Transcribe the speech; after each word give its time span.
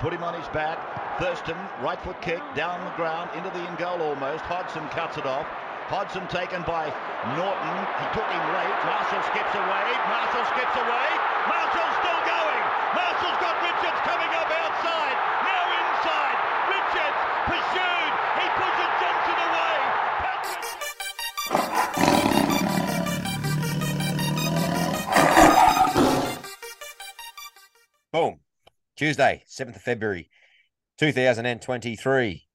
Put 0.00 0.14
him 0.14 0.24
on 0.24 0.32
his 0.32 0.48
back. 0.56 0.80
Thurston, 1.20 1.52
right 1.84 2.00
foot 2.00 2.16
kick, 2.22 2.40
down 2.56 2.80
the 2.80 2.96
ground, 2.96 3.28
into 3.36 3.52
the 3.52 3.60
in 3.60 3.76
goal 3.76 4.00
almost. 4.00 4.40
Hodgson 4.48 4.88
cuts 4.88 5.20
it 5.20 5.26
off. 5.28 5.44
Hodgson 5.92 6.24
taken 6.32 6.64
by 6.64 6.88
Norton. 7.36 7.76
He 8.00 8.06
took 8.16 8.24
him 8.24 8.44
late. 8.56 8.72
Marshall 8.88 9.20
skips 9.28 9.52
away. 9.52 9.86
Marshall 10.08 10.48
skips 10.56 10.76
away. 10.80 11.08
Marshall's 11.44 11.96
still 12.00 12.22
going. 12.24 12.64
Marshall's 12.96 13.36
got 13.36 13.52
Richards 13.60 14.00
coming 14.00 14.32
up 14.32 14.48
outside. 14.48 15.16
Now 15.44 15.68
inside. 15.68 16.38
Richards 16.72 17.20
pursued. 17.52 18.12
He 18.40 18.48
pushes 18.56 18.92
Johnson 18.96 19.38
away. 19.44 19.76
Patrick- 20.24 20.72
Boom. 28.12 28.45
Tuesday, 28.96 29.42
7th 29.46 29.76
of 29.76 29.82
February, 29.82 30.30
2023. 30.96 32.46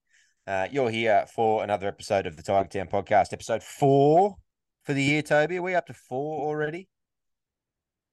Uh, 0.48 0.67
you're 0.71 0.89
here 0.89 1.25
for 1.34 1.63
another 1.63 1.88
episode 1.88 2.25
of 2.25 2.35
the 2.35 2.41
Tiger 2.41 2.67
Town 2.67 2.88
podcast, 2.88 3.31
episode 3.31 3.61
four 3.61 4.38
for 4.84 4.93
the 4.93 5.03
year, 5.03 5.21
Toby. 5.21 5.57
Are 5.57 5.62
we 5.62 5.75
up 5.75 5.85
to 5.85 5.93
four 5.93 6.41
already? 6.48 6.89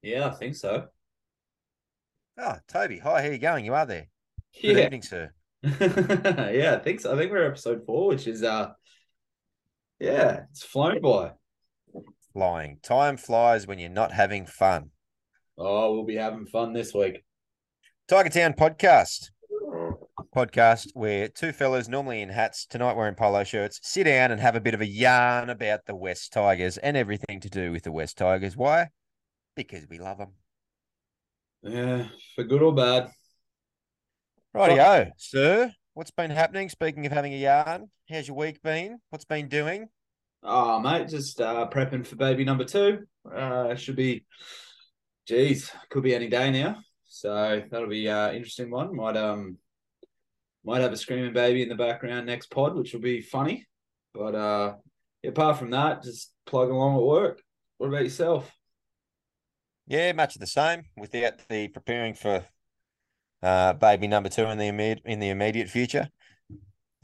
Yeah, 0.02 0.26
I 0.28 0.30
think 0.34 0.56
so. 0.56 0.88
Oh, 2.36 2.56
Toby, 2.68 2.98
hi, 2.98 3.22
how 3.22 3.28
are 3.28 3.32
you 3.32 3.38
going? 3.38 3.64
You 3.64 3.74
are 3.74 3.86
there. 3.86 4.08
Good 4.62 4.76
Yeah, 4.76 4.84
evening, 4.84 5.02
sir. 5.02 5.32
yeah, 5.62 6.76
I 6.78 6.84
think 6.84 7.00
so. 7.00 7.14
I 7.14 7.16
think 7.18 7.32
we're 7.32 7.46
episode 7.46 7.84
four, 7.86 8.08
which 8.08 8.26
is 8.26 8.42
uh, 8.42 8.72
yeah, 9.98 10.44
it's 10.50 10.62
flown 10.64 11.00
by. 11.00 11.32
Flying. 12.32 12.78
Time 12.82 13.16
flies 13.16 13.66
when 13.66 13.78
you're 13.78 13.90
not 13.90 14.12
having 14.12 14.46
fun. 14.46 14.92
Oh, 15.58 15.92
we'll 15.94 16.04
be 16.04 16.16
having 16.16 16.46
fun 16.46 16.72
this 16.72 16.94
week. 16.94 17.24
Tiger 18.08 18.30
Town 18.30 18.54
podcast. 18.54 19.32
Podcast 20.34 20.92
where 20.94 21.28
two 21.28 21.52
fellas, 21.52 21.88
normally 21.88 22.22
in 22.22 22.30
hats, 22.30 22.64
tonight 22.64 22.96
wearing 22.96 23.14
polo 23.14 23.44
shirts, 23.44 23.80
sit 23.82 24.04
down 24.04 24.30
and 24.30 24.40
have 24.40 24.56
a 24.56 24.62
bit 24.62 24.72
of 24.72 24.80
a 24.80 24.86
yarn 24.86 25.50
about 25.50 25.84
the 25.84 25.94
West 25.94 26.32
Tigers 26.32 26.78
and 26.78 26.96
everything 26.96 27.38
to 27.40 27.50
do 27.50 27.70
with 27.70 27.82
the 27.82 27.92
West 27.92 28.16
Tigers. 28.16 28.56
Why? 28.56 28.88
Because 29.54 29.86
we 29.90 29.98
love 29.98 30.16
them. 30.16 30.32
Yeah, 31.62 32.06
for 32.34 32.44
good 32.44 32.62
or 32.62 32.74
bad. 32.74 33.10
Rightio, 34.56 35.10
sir. 35.18 35.70
What's 35.92 36.10
been 36.10 36.30
happening? 36.30 36.70
Speaking 36.70 37.04
of 37.04 37.12
having 37.12 37.34
a 37.34 37.36
yarn, 37.36 37.90
how's 38.08 38.26
your 38.26 38.38
week 38.38 38.62
been? 38.62 39.00
What's 39.10 39.26
been 39.26 39.48
doing? 39.48 39.90
Oh, 40.42 40.80
mate, 40.80 41.08
just 41.08 41.42
uh, 41.42 41.68
prepping 41.70 42.06
for 42.06 42.16
baby 42.16 42.46
number 42.46 42.64
two. 42.64 43.00
Uh, 43.30 43.74
should 43.74 43.96
be, 43.96 44.24
geez, 45.26 45.70
could 45.90 46.04
be 46.04 46.14
any 46.14 46.28
day 46.28 46.50
now. 46.50 46.78
So 47.08 47.62
that'll 47.70 47.88
be 47.88 48.08
uh 48.08 48.32
interesting 48.32 48.70
one. 48.70 48.94
Might 48.94 49.16
um, 49.16 49.56
might 50.64 50.82
have 50.82 50.92
a 50.92 50.96
screaming 50.96 51.32
baby 51.32 51.62
in 51.62 51.68
the 51.68 51.74
background 51.74 52.26
next 52.26 52.50
pod, 52.50 52.76
which 52.76 52.92
will 52.92 53.00
be 53.00 53.22
funny. 53.22 53.66
But 54.14 54.34
uh, 54.34 54.74
apart 55.24 55.58
from 55.58 55.70
that, 55.70 56.02
just 56.02 56.32
plug 56.46 56.70
along 56.70 56.96
at 56.96 57.02
work. 57.02 57.42
What 57.78 57.88
about 57.88 58.02
yourself? 58.04 58.50
Yeah, 59.86 60.12
much 60.12 60.34
of 60.36 60.40
the 60.40 60.46
same. 60.46 60.84
Without 60.96 61.34
the 61.48 61.68
preparing 61.68 62.12
for 62.14 62.44
uh, 63.42 63.72
baby 63.72 64.06
number 64.06 64.28
two 64.28 64.44
in 64.44 64.58
the 64.58 64.66
immediate 64.66 65.02
in 65.04 65.20
the 65.20 65.30
immediate 65.30 65.68
future. 65.68 66.08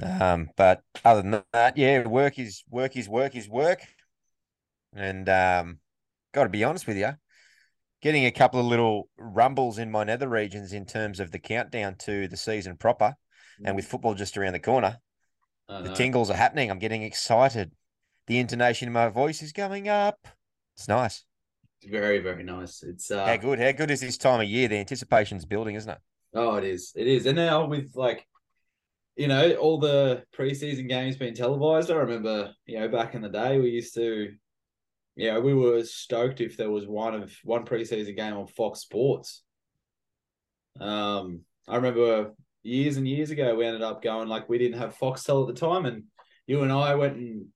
Um, 0.03 0.51
but 0.57 0.83
other 1.05 1.23
than 1.23 1.43
that, 1.53 1.77
yeah, 1.79 2.07
work 2.07 2.39
is 2.39 2.63
work 2.69 2.97
is 2.97 3.09
work 3.09 3.35
is 3.37 3.49
work. 3.49 3.81
And 4.95 5.29
um, 5.29 5.79
got 6.33 6.45
to 6.45 6.51
be 6.51 6.65
honest 6.65 6.87
with 6.87 6.97
you, 6.97 7.13
getting 8.05 8.27
a 8.27 8.31
couple 8.31 8.61
of 8.61 8.67
little 8.67 9.09
rumbles 9.17 9.79
in 9.79 9.91
my 9.91 10.05
nether 10.05 10.29
regions 10.29 10.75
in 10.75 10.85
terms 10.85 11.21
of 11.21 11.31
the 11.31 11.39
countdown 11.39 11.97
to 11.97 12.29
the 12.29 12.37
season 12.37 12.77
proper, 12.77 13.15
and 13.65 13.75
with 13.75 13.87
football 13.87 14.13
just 14.13 14.37
around 14.37 14.53
the 14.53 14.61
corner, 14.61 14.99
the 15.69 15.95
tingles 15.95 16.31
are 16.31 16.37
happening. 16.37 16.71
I'm 16.71 16.79
getting 16.79 17.03
excited. 17.03 17.73
The 18.27 18.39
intonation 18.39 18.89
in 18.89 18.93
my 18.93 19.09
voice 19.09 19.43
is 19.43 19.53
going 19.53 19.89
up. 19.89 20.29
It's 20.77 20.87
nice. 20.87 21.25
It's 21.81 21.91
very, 21.91 22.19
very 22.19 22.45
nice. 22.45 22.83
It's 22.83 23.11
uh 23.11 23.25
How 23.25 23.37
good? 23.37 23.59
How 23.59 23.73
good 23.73 23.91
is 23.91 24.01
this 24.01 24.19
time 24.19 24.41
of 24.41 24.47
year? 24.47 24.69
The 24.69 24.77
anticipation's 24.77 25.47
building, 25.47 25.75
isn't 25.75 25.91
it? 25.91 25.99
oh 26.35 26.57
it 26.57 26.65
is. 26.65 26.93
It 26.95 27.07
is. 27.07 27.25
And 27.25 27.37
now 27.37 27.67
with 27.67 27.93
like 27.95 28.27
you 29.17 29.29
know, 29.29 29.53
all 29.55 29.79
the 29.79 30.25
preseason 30.37 30.89
games 30.89 31.17
being 31.17 31.35
televised, 31.35 31.91
I 31.91 31.95
remember, 31.95 32.53
you 32.67 32.81
know, 32.81 32.89
back 32.89 33.15
in 33.15 33.23
the 33.23 33.29
day 33.29 33.61
we 33.61 33.71
used 33.71 33.95
to 33.95 34.35
yeah, 35.17 35.39
we 35.39 35.55
were 35.55 35.85
stoked 35.85 36.41
if 36.41 36.57
there 36.57 36.71
was 36.71 36.87
one 36.87 37.15
of 37.15 37.33
one 37.45 37.65
preseason 37.65 38.17
game 38.17 38.35
on 38.35 38.47
Fox 38.47 38.81
Sports. 38.81 39.43
Um, 40.81 41.43
I 41.69 41.77
remember 41.77 42.33
years 42.63 42.97
and 42.97 43.07
years 43.07 43.31
ago 43.31 43.55
we 43.55 43.65
ended 43.65 43.83
up 43.83 44.03
going 44.03 44.29
like 44.29 44.49
we 44.49 44.59
didn't 44.59 44.79
have 44.79 44.99
Foxtel 44.99 45.49
at 45.49 45.55
the 45.55 45.61
time, 45.61 45.87
and 45.87 46.05
you 46.47 46.63
and 46.63 46.73
I 46.73 46.95
went 46.97 47.17
and 47.17 47.47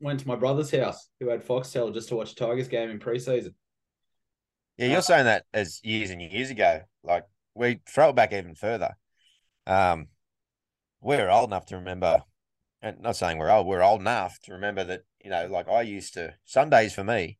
went 0.00 0.20
to 0.20 0.28
my 0.28 0.36
brother's 0.36 0.70
house 0.70 1.08
who 1.18 1.28
had 1.28 1.44
Foxtel 1.44 1.92
just 1.92 2.10
to 2.10 2.16
watch 2.16 2.32
a 2.32 2.34
Tigers 2.36 2.68
game 2.68 2.90
in 2.90 2.98
preseason. 2.98 3.54
Yeah, 4.76 4.88
you're 4.88 5.02
saying 5.02 5.24
that 5.24 5.44
as 5.52 5.80
years 5.82 6.10
and 6.10 6.20
years 6.20 6.50
ago. 6.50 6.82
Like 7.02 7.24
we 7.54 7.80
throw 7.88 8.10
it 8.10 8.16
back 8.16 8.32
even 8.32 8.54
further. 8.54 8.96
Um, 9.66 10.08
we're 11.00 11.30
old 11.30 11.50
enough 11.50 11.66
to 11.66 11.76
remember, 11.76 12.22
and 12.82 13.00
not 13.00 13.16
saying 13.16 13.38
we're 13.38 13.50
old, 13.50 13.66
we're 13.66 13.82
old 13.82 14.00
enough 14.00 14.38
to 14.44 14.52
remember 14.52 14.84
that 14.84 15.02
you 15.24 15.30
know, 15.30 15.46
like 15.46 15.68
I 15.68 15.82
used 15.82 16.14
to 16.14 16.34
Sundays 16.44 16.94
for 16.94 17.02
me 17.02 17.38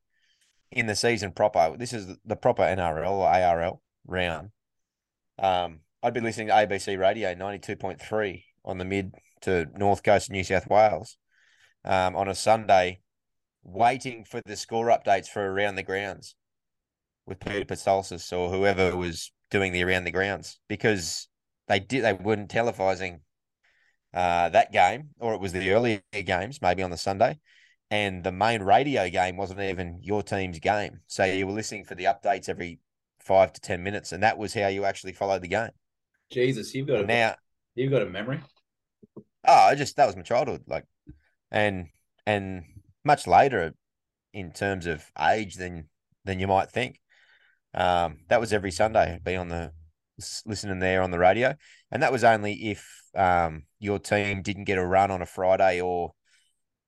in 0.71 0.87
the 0.87 0.95
season 0.95 1.31
proper. 1.31 1.75
This 1.77 1.93
is 1.93 2.17
the 2.25 2.35
proper 2.35 2.63
NRL 2.63 3.11
or 3.11 3.27
ARL 3.29 3.81
round. 4.07 4.49
Um, 5.37 5.81
I'd 6.01 6.13
be 6.13 6.19
listening 6.19 6.47
to 6.47 6.53
ABC 6.53 6.99
Radio 6.99 7.33
ninety 7.35 7.59
two 7.59 7.75
point 7.75 8.01
three 8.01 8.45
on 8.65 8.79
the 8.79 8.85
mid 8.85 9.13
to 9.41 9.67
north 9.77 10.01
coast 10.01 10.29
of 10.29 10.33
New 10.33 10.43
South 10.43 10.67
Wales 10.67 11.17
um, 11.85 12.15
on 12.15 12.27
a 12.27 12.35
Sunday, 12.35 13.01
waiting 13.63 14.25
for 14.25 14.41
the 14.45 14.55
score 14.55 14.87
updates 14.87 15.27
for 15.27 15.45
around 15.45 15.75
the 15.75 15.83
grounds 15.83 16.35
with 17.27 17.39
Peter 17.39 17.75
Psaltis 17.75 18.33
or 18.33 18.49
whoever 18.49 18.95
was 18.95 19.31
doing 19.51 19.71
the 19.71 19.83
around 19.83 20.05
the 20.05 20.11
grounds 20.11 20.59
because 20.67 21.27
they 21.67 21.79
did 21.79 22.03
they 22.03 22.13
weren't 22.13 22.49
televising 22.49 23.19
uh, 24.13 24.49
that 24.49 24.71
game 24.71 25.09
or 25.19 25.33
it 25.33 25.41
was 25.41 25.51
the 25.51 25.71
earlier 25.71 26.01
games 26.11 26.61
maybe 26.61 26.81
on 26.81 26.91
the 26.91 26.97
Sunday 26.97 27.37
and 27.91 28.23
the 28.23 28.31
main 28.31 28.61
radio 28.61 29.09
game 29.09 29.37
wasn't 29.37 29.59
even 29.59 29.99
your 30.01 30.23
team's 30.23 30.59
game 30.59 30.99
so 31.07 31.23
you 31.23 31.45
were 31.45 31.53
listening 31.53 31.83
for 31.83 31.95
the 31.95 32.05
updates 32.05 32.49
every 32.49 32.79
five 33.19 33.53
to 33.53 33.61
ten 33.61 33.83
minutes 33.83 34.11
and 34.11 34.23
that 34.23 34.37
was 34.37 34.53
how 34.53 34.67
you 34.67 34.85
actually 34.85 35.13
followed 35.13 35.41
the 35.41 35.47
game 35.47 35.69
Jesus, 36.31 36.73
you've 36.73 36.87
got 36.87 37.01
a 37.01 37.05
now 37.05 37.35
you've 37.75 37.91
got 37.91 38.01
a 38.01 38.05
memory. 38.05 38.39
oh 39.17 39.23
I 39.53 39.75
just 39.75 39.95
that 39.97 40.07
was 40.07 40.15
my 40.15 40.23
childhood 40.23 40.63
like 40.67 40.85
and 41.51 41.87
and 42.25 42.63
much 43.03 43.27
later 43.27 43.73
in 44.33 44.51
terms 44.51 44.85
of 44.85 45.03
age 45.19 45.55
than 45.55 45.89
than 46.25 46.39
you 46.39 46.47
might 46.47 46.71
think 46.71 46.99
um, 47.75 48.17
that 48.29 48.39
was 48.39 48.53
every 48.53 48.71
Sunday. 48.71 49.19
Be 49.23 49.35
on 49.35 49.49
the 49.49 49.71
listening 50.45 50.79
there 50.79 51.01
on 51.01 51.11
the 51.11 51.19
radio, 51.19 51.55
and 51.91 52.01
that 52.01 52.11
was 52.11 52.23
only 52.23 52.53
if 52.69 52.87
um, 53.15 53.63
your 53.79 53.99
team 53.99 54.41
didn't 54.41 54.63
get 54.63 54.77
a 54.77 54.85
run 54.85 55.11
on 55.11 55.21
a 55.21 55.25
Friday 55.25 55.81
or 55.81 56.13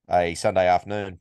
a 0.09 0.35
Sunday 0.35 0.67
afternoon 0.67 1.19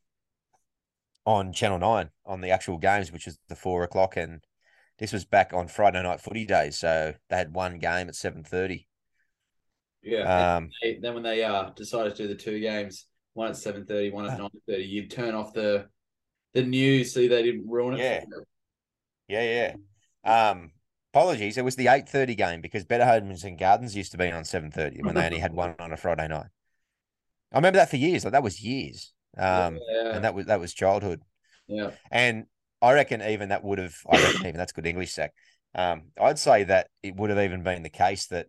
on 1.25 1.53
Channel 1.53 1.79
Nine 1.79 2.11
on 2.25 2.41
the 2.41 2.51
actual 2.51 2.79
games, 2.79 3.11
which 3.13 3.27
is 3.27 3.39
the 3.49 3.57
four 3.57 3.83
o'clock, 3.83 4.17
and 4.17 4.45
this 4.99 5.13
was 5.13 5.25
back 5.25 5.53
on 5.53 5.69
Friday 5.69 6.03
night 6.03 6.21
footy 6.21 6.47
days, 6.47 6.79
so 6.79 7.15
they 7.29 7.37
had 7.37 7.55
one 7.55 7.79
game 7.79 8.09
at 8.09 8.15
seven 8.15 8.45
thirty. 8.45 8.87
Yeah. 10.03 10.57
Um, 10.57 10.71
They- 10.83 10.99
then 11.01 11.15
when 11.15 11.23
they 11.23 11.43
uh 11.43 11.71
decided 11.71 12.15
to 12.15 12.23
do 12.23 12.29
the 12.29 12.37
two 12.37 12.61
games, 12.61 13.07
one 13.35 13.49
at 13.49 13.57
seven 13.57 13.85
thirty, 13.85 14.11
one 14.11 14.27
at 14.27 14.39
nine 14.39 14.51
thirty, 14.69 14.85
you'd 14.85 15.11
turn 15.11 15.35
off 15.35 15.53
the 15.53 15.89
the 16.55 16.63
news 16.63 17.13
so 17.13 17.21
they 17.21 17.43
didn't 17.43 17.69
ruin 17.69 17.95
it. 17.95 18.01
Yeah. 18.01 18.25
Yeah, 19.29 19.75
yeah. 20.25 20.51
Um, 20.51 20.71
apologies. 21.13 21.59
It 21.59 21.65
was 21.65 21.77
the 21.77 21.89
eight 21.89 22.09
thirty 22.09 22.35
game 22.37 22.61
because 22.61 22.85
Better 22.85 23.05
Homes 23.05 23.43
and 23.45 23.59
Gardens 23.59 23.97
used 23.97 24.13
to 24.13 24.19
be 24.19 24.31
on 24.31 24.45
seven 24.45 24.71
thirty 24.71 25.03
when 25.03 25.15
they 25.17 25.27
only 25.27 25.39
had 25.41 25.53
one 25.53 25.75
on 25.81 25.93
a 25.93 25.97
Friday 25.97 26.29
night. 26.29 26.47
I 27.53 27.59
remember 27.59 27.79
that 27.79 27.91
for 27.91 27.97
years. 27.97 28.25
Like 28.25 28.33
that 28.33 28.43
was 28.43 28.61
years. 28.63 29.13
Um, 29.39 29.79
yeah. 29.93 30.15
and 30.15 30.25
that 30.25 30.35
was 30.35 30.47
that 30.47 30.61
was 30.61 30.73
childhood. 30.75 31.21
yeah. 31.69 31.91
And 32.11 32.47
I 32.83 32.93
reckon 32.93 33.23
even 33.23 33.49
that 33.51 33.65
would 33.65 33.79
have. 33.79 33.95
I 34.11 34.23
reckon 34.23 34.41
even 34.47 34.57
that's 34.57 34.73
good 34.73 34.87
English, 34.87 35.13
Zac. 35.15 35.33
Um, 35.75 36.05
I'd 36.21 36.39
say 36.39 36.65
that 36.65 36.89
it 37.03 37.17
would 37.17 37.31
have 37.31 37.39
even 37.39 37.63
been 37.63 37.83
the 37.83 37.91
case 37.91 38.27
that. 38.29 38.47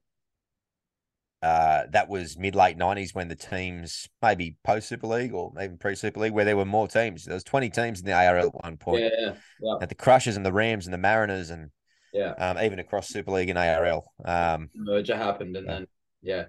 Uh, 1.43 1.83
that 1.91 2.09
was 2.09 2.35
mid 2.35 2.55
late 2.55 2.77
nineties 2.77 3.13
when 3.13 3.27
the 3.27 3.35
teams 3.35 4.09
maybe 4.23 4.55
post 4.63 4.87
Super 4.89 5.05
League 5.05 5.35
or 5.35 5.53
even 5.61 5.77
pre 5.77 5.93
Super 5.93 6.19
League 6.21 6.33
where 6.33 6.45
there 6.45 6.57
were 6.57 6.65
more 6.65 6.87
teams. 6.87 7.25
There 7.25 7.35
was 7.35 7.43
twenty 7.43 7.69
teams 7.69 7.99
in 7.99 8.07
the 8.07 8.13
ARL 8.13 8.47
at 8.47 8.63
one 8.63 8.75
point. 8.77 9.03
Yeah. 9.03 9.33
Yeah. 9.61 9.75
Had 9.79 9.89
the 9.89 9.93
Crushers 9.95 10.35
and 10.35 10.43
the 10.43 10.51
Rams 10.51 10.87
and 10.87 10.93
the 10.93 10.97
Mariners 10.97 11.51
and 11.51 11.69
Yeah. 12.11 12.31
um, 12.31 12.57
even 12.57 12.79
across 12.79 13.09
Super 13.09 13.31
League 13.31 13.49
and 13.49 13.57
ARL. 13.59 14.11
Um, 14.25 14.69
merger 14.73 15.15
happened 15.15 15.55
and 15.55 15.69
then 15.69 15.87
yeah. 16.23 16.45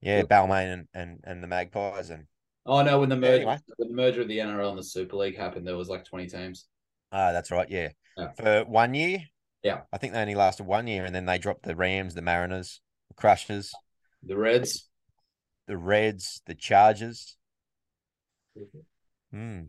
Yeah, 0.00 0.22
Balmain 0.22 0.72
and, 0.72 0.88
and, 0.94 1.20
and 1.24 1.42
the 1.42 1.46
Magpies 1.48 2.10
and 2.10 2.24
Oh 2.66 2.82
no, 2.82 3.00
when 3.00 3.08
the 3.08 3.16
merger 3.16 3.34
Anyway. 3.36 3.58
when 3.76 3.88
the 3.88 3.94
merger 3.94 4.20
of 4.22 4.28
the 4.28 4.38
NRL 4.38 4.70
and 4.70 4.78
the 4.78 4.82
Super 4.84 5.16
League 5.16 5.36
happened, 5.38 5.66
there 5.66 5.76
was 5.76 5.88
like 5.88 6.04
twenty 6.04 6.26
teams. 6.26 6.66
ah, 7.12 7.32
that's 7.32 7.50
right, 7.50 7.68
yeah. 7.70 7.88
Yeah. 8.16 8.32
For 8.32 8.64
one 8.64 8.94
year, 8.94 9.20
Yeah. 9.62 9.80
I 9.92 9.98
think 9.98 10.12
they 10.12 10.20
only 10.20 10.34
lasted 10.34 10.64
one 10.66 10.86
year, 10.86 11.04
and 11.04 11.14
then 11.14 11.24
they 11.26 11.38
dropped 11.38 11.62
the 11.62 11.74
Rams, 11.76 12.14
the 12.14 12.22
Mariners, 12.22 12.80
the 13.08 13.14
Crushers, 13.14 13.72
The 14.22 14.36
Reds. 14.36 14.88
the 15.66 15.76
Reds, 15.78 16.42
the 16.46 16.54
Chargers. 16.54 17.36
Hmm. 19.32 19.60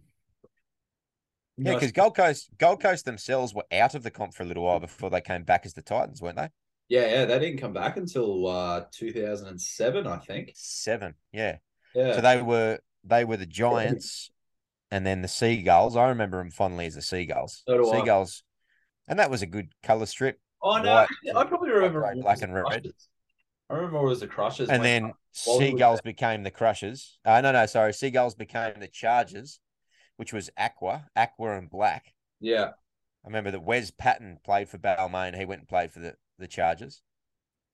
Yeah, 1.57 1.73
because 1.73 1.91
Gold 1.91 2.15
Coast, 2.15 2.49
Gold 2.57 2.81
Coast 2.81 3.05
themselves 3.05 3.53
were 3.53 3.65
out 3.71 3.93
of 3.93 4.03
the 4.03 4.11
comp 4.11 4.33
for 4.33 4.43
a 4.43 4.45
little 4.45 4.63
while 4.63 4.79
before 4.79 5.09
they 5.09 5.19
came 5.21 5.43
back 5.43 5.65
as 5.65 5.73
the 5.73 5.81
Titans, 5.81 6.21
weren't 6.21 6.37
they? 6.37 6.49
Yeah, 6.89 7.07
yeah, 7.07 7.25
they 7.25 7.39
didn't 7.39 7.59
come 7.59 7.73
back 7.73 7.97
until 7.97 8.47
uh 8.47 8.85
2007, 8.91 10.07
I 10.07 10.17
think. 10.17 10.51
Seven, 10.55 11.13
yeah. 11.31 11.57
Yeah. 11.95 12.15
So 12.15 12.21
they 12.21 12.41
were 12.41 12.79
they 13.03 13.25
were 13.25 13.37
the 13.37 13.45
Giants, 13.45 14.31
and 14.91 15.05
then 15.05 15.21
the 15.21 15.27
Seagulls. 15.27 15.95
I 15.95 16.09
remember 16.09 16.39
them 16.39 16.51
fondly 16.51 16.85
as 16.87 16.95
the 16.95 17.01
Seagulls. 17.01 17.63
So 17.67 17.77
do 17.77 17.89
I. 17.89 17.99
Seagulls, 17.99 18.43
and 19.07 19.19
that 19.19 19.29
was 19.31 19.41
a 19.41 19.47
good 19.47 19.71
color 19.83 20.05
strip. 20.05 20.39
oh 20.61 20.77
no, 20.77 20.93
white, 20.93 21.07
I 21.35 21.43
probably 21.45 21.69
remember 21.71 22.01
grey, 22.01 22.21
black 22.21 22.41
and 22.41 22.53
red. 22.53 22.87
I 23.69 23.75
remember 23.75 23.99
it 23.99 24.09
was 24.09 24.19
the 24.19 24.27
Crushers. 24.27 24.69
And 24.69 24.83
then 24.83 25.13
Seagulls 25.31 26.01
became 26.01 26.41
the 26.43 26.49
Crushers. 26.51 27.19
Uh, 27.23 27.39
no, 27.41 27.51
no, 27.51 27.67
sorry. 27.67 27.93
Seagulls 27.93 28.33
became 28.33 28.73
the 28.79 28.87
Chargers, 28.87 29.59
which 30.17 30.33
was 30.33 30.49
Aqua, 30.57 31.05
Aqua 31.15 31.55
and 31.55 31.69
Black. 31.69 32.13
yeah, 32.39 32.69
I 33.23 33.27
remember 33.27 33.51
that 33.51 33.63
Wes 33.63 33.91
Patten 33.91 34.39
played 34.43 34.69
for 34.69 34.79
Balmain. 34.79 35.37
He 35.37 35.45
went 35.45 35.61
and 35.61 35.67
played 35.67 35.91
for 35.91 35.99
the, 35.99 36.15
the 36.39 36.47
Chargers. 36.47 37.01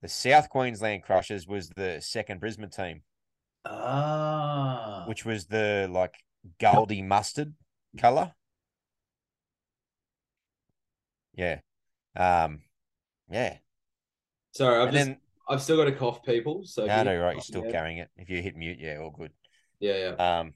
The 0.02 0.10
South 0.10 0.50
Queensland 0.50 1.04
Crushers 1.04 1.48
was 1.48 1.70
the 1.70 2.00
second 2.02 2.40
Brisbane 2.40 2.70
team, 2.70 3.02
ah, 3.66 5.06
which 5.08 5.26
was 5.26 5.46
the 5.46 5.88
like 5.90 6.16
goldy 6.60 7.02
mustard 7.02 7.54
color. 7.98 8.34
Yeah. 11.34 11.60
Um, 12.16 12.62
yeah. 13.30 13.58
sorry, 14.52 14.78
I've 14.78 14.88
and 14.88 14.94
just 14.94 15.06
then, 15.06 15.18
I've 15.50 15.62
still 15.62 15.78
got 15.78 15.88
a 15.88 15.92
cough, 15.92 16.24
people. 16.24 16.64
So 16.66 16.86
no, 16.86 17.04
no, 17.04 17.12
you're 17.12 17.24
right. 17.24 17.36
You're 17.36 17.42
still 17.42 17.66
yeah, 17.66 17.72
carrying 17.72 17.98
it. 17.98 18.10
If 18.18 18.30
you 18.30 18.42
hit 18.42 18.56
mute, 18.56 18.80
yeah, 18.80 18.98
all 18.98 19.12
good. 19.12 19.32
Yeah, 19.80 20.16
yeah. 20.18 20.40
Um, 20.40 20.54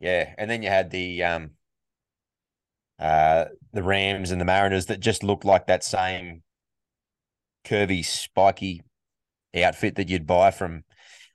yeah, 0.00 0.34
and 0.38 0.50
then 0.50 0.62
you 0.62 0.68
had 0.68 0.90
the 0.90 1.22
um, 1.24 1.50
uh, 2.98 3.46
the 3.72 3.82
Rams 3.82 4.30
and 4.30 4.40
the 4.40 4.44
Mariners 4.44 4.86
that 4.86 5.00
just 5.00 5.22
looked 5.22 5.44
like 5.44 5.66
that 5.66 5.84
same 5.84 6.42
curvy, 7.64 8.04
spiky 8.04 8.82
outfit 9.56 9.96
that 9.96 10.08
you'd 10.08 10.26
buy 10.26 10.50
from 10.50 10.84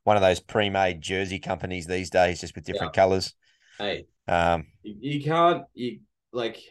one 0.03 0.15
of 0.15 0.21
those 0.21 0.39
pre-made 0.39 1.01
jersey 1.01 1.39
companies 1.39 1.85
these 1.85 2.09
days, 2.09 2.41
just 2.41 2.55
with 2.55 2.65
different 2.65 2.93
colors. 2.93 3.33
Hey, 3.77 4.05
Um, 4.27 4.67
you, 4.83 4.95
you 4.99 5.23
can't 5.23 5.63
you 5.73 5.99
like 6.31 6.61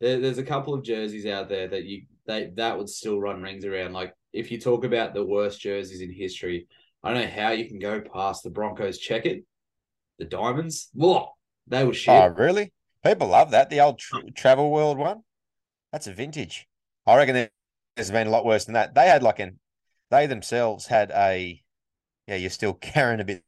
there, 0.00 0.20
there's 0.20 0.38
a 0.38 0.44
couple 0.44 0.74
of 0.74 0.82
jerseys 0.82 1.26
out 1.26 1.48
there 1.48 1.68
that 1.68 1.84
you 1.84 2.02
they 2.26 2.50
that 2.56 2.78
would 2.78 2.88
still 2.88 3.20
run 3.20 3.42
rings 3.42 3.64
around. 3.64 3.92
Like 3.92 4.14
if 4.32 4.50
you 4.50 4.58
talk 4.58 4.84
about 4.84 5.14
the 5.14 5.24
worst 5.24 5.60
jerseys 5.60 6.00
in 6.00 6.12
history, 6.12 6.66
I 7.02 7.12
don't 7.12 7.22
know 7.22 7.42
how 7.42 7.50
you 7.50 7.68
can 7.68 7.78
go 7.78 8.00
past 8.00 8.42
the 8.42 8.50
Broncos 8.50 8.98
check 8.98 9.26
it, 9.26 9.44
the 10.18 10.24
diamonds. 10.24 10.88
Whoa, 10.94 11.28
they 11.66 11.84
were 11.84 11.94
shit. 11.94 12.14
oh, 12.14 12.28
really? 12.28 12.72
People 13.04 13.28
love 13.28 13.50
that. 13.50 13.68
The 13.68 13.80
old 13.80 13.98
tr- 13.98 14.30
Travel 14.34 14.70
World 14.70 14.96
one. 14.98 15.20
That's 15.92 16.06
a 16.06 16.12
vintage. 16.12 16.66
I 17.06 17.16
reckon 17.16 17.48
there's 17.96 18.10
been 18.10 18.26
a 18.26 18.30
lot 18.30 18.44
worse 18.44 18.64
than 18.64 18.74
that. 18.74 18.94
They 18.94 19.06
had 19.06 19.22
like 19.22 19.38
an, 19.38 19.58
they 20.10 20.26
themselves 20.26 20.86
had 20.86 21.10
a, 21.10 21.62
yeah, 22.26 22.36
you're 22.36 22.50
still 22.50 22.74
carrying 22.80 23.20
a 23.20 23.24
bit, 23.24 23.44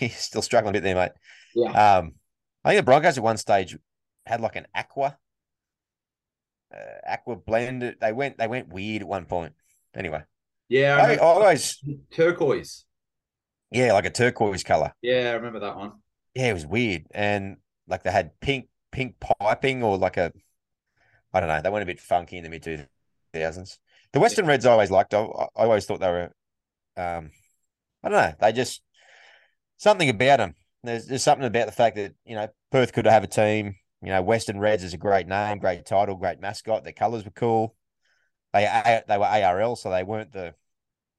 you're 0.00 0.10
still 0.10 0.42
struggling 0.42 0.70
a 0.70 0.74
bit 0.74 0.82
there, 0.82 0.94
mate. 0.94 1.12
Yeah. 1.54 1.98
Um, 1.98 2.14
I 2.64 2.70
think 2.70 2.78
the 2.78 2.82
Broncos 2.84 3.18
at 3.18 3.24
one 3.24 3.36
stage 3.36 3.76
had 4.26 4.40
like 4.40 4.56
an 4.56 4.66
aqua, 4.74 5.16
uh, 6.74 6.78
aqua 7.06 7.36
blend. 7.36 7.96
They 8.00 8.12
went, 8.12 8.38
they 8.38 8.46
went 8.46 8.68
weird 8.68 9.02
at 9.02 9.08
one 9.08 9.24
point. 9.24 9.54
Anyway, 9.94 10.22
yeah, 10.68 10.96
I 10.96 11.12
I, 11.12 11.14
I 11.14 11.16
always, 11.16 11.82
turquoise. 12.10 12.84
yeah, 13.70 13.92
like 13.92 14.04
a 14.06 14.10
turquoise 14.10 14.62
color. 14.64 14.92
Yeah, 15.02 15.30
I 15.30 15.34
remember 15.34 15.60
that 15.60 15.76
one. 15.76 15.92
Yeah, 16.34 16.50
it 16.50 16.54
was 16.54 16.66
weird, 16.66 17.06
and 17.12 17.56
like 17.86 18.02
they 18.02 18.10
had 18.10 18.38
pink, 18.40 18.68
pink 18.92 19.16
piping 19.18 19.82
or 19.82 19.96
like 19.96 20.16
a, 20.16 20.32
I 21.32 21.40
don't 21.40 21.48
know. 21.48 21.60
They 21.62 21.70
went 21.70 21.82
a 21.82 21.86
bit 21.86 22.00
funky 22.00 22.36
in 22.36 22.44
the 22.44 22.50
mid 22.50 22.62
two 22.62 22.84
thousands. 23.32 23.78
The 24.12 24.20
Western 24.20 24.46
Reds 24.46 24.66
I 24.66 24.72
always 24.72 24.90
liked. 24.90 25.14
I, 25.14 25.20
I 25.20 25.46
always 25.56 25.84
thought 25.86 26.00
they 26.00 26.08
were, 26.08 26.30
um, 26.96 27.30
I 28.02 28.08
don't 28.08 28.12
know. 28.12 28.32
They 28.40 28.52
just 28.52 28.82
something 29.76 30.08
about 30.08 30.38
them. 30.38 30.54
There's 30.82 31.06
there's 31.06 31.22
something 31.22 31.46
about 31.46 31.66
the 31.66 31.72
fact 31.72 31.96
that 31.96 32.14
you 32.24 32.34
know 32.34 32.48
Perth 32.70 32.92
could 32.92 33.06
have 33.06 33.24
a 33.24 33.28
team. 33.28 33.74
You 34.00 34.10
know, 34.10 34.22
Western 34.22 34.60
Reds 34.60 34.84
is 34.84 34.94
a 34.94 34.98
great 34.98 35.26
name, 35.26 35.58
great 35.58 35.84
title, 35.84 36.14
great 36.16 36.40
mascot. 36.40 36.84
Their 36.84 36.92
colours 36.92 37.24
were 37.24 37.32
cool. 37.32 37.74
They 38.52 39.02
they 39.06 39.18
were 39.18 39.24
ARL, 39.26 39.76
so 39.76 39.90
they 39.90 40.04
weren't 40.04 40.32
the 40.32 40.54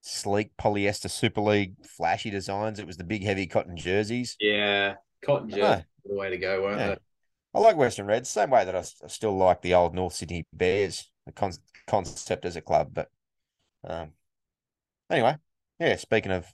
sleek 0.01 0.51
polyester 0.57 1.11
Super 1.11 1.41
League 1.41 1.75
flashy 1.85 2.29
designs. 2.29 2.79
It 2.79 2.87
was 2.87 2.97
the 2.97 3.03
big 3.03 3.23
heavy 3.23 3.47
cotton 3.47 3.75
jerseys. 3.77 4.35
Yeah, 4.39 4.95
cotton 5.23 5.49
Ah. 5.53 5.55
jersey 5.55 5.85
the 6.05 6.15
way 6.15 6.29
to 6.29 6.37
go, 6.37 6.63
weren't 6.63 6.79
Yeah. 6.79 6.87
they? 6.87 6.97
I 7.53 7.59
like 7.59 7.75
Western 7.75 8.05
Reds, 8.05 8.29
same 8.29 8.49
way 8.49 8.63
that 8.63 8.75
I 8.75 8.81
still 9.07 9.35
like 9.35 9.61
the 9.61 9.73
old 9.73 9.93
North 9.93 10.13
Sydney 10.13 10.47
Bears, 10.53 11.11
the 11.29 11.39
con- 11.39 11.53
concept 11.87 12.45
as 12.45 12.55
a 12.55 12.61
club. 12.61 12.89
But 12.93 13.09
um, 13.87 14.11
anyway, 15.09 15.37
yeah. 15.79 15.95
Speaking 15.95 16.31
of 16.31 16.45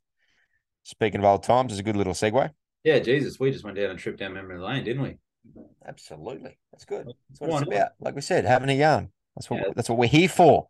speaking 0.84 1.20
of 1.20 1.26
old 1.26 1.44
times, 1.44 1.74
is 1.74 1.80
a 1.80 1.84
good 1.84 1.96
little 1.96 2.14
segue. 2.14 2.52
Yeah, 2.84 3.00
Jesus, 3.00 3.40
we 3.40 3.52
just 3.52 3.64
went 3.64 3.78
down 3.78 3.92
a 3.92 3.96
trip 3.96 4.18
down 4.18 4.34
memory 4.34 4.60
lane, 4.60 4.84
didn't 4.84 5.02
we? 5.02 5.18
Absolutely, 5.88 6.58
that's 6.72 6.86
good. 6.86 7.08
That's 7.30 7.40
what 7.40 7.50
Why 7.50 7.58
it's 7.60 7.68
not? 7.70 7.76
about. 7.76 7.92
Like 8.00 8.16
we 8.16 8.22
said, 8.22 8.46
having 8.46 8.70
a 8.70 8.74
yarn. 8.74 9.12
That's 9.36 9.50
what 9.50 9.60
Yeah. 9.62 9.74
that's 9.76 9.90
what 9.90 9.98
we're 9.98 10.08
here 10.08 10.30
for. 10.30 10.68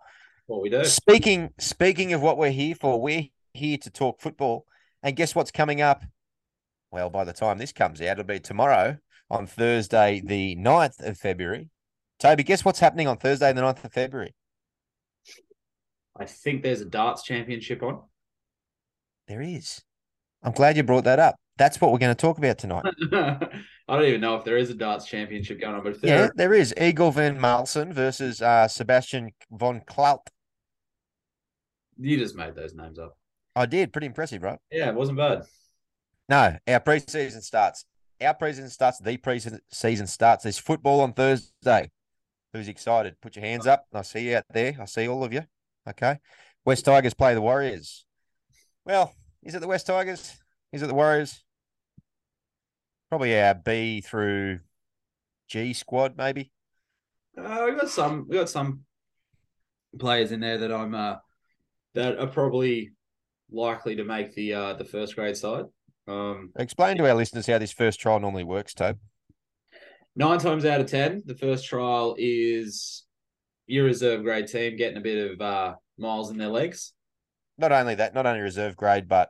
What 0.47 0.61
we 0.61 0.69
do. 0.69 0.83
Speaking 0.85 1.51
speaking 1.59 2.13
of 2.13 2.21
what 2.21 2.37
we're 2.37 2.51
here 2.51 2.75
for, 2.75 3.01
we're 3.01 3.29
here 3.53 3.77
to 3.79 3.89
talk 3.89 4.21
football. 4.21 4.65
And 5.03 5.15
guess 5.15 5.35
what's 5.35 5.51
coming 5.51 5.81
up? 5.81 6.03
Well, 6.91 7.09
by 7.09 7.23
the 7.25 7.33
time 7.33 7.57
this 7.57 7.71
comes 7.73 8.01
out, 8.01 8.13
it'll 8.19 8.23
be 8.23 8.39
tomorrow 8.39 8.97
on 9.29 9.47
Thursday, 9.47 10.21
the 10.23 10.55
9th 10.55 10.99
of 11.05 11.17
February. 11.17 11.69
Toby, 12.25 12.41
guess 12.41 12.65
what's 12.65 12.79
happening 12.79 13.07
on 13.07 13.17
Thursday, 13.17 13.53
the 13.53 13.61
9th 13.61 13.83
of 13.83 13.93
February? 13.93 14.33
I 16.17 16.25
think 16.25 16.63
there's 16.63 16.81
a 16.81 16.85
darts 16.85 17.21
championship 17.21 17.83
on. 17.83 18.01
There 19.27 19.43
is. 19.43 19.83
I'm 20.41 20.53
glad 20.53 20.75
you 20.75 20.81
brought 20.81 21.03
that 21.03 21.19
up. 21.19 21.35
That's 21.57 21.79
what 21.79 21.91
we're 21.91 21.99
going 21.99 22.15
to 22.15 22.19
talk 22.19 22.39
about 22.39 22.57
tonight. 22.57 22.83
I 23.13 23.95
don't 23.95 24.05
even 24.05 24.21
know 24.21 24.37
if 24.37 24.43
there 24.43 24.57
is 24.57 24.71
a 24.71 24.73
darts 24.73 25.05
championship 25.05 25.61
going 25.61 25.75
on, 25.75 25.83
but 25.83 25.97
if 25.97 26.03
yeah, 26.03 26.17
there, 26.17 26.33
there 26.35 26.53
is. 26.55 26.73
Eagle 26.81 27.11
van 27.11 27.39
Malsen 27.39 27.93
versus 27.93 28.41
uh, 28.41 28.67
Sebastian 28.67 29.29
von 29.51 29.81
Klaut. 29.85 30.27
you 31.99 32.17
just 32.17 32.35
made 32.35 32.55
those 32.55 32.73
names 32.73 32.97
up. 32.97 33.15
I 33.55 33.67
did. 33.67 33.93
Pretty 33.93 34.07
impressive, 34.07 34.41
right? 34.41 34.57
Yeah, 34.71 34.89
it 34.89 34.95
wasn't 34.95 35.19
bad. 35.19 35.43
No, 36.27 36.57
our 36.67 36.79
preseason 36.79 37.43
starts. 37.43 37.85
Our 38.19 38.33
preseason 38.33 38.71
starts. 38.71 38.97
The 38.97 39.15
preseason 39.19 40.07
starts. 40.07 40.41
There's 40.41 40.57
football 40.57 41.01
on 41.01 41.13
Thursday. 41.13 41.91
Who's 42.55 42.69
excited? 42.69 43.19
Put 43.19 43.35
your 43.35 43.43
hands 43.43 43.67
up. 43.67 43.85
I 43.93 44.01
see 44.01 44.29
you 44.29 44.37
out 44.37 44.45
there. 44.49 44.77
I 44.79 44.85
see 44.85 45.09
all 45.09 45.25
of 45.25 45.33
you. 45.33 45.41
Okay. 45.89 46.19
West 46.63 46.85
Tigers 46.85 47.13
play 47.13 47.33
the 47.33 47.41
Warriors. 47.41 48.05
Well, 48.85 49.13
is 49.43 49.55
it 49.55 49.59
the 49.59 49.67
West 49.67 49.87
Tigers? 49.87 50.37
Is 50.71 50.81
it 50.81 50.87
the 50.87 50.93
Warriors? 50.93 51.43
Probably 53.09 53.37
our 53.37 53.55
B 53.55 53.99
through 53.99 54.61
G 55.49 55.73
squad, 55.73 56.15
maybe. 56.15 56.53
Uh, 57.37 57.63
we 57.65 57.75
got 57.75 57.89
some. 57.89 58.25
We 58.29 58.37
got 58.37 58.49
some 58.49 58.85
players 59.99 60.31
in 60.31 60.39
there 60.39 60.59
that 60.59 60.71
I'm 60.71 60.95
uh, 60.95 61.15
that 61.93 62.17
are 62.17 62.27
probably 62.27 62.91
likely 63.51 63.97
to 63.97 64.05
make 64.05 64.33
the 64.33 64.53
uh, 64.53 64.73
the 64.75 64.85
first 64.85 65.15
grade 65.15 65.35
side. 65.35 65.65
Um, 66.07 66.51
Explain 66.55 66.95
to 66.99 67.09
our 67.09 67.15
listeners 67.15 67.47
how 67.47 67.57
this 67.57 67.73
first 67.73 67.99
trial 67.99 68.21
normally 68.21 68.45
works, 68.45 68.73
Tobe. 68.73 68.99
Nine 70.15 70.39
times 70.39 70.65
out 70.65 70.81
of 70.81 70.87
ten, 70.87 71.21
the 71.25 71.35
first 71.35 71.65
trial 71.65 72.15
is 72.17 73.05
your 73.67 73.85
reserve 73.85 74.23
grade 74.23 74.47
team 74.47 74.77
getting 74.77 74.97
a 74.97 75.01
bit 75.01 75.31
of 75.31 75.41
uh, 75.41 75.75
miles 75.97 76.31
in 76.31 76.37
their 76.37 76.49
legs. 76.49 76.93
Not 77.57 77.71
only 77.71 77.95
that, 77.95 78.13
not 78.13 78.25
only 78.25 78.41
reserve 78.41 78.75
grade, 78.75 79.07
but 79.07 79.29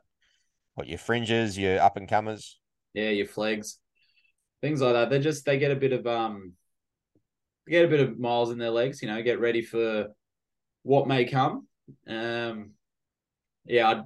what 0.74 0.88
your 0.88 0.98
fringes, 0.98 1.58
your 1.58 1.80
up 1.80 1.96
and 1.96 2.08
comers. 2.08 2.58
Yeah, 2.92 3.10
your 3.10 3.26
flags, 3.26 3.78
things 4.62 4.80
like 4.80 4.94
that. 4.94 5.10
They 5.10 5.20
just 5.20 5.44
they 5.44 5.58
get 5.58 5.70
a 5.70 5.76
bit 5.76 5.92
of 5.92 6.06
um, 6.06 6.52
get 7.68 7.84
a 7.84 7.88
bit 7.88 8.00
of 8.00 8.18
miles 8.18 8.50
in 8.50 8.58
their 8.58 8.70
legs. 8.70 9.02
You 9.02 9.08
know, 9.08 9.22
get 9.22 9.40
ready 9.40 9.62
for 9.62 10.08
what 10.82 11.08
may 11.08 11.24
come. 11.24 11.66
Um, 12.08 12.72
yeah, 13.64 13.88
I'd, 13.88 14.02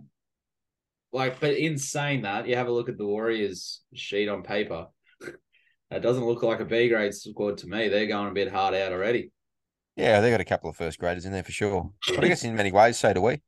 like, 1.12 1.40
but 1.40 1.54
in 1.54 1.76
saying 1.78 2.22
that, 2.22 2.46
you 2.46 2.56
have 2.56 2.68
a 2.68 2.72
look 2.72 2.88
at 2.88 2.98
the 2.98 3.06
Warriors 3.06 3.82
sheet 3.94 4.28
on 4.28 4.42
paper. 4.42 4.86
That 5.90 6.02
doesn't 6.02 6.24
look 6.24 6.42
like 6.42 6.60
a 6.60 6.64
B 6.64 6.88
grade 6.88 7.14
squad 7.14 7.58
to 7.58 7.66
me. 7.66 7.88
They're 7.88 8.06
going 8.06 8.28
a 8.28 8.34
bit 8.34 8.50
hard 8.50 8.74
out 8.74 8.92
already. 8.92 9.32
Yeah, 9.96 10.20
they 10.20 10.30
got 10.30 10.40
a 10.40 10.44
couple 10.44 10.70
of 10.70 10.76
first 10.76 10.98
graders 10.98 11.24
in 11.24 11.32
there 11.32 11.42
for 11.42 11.52
sure. 11.52 11.90
But 12.08 12.24
I 12.24 12.28
guess 12.28 12.44
in 12.44 12.54
many 12.56 12.72
ways, 12.72 12.98
so 12.98 13.12
do 13.12 13.20
we. 13.20 13.42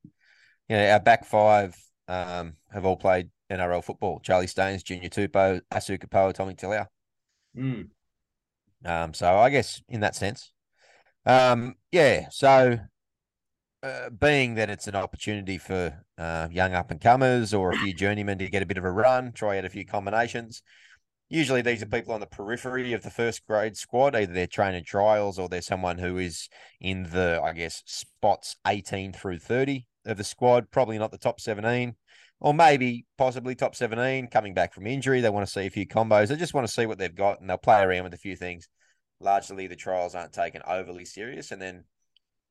You 0.69 0.77
know, 0.77 0.91
our 0.91 1.01
back 1.01 1.25
five 1.25 1.77
um, 2.09 2.55
have 2.73 2.85
all 2.85 2.97
played 2.97 3.31
NRL 3.51 3.85
football. 3.85 4.21
Charlie 4.21 4.47
Staines, 4.47 4.83
Junior 4.83 5.09
Tupou, 5.09 5.61
Asu 5.73 5.99
Kepaoa, 5.99 6.35
Tommy 6.35 6.55
Talau. 6.55 6.87
Mm. 7.57 7.89
Um, 8.85 9.15
so 9.15 9.37
I 9.37 9.51
guess 9.51 9.81
in 9.89 10.01
that 10.01 10.17
sense. 10.17 10.53
Um, 11.25 11.77
yeah, 11.93 12.27
so 12.31 12.79
uh, 13.83 14.11
being 14.11 14.55
that 14.55 14.71
it's 14.71 14.89
an 14.89 14.97
opportunity 14.97 15.59
for 15.59 16.05
uh, 16.19 16.49
young 16.51 16.73
up 16.73 16.91
and 16.91 17.01
comers 17.01 17.55
or 17.55 17.73
a 17.73 17.77
few 17.77 17.95
journeymen 17.95 18.39
to 18.39 18.49
get 18.49 18.63
a 18.63 18.67
bit 18.67 18.79
of 18.79 18.85
a 18.85 18.91
run, 18.91 19.33
try 19.33 19.59
out 19.59 19.65
a 19.65 19.69
few 19.69 19.85
combinations. 19.85 20.63
Usually, 21.33 21.63
these 21.63 21.83
are 21.83 21.87
people 21.87 22.13
on 22.13 22.21
the 22.21 22.27
periphery 22.27 22.93
of 22.93 23.03
the 23.03 23.11
first 23.11 23.47
grade 23.47 23.75
squad. 23.75 24.15
Either 24.15 24.35
they're 24.35 24.47
training 24.47 24.85
trials 24.85 25.39
or 25.39 25.49
they're 25.49 25.63
someone 25.63 25.97
who 25.97 26.19
is 26.19 26.51
in 26.79 27.05
the, 27.05 27.41
I 27.43 27.55
guess, 27.55 27.83
spots 27.87 28.57
18 28.67 29.15
through 29.15 29.39
30 29.39 29.87
of 30.05 30.19
the 30.19 30.25
squad, 30.25 30.71
probably 30.71 30.99
not 30.99 31.11
the 31.11 31.17
top 31.17 31.41
17, 31.41 31.95
or 32.41 32.53
maybe 32.53 33.07
possibly 33.17 33.55
top 33.55 33.75
17 33.75 34.27
coming 34.27 34.53
back 34.53 34.75
from 34.75 34.87
injury. 34.87 35.23
They 35.23 35.31
want 35.31 35.47
to 35.47 35.51
see 35.51 35.65
a 35.65 35.71
few 35.71 35.87
combos. 35.87 36.29
They 36.29 36.37
just 36.37 36.53
want 36.53 36.67
to 36.67 36.73
see 36.73 36.85
what 36.85 36.99
they've 36.99 37.15
got 37.15 37.41
and 37.41 37.49
they'll 37.49 37.57
play 37.57 37.81
around 37.81 38.05
with 38.05 38.13
a 38.13 38.19
few 38.19 38.37
things. 38.37 38.69
Largely, 39.19 39.67
the 39.69 39.75
trials 39.75 40.15
aren't 40.15 40.35
taken 40.35 40.61
overly 40.67 41.07
serious. 41.07 41.51
And 41.51 41.63
then, 41.63 41.85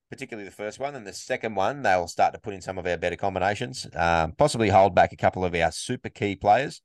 particularly 0.10 0.50
the 0.50 0.56
first 0.56 0.80
one 0.80 0.96
and 0.96 1.06
the 1.06 1.14
second 1.14 1.54
one, 1.54 1.84
they'll 1.84 2.08
start 2.08 2.34
to 2.34 2.40
put 2.40 2.56
in 2.56 2.62
some 2.62 2.80
of 2.80 2.88
our 2.88 2.98
better 2.98 3.16
combinations, 3.16 3.86
um, 3.94 4.32
possibly 4.32 4.70
hold 4.70 4.96
back 4.96 5.14
a 5.14 5.18
couple 5.18 5.46
of 5.46 5.54
our 5.54 5.72
super 5.72 6.10
key 6.10 6.36
players. 6.36 6.82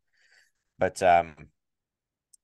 But 0.78 1.02
um, 1.02 1.34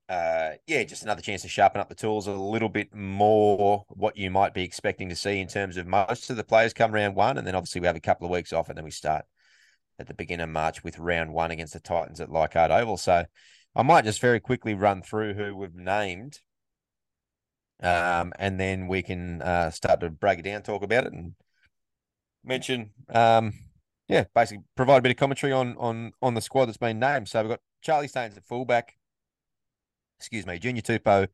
uh, 0.09 0.51
yeah, 0.67 0.83
just 0.85 1.03
another 1.03 1.23
chance 1.23 1.43
to 1.43 1.49
sharpen 1.49 1.81
up 1.81 1.89
the 1.89 1.95
tools 1.95 2.27
a 2.27 2.33
little 2.33 2.69
bit 2.69 2.95
more. 2.95 3.85
What 3.89 4.17
you 4.17 4.31
might 4.31 4.55
be 4.55 4.63
expecting 4.63 5.09
to 5.09 5.17
see 5.17 5.41
in 5.41 5.49
terms 5.49 5.77
of 5.77 5.87
most 5.87 6.29
of 6.29 6.37
the 6.37 6.45
players 6.45 6.73
come 6.73 6.93
round 6.93 7.15
one, 7.15 7.39
and 7.39 7.47
then 7.47 7.55
obviously 7.55 7.81
we 7.81 7.87
have 7.87 7.97
a 7.97 8.01
couple 8.01 8.27
of 8.27 8.33
weeks 8.33 8.53
off, 8.53 8.69
and 8.69 8.77
then 8.77 8.85
we 8.85 8.91
start 8.91 9.25
at 9.99 10.07
the 10.07 10.15
beginning 10.15 10.45
of 10.45 10.51
March 10.51 10.83
with 10.85 10.99
round 10.99 11.33
one 11.33 11.51
against 11.51 11.73
the 11.73 11.81
Titans 11.81 12.21
at 12.21 12.31
Leichhardt 12.31 12.71
Oval. 12.71 12.97
So 12.97 13.25
I 13.75 13.83
might 13.83 14.05
just 14.05 14.21
very 14.21 14.41
quickly 14.41 14.75
run 14.75 15.03
through 15.03 15.35
who 15.35 15.57
we've 15.57 15.75
named, 15.75 16.41
um, 17.83 18.33
and 18.39 18.61
then 18.61 18.89
we 18.89 19.03
can 19.03 19.41
uh, 19.41 19.71
start 19.71 20.01
to 20.01 20.11
break 20.11 20.41
it 20.41 20.43
down, 20.43 20.63
talk 20.63 20.83
about 20.83 21.07
it, 21.07 21.13
and 21.13 21.35
mention, 22.45 22.91
um, 23.09 23.53
yeah, 24.09 24.25
basically 24.35 24.65
provide 24.77 24.99
a 24.99 25.03
bit 25.03 25.13
of 25.13 25.17
commentary 25.17 25.53
on 25.53 25.77
on 25.79 26.13
on 26.21 26.35
the 26.35 26.41
squad 26.41 26.67
that's 26.67 26.77
been 26.77 26.99
named. 26.99 27.29
So 27.29 27.41
we've 27.41 27.51
got 27.51 27.61
Charlie 27.81 28.09
Staines 28.09 28.37
at 28.37 28.45
fullback 28.45 28.95
excuse 30.23 30.47
me, 30.47 30.57
Junior 30.57 30.83
Tupou 30.83 31.27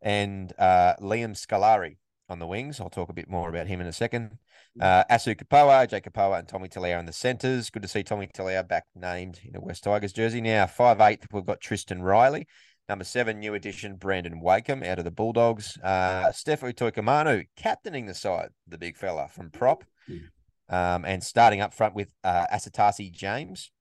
and 0.00 0.52
uh, 0.56 0.94
Liam 1.00 1.32
Scolari 1.32 1.96
on 2.28 2.38
the 2.38 2.46
wings. 2.46 2.80
I'll 2.80 2.88
talk 2.88 3.08
a 3.08 3.12
bit 3.12 3.28
more 3.28 3.48
about 3.48 3.66
him 3.66 3.80
in 3.80 3.88
a 3.88 3.92
second. 3.92 4.38
Uh, 4.80 5.02
Asu 5.10 5.34
Kepaoa, 5.34 5.90
Jake 5.90 6.04
Kepaoa, 6.04 6.38
and 6.38 6.46
Tommy 6.46 6.68
Talau 6.68 7.00
in 7.00 7.06
the 7.06 7.12
centres. 7.12 7.68
Good 7.68 7.82
to 7.82 7.88
see 7.88 8.04
Tommy 8.04 8.28
Talau 8.28 8.66
back 8.66 8.84
named 8.94 9.40
in 9.44 9.56
a 9.56 9.60
West 9.60 9.82
Tigers 9.82 10.12
jersey. 10.12 10.40
Now, 10.40 10.66
five 10.68 11.00
eight, 11.00 11.26
we've 11.32 11.44
got 11.44 11.60
Tristan 11.60 12.00
Riley. 12.00 12.46
Number 12.88 13.04
seven, 13.04 13.40
new 13.40 13.54
addition, 13.54 13.96
Brandon 13.96 14.40
Wakeham 14.40 14.84
out 14.84 14.98
of 15.00 15.04
the 15.04 15.10
Bulldogs. 15.10 15.76
Uh, 15.82 16.30
Stefo 16.32 16.72
Utoikamanu 16.72 17.46
captaining 17.56 18.06
the 18.06 18.14
side, 18.14 18.50
the 18.68 18.78
big 18.78 18.96
fella 18.96 19.28
from 19.28 19.50
prop. 19.50 19.84
Um, 20.68 21.04
and 21.04 21.24
starting 21.24 21.60
up 21.60 21.74
front 21.74 21.94
with 21.96 22.14
uh, 22.22 22.46
Asatasi 22.52 23.12
James. 23.12 23.72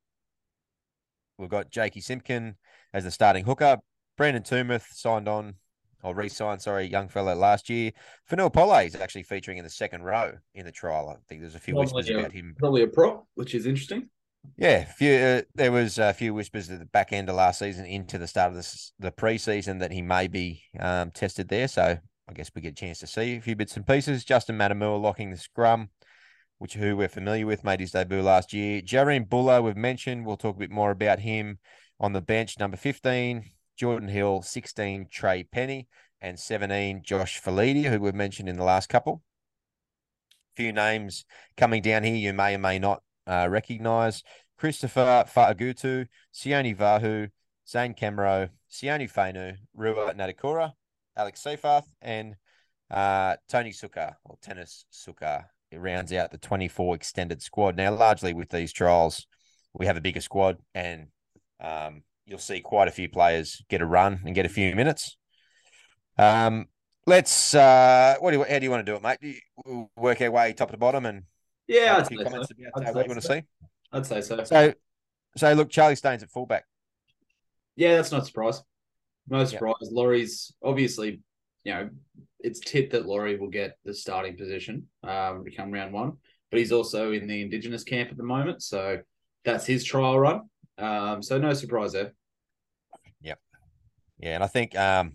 We've 1.37 1.49
got 1.49 1.71
Jakey 1.71 2.01
Simpkin 2.01 2.57
as 2.93 3.05
the 3.05 3.11
starting 3.11 3.45
hooker. 3.45 3.77
Brandon 4.21 4.43
Tumeth 4.43 4.85
signed 4.93 5.27
on 5.27 5.55
or 6.03 6.13
re-signed, 6.13 6.61
sorry, 6.61 6.85
young 6.85 7.07
fellow 7.09 7.33
last 7.33 7.71
year. 7.71 7.91
Fonua 8.29 8.53
Pole 8.53 8.85
is 8.85 8.93
actually 8.93 9.23
featuring 9.23 9.57
in 9.57 9.63
the 9.63 9.69
second 9.71 10.03
row 10.03 10.33
in 10.53 10.63
the 10.63 10.71
trial. 10.71 11.09
I 11.09 11.15
think 11.27 11.41
there's 11.41 11.55
a 11.55 11.59
few 11.59 11.73
Probably 11.73 11.91
whispers 11.91 12.15
a- 12.15 12.19
about 12.19 12.31
him. 12.31 12.55
Probably 12.59 12.83
a 12.83 12.87
prop, 12.87 13.25
which 13.33 13.55
is 13.55 13.65
interesting. 13.65 14.09
Yeah, 14.57 14.85
few, 14.85 15.15
uh, 15.15 15.41
there 15.55 15.71
was 15.71 15.97
a 15.97 16.13
few 16.13 16.35
whispers 16.35 16.69
at 16.69 16.77
the 16.77 16.85
back 16.85 17.11
end 17.13 17.29
of 17.29 17.35
last 17.35 17.57
season 17.57 17.87
into 17.87 18.19
the 18.19 18.27
start 18.27 18.51
of 18.51 18.57
this, 18.57 18.93
the 18.99 19.11
preseason 19.11 19.79
that 19.79 19.91
he 19.91 20.03
may 20.03 20.27
be 20.27 20.65
um, 20.79 21.09
tested 21.09 21.47
there. 21.47 21.67
So 21.67 21.97
I 22.29 22.33
guess 22.33 22.51
we 22.53 22.61
get 22.61 22.73
a 22.73 22.75
chance 22.75 22.99
to 22.99 23.07
see 23.07 23.37
a 23.37 23.41
few 23.41 23.55
bits 23.55 23.75
and 23.75 23.87
pieces. 23.87 24.23
Justin 24.23 24.55
Matamua 24.55 25.01
locking 25.01 25.31
the 25.31 25.37
scrum, 25.37 25.89
which 26.59 26.75
who 26.75 26.95
we're 26.95 27.09
familiar 27.09 27.47
with, 27.47 27.63
made 27.63 27.79
his 27.79 27.89
debut 27.89 28.21
last 28.21 28.53
year. 28.53 28.83
Jahream 28.83 29.27
Bula, 29.27 29.63
we've 29.63 29.75
mentioned. 29.75 30.27
We'll 30.27 30.37
talk 30.37 30.57
a 30.57 30.59
bit 30.59 30.69
more 30.69 30.91
about 30.91 31.21
him 31.21 31.57
on 31.99 32.13
the 32.13 32.21
bench. 32.21 32.59
Number 32.59 32.77
15, 32.77 33.45
Jordan 33.77 34.09
Hill, 34.09 34.41
16, 34.41 35.07
Trey 35.11 35.43
Penny, 35.43 35.87
and 36.21 36.39
17, 36.39 37.01
Josh 37.03 37.41
Feledy, 37.41 37.83
who 37.83 37.99
we've 37.99 38.13
mentioned 38.13 38.49
in 38.49 38.57
the 38.57 38.63
last 38.63 38.89
couple. 38.89 39.21
Few 40.55 40.71
names 40.71 41.25
coming 41.57 41.81
down 41.81 42.03
here 42.03 42.15
you 42.15 42.33
may 42.33 42.55
or 42.55 42.59
may 42.59 42.77
not 42.77 43.01
uh, 43.25 43.47
recognise. 43.49 44.23
Christopher 44.57 45.25
Fa'agutu, 45.27 46.05
Sione 46.33 46.75
Vahu, 46.75 47.29
Zane 47.67 47.93
Kemro, 47.93 48.49
Sione 48.71 49.11
Fainu, 49.11 49.55
Rua 49.73 50.13
Ngatikaura, 50.13 50.73
Alex 51.15 51.41
Seyfarth, 51.41 51.87
and 52.01 52.35
uh, 52.91 53.37
Tony 53.49 53.71
Suka, 53.71 54.17
or 54.25 54.37
Tennis 54.41 54.85
Suka. 54.91 55.47
It 55.71 55.79
rounds 55.79 56.11
out 56.13 56.31
the 56.31 56.37
24 56.37 56.95
extended 56.95 57.41
squad. 57.41 57.77
Now, 57.77 57.95
largely 57.95 58.33
with 58.33 58.49
these 58.49 58.73
trials, 58.73 59.25
we 59.73 59.85
have 59.85 59.97
a 59.97 60.01
bigger 60.01 60.21
squad 60.21 60.57
and 60.75 61.07
um, 61.61 62.03
you'll 62.31 62.39
see 62.39 62.61
quite 62.61 62.87
a 62.87 62.91
few 62.91 63.09
players 63.09 63.61
get 63.69 63.81
a 63.81 63.85
run 63.85 64.21
and 64.25 64.33
get 64.33 64.45
a 64.45 64.49
few 64.49 64.73
minutes. 64.73 65.17
Um, 66.17 66.67
let's. 67.05 67.53
Uh, 67.53 68.15
what 68.19 68.31
do 68.31 68.37
you, 68.37 68.45
how 68.45 68.57
do 68.57 68.63
you 68.63 68.71
want 68.71 68.85
to 68.85 68.91
do 68.91 68.95
it, 68.95 69.03
mate? 69.03 69.17
Do 69.21 69.27
you, 69.27 69.89
work 69.95 70.21
our 70.21 70.31
way 70.31 70.53
top 70.53 70.71
to 70.71 70.77
bottom 70.77 71.05
and 71.05 71.23
Yeah, 71.67 71.97
I'd 71.97 72.03
a 72.03 72.05
few 72.05 72.17
say, 72.17 72.23
comments 72.23 72.47
so. 72.49 72.55
about 72.67 72.81
I'd 72.81 72.83
uh, 72.83 72.91
say 72.91 72.95
what 72.95 73.05
you 73.05 73.09
want 73.09 73.21
to 73.21 73.27
so. 73.27 73.33
see. 73.33 73.43
I'd 73.91 74.05
say 74.05 74.21
so. 74.21 74.43
So, 74.45 74.73
so 75.35 75.53
look, 75.53 75.69
Charlie 75.69 75.95
Staines 75.95 76.23
at 76.23 76.31
fullback. 76.31 76.65
Yeah, 77.75 77.97
that's 77.97 78.11
not 78.11 78.23
a 78.23 78.25
surprise. 78.25 78.61
No 79.27 79.39
Yep. 79.39 79.47
surprise. 79.49 79.89
Laurie's 79.91 80.53
obviously, 80.63 81.19
you 81.63 81.73
know, 81.73 81.89
it's 82.39 82.59
tipped 82.59 82.93
that 82.93 83.05
Laurie 83.05 83.37
will 83.37 83.49
get 83.49 83.77
the 83.85 83.93
starting 83.93 84.37
position 84.37 84.87
um, 85.03 85.43
to 85.43 85.51
come 85.51 85.71
round 85.71 85.93
one, 85.93 86.13
but 86.49 86.59
he's 86.59 86.71
also 86.71 87.11
in 87.11 87.27
the 87.27 87.41
Indigenous 87.41 87.83
camp 87.83 88.09
at 88.09 88.17
the 88.17 88.23
moment, 88.23 88.63
so 88.63 88.99
that's 89.43 89.65
his 89.65 89.83
trial 89.83 90.19
run. 90.19 90.41
Um, 90.77 91.21
so 91.21 91.37
no 91.37 91.53
surprise 91.53 91.91
there. 91.93 92.13
Yeah, 94.21 94.35
and 94.35 94.43
I 94.43 94.47
think 94.47 94.77
um, 94.77 95.13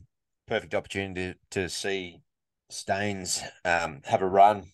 perfect 0.48 0.75
opportunity 0.75 1.34
to, 1.52 1.60
to 1.62 1.68
see 1.68 2.20
Staines 2.68 3.40
um, 3.64 4.00
have 4.04 4.20
a 4.20 4.26
run 4.26 4.64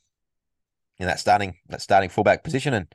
in 0.99 1.07
that 1.07 1.21
starting 1.21 1.55
that 1.69 1.83
starting 1.83 2.09
fullback 2.09 2.43
position 2.43 2.75
and 2.75 2.87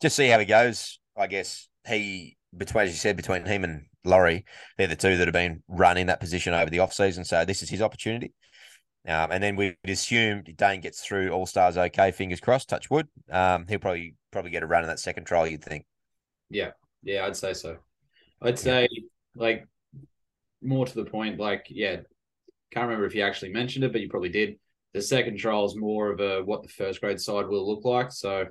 just 0.00 0.16
see 0.16 0.28
how 0.28 0.38
he 0.38 0.46
goes. 0.46 0.98
I 1.16 1.26
guess 1.26 1.68
he 1.86 2.36
between 2.56 2.84
as 2.84 2.90
you 2.90 2.96
said 2.96 3.16
between 3.16 3.44
him 3.44 3.64
and 3.64 3.86
Laurie, 4.04 4.44
they're 4.78 4.86
the 4.86 4.96
two 4.96 5.18
that 5.18 5.26
have 5.26 5.34
been 5.34 5.62
running 5.68 6.06
that 6.06 6.20
position 6.20 6.54
over 6.54 6.70
the 6.70 6.78
off 6.78 6.94
season. 6.94 7.24
So 7.24 7.44
this 7.44 7.62
is 7.62 7.68
his 7.68 7.82
opportunity. 7.82 8.32
Um, 9.06 9.30
and 9.30 9.42
then 9.42 9.54
we'd 9.54 9.76
assume 9.86 10.42
Daine 10.42 10.82
gets 10.82 11.00
through 11.00 11.30
All 11.30 11.46
Stars 11.46 11.76
okay, 11.76 12.10
fingers 12.10 12.40
crossed, 12.40 12.68
touch 12.68 12.90
wood. 12.90 13.06
Um, 13.30 13.66
he'll 13.68 13.78
probably 13.78 14.14
probably 14.32 14.50
get 14.50 14.62
a 14.62 14.66
run 14.66 14.82
in 14.82 14.88
that 14.88 14.98
second 14.98 15.24
trial, 15.24 15.46
you'd 15.46 15.62
think. 15.62 15.84
Yeah, 16.48 16.70
yeah, 17.02 17.26
I'd 17.26 17.36
say 17.36 17.52
so. 17.52 17.76
I'd 18.40 18.58
say 18.58 18.88
like 19.34 19.66
more 20.62 20.86
to 20.86 20.94
the 20.94 21.04
point, 21.04 21.38
like 21.38 21.66
yeah, 21.68 21.96
can't 22.70 22.86
remember 22.86 23.06
if 23.06 23.14
you 23.14 23.22
actually 23.22 23.52
mentioned 23.52 23.84
it, 23.84 23.92
but 23.92 24.00
you 24.00 24.08
probably 24.08 24.28
did. 24.28 24.58
The 24.92 25.02
second 25.02 25.38
trial 25.38 25.66
is 25.66 25.76
more 25.76 26.10
of 26.10 26.20
a 26.20 26.42
what 26.42 26.62
the 26.62 26.68
first 26.68 27.00
grade 27.00 27.20
side 27.20 27.46
will 27.46 27.68
look 27.68 27.84
like. 27.84 28.12
So, 28.12 28.46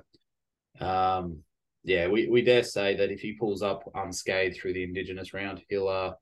um, 0.80 1.38
yeah, 1.84 2.08
we, 2.08 2.28
we 2.28 2.42
dare 2.42 2.62
say 2.62 2.96
that 2.96 3.10
if 3.10 3.20
he 3.20 3.32
pulls 3.32 3.62
up 3.62 3.90
unscathed 3.94 4.56
through 4.56 4.74
the 4.74 4.84
Indigenous 4.84 5.34
round, 5.34 5.62
he'll 5.68 5.88
uh 5.88 6.12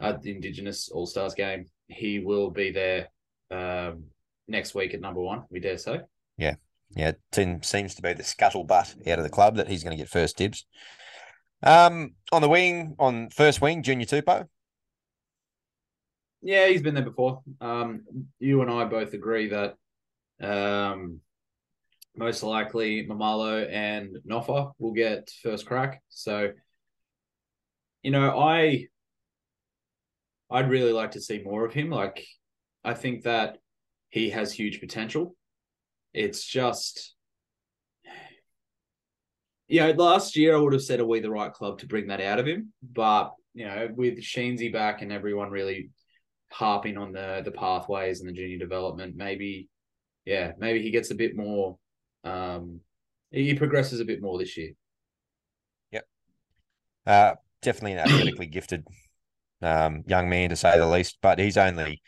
at 0.00 0.22
the 0.22 0.30
Indigenous 0.30 0.88
All 0.88 1.06
Stars 1.06 1.34
game, 1.34 1.66
he 1.88 2.20
will 2.20 2.50
be 2.50 2.70
there 2.70 3.08
um 3.50 4.04
next 4.48 4.74
week 4.74 4.94
at 4.94 5.00
number 5.00 5.20
one. 5.20 5.44
We 5.50 5.60
dare 5.60 5.78
say. 5.78 6.00
Yeah, 6.36 6.54
yeah. 6.96 7.12
Tim 7.32 7.62
seems 7.62 7.94
to 7.96 8.02
be 8.02 8.14
the 8.14 8.22
scuttlebutt 8.22 9.06
out 9.08 9.18
of 9.18 9.24
the 9.24 9.30
club 9.30 9.56
that 9.56 9.68
he's 9.68 9.84
going 9.84 9.96
to 9.96 10.02
get 10.02 10.08
first 10.08 10.36
dibs. 10.36 10.66
Um, 11.62 12.14
on 12.32 12.40
the 12.40 12.48
wing, 12.48 12.96
on 12.98 13.28
first 13.30 13.60
wing, 13.60 13.82
Junior 13.82 14.06
Tupou. 14.06 14.48
Yeah, 16.42 16.68
he's 16.68 16.82
been 16.82 16.94
there 16.94 17.04
before. 17.04 17.42
Um, 17.60 18.02
you 18.38 18.62
and 18.62 18.70
I 18.70 18.84
both 18.84 19.12
agree 19.12 19.48
that 19.48 19.76
um, 20.40 21.20
most 22.16 22.42
likely 22.42 23.06
Maumalo 23.06 23.68
and 23.70 24.16
Noffa 24.28 24.72
will 24.78 24.92
get 24.92 25.30
first 25.42 25.66
crack. 25.66 26.02
So, 26.08 26.52
you 28.02 28.10
know, 28.10 28.38
I 28.38 28.86
I'd 30.50 30.70
really 30.70 30.92
like 30.92 31.12
to 31.12 31.20
see 31.20 31.42
more 31.42 31.64
of 31.64 31.72
him. 31.74 31.90
Like, 31.90 32.24
I 32.82 32.94
think 32.94 33.24
that 33.24 33.58
he 34.08 34.30
has 34.30 34.52
huge 34.52 34.80
potential. 34.80 35.36
It's 36.12 36.44
just, 36.44 37.14
you 39.68 39.80
know, 39.80 39.90
last 39.92 40.36
year 40.36 40.56
I 40.56 40.58
would 40.58 40.72
have 40.72 40.82
said, 40.82 41.00
are 41.00 41.06
we 41.06 41.20
the 41.20 41.30
right 41.30 41.52
club 41.52 41.78
to 41.80 41.86
bring 41.86 42.08
that 42.08 42.20
out 42.20 42.40
of 42.40 42.46
him? 42.46 42.72
But 42.82 43.32
you 43.54 43.66
know, 43.66 43.88
with 43.94 44.18
Sheensy 44.20 44.72
back 44.72 45.02
and 45.02 45.12
everyone 45.12 45.50
really 45.50 45.90
harping 46.50 46.98
on 46.98 47.12
the 47.12 47.42
the 47.44 47.50
pathways 47.50 48.20
and 48.20 48.28
the 48.28 48.32
junior 48.32 48.58
development, 48.58 49.16
maybe, 49.16 49.68
yeah, 50.24 50.52
maybe 50.58 50.82
he 50.82 50.90
gets 50.90 51.10
a 51.10 51.14
bit 51.14 51.36
more. 51.36 51.78
Um, 52.24 52.80
he 53.30 53.54
progresses 53.54 54.00
a 54.00 54.04
bit 54.04 54.20
more 54.20 54.38
this 54.38 54.56
year. 54.56 54.70
Yep. 55.92 56.06
Uh, 57.06 57.34
definitely 57.62 57.92
an 57.92 57.98
athletically 58.00 58.46
gifted 58.46 58.86
um, 59.62 60.02
young 60.06 60.28
man 60.28 60.50
to 60.50 60.56
say 60.56 60.76
the 60.76 60.86
least, 60.86 61.18
but 61.22 61.38
he's 61.38 61.56
only, 61.56 62.02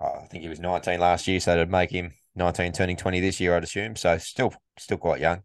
oh, 0.00 0.20
I 0.22 0.26
think 0.26 0.42
he 0.42 0.48
was 0.48 0.60
19 0.60 1.00
last 1.00 1.26
year, 1.26 1.40
so 1.40 1.52
it'd 1.52 1.70
make 1.70 1.90
him 1.90 2.12
19, 2.34 2.72
turning 2.72 2.96
20 2.96 3.20
this 3.20 3.40
year, 3.40 3.56
I'd 3.56 3.64
assume. 3.64 3.96
So 3.96 4.18
still 4.18 4.52
still 4.78 4.98
quite 4.98 5.20
young. 5.20 5.42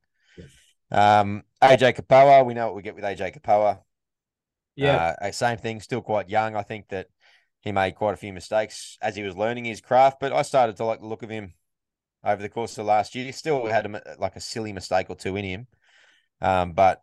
Um, 0.91 1.43
AJ 1.63 1.96
Kepaoa, 1.96 2.46
we 2.46 2.53
know 2.53 2.67
what 2.67 2.75
we 2.75 2.81
get 2.81 2.96
with 2.96 3.05
AJ 3.05 3.39
Kepaoa. 3.39 3.79
Yeah. 4.75 5.15
Uh, 5.22 5.31
same 5.31 5.58
thing, 5.58 5.79
still 5.79 6.01
quite 6.01 6.29
young. 6.29 6.55
I 6.55 6.63
think 6.63 6.89
that 6.89 7.08
he 7.62 7.72
made 7.72 7.96
quite 7.96 8.13
a 8.13 8.18
few 8.18 8.34
mistakes 8.34 8.98
as 9.01 9.15
he 9.15 9.24
was 9.24 9.36
learning 9.36 9.65
his 9.65 9.82
craft, 9.82 10.20
but 10.20 10.34
I 10.34 10.41
started 10.41 10.77
to 10.77 10.86
like 10.86 11.00
the 11.00 11.08
look 11.08 11.24
of 11.24 11.30
him 11.30 11.53
over 12.24 12.41
the 12.41 12.50
course 12.50 12.77
of 12.77 12.86
last 12.86 13.15
year. 13.15 13.25
He 13.25 13.32
still 13.32 13.65
had 13.68 13.86
a, 13.86 14.15
like 14.20 14.36
a 14.36 14.41
silly 14.41 14.74
mistake 14.74 15.10
or 15.10 15.15
two 15.15 15.36
in 15.36 15.46
him. 15.46 15.68
Um, 16.41 16.74
but 16.74 17.01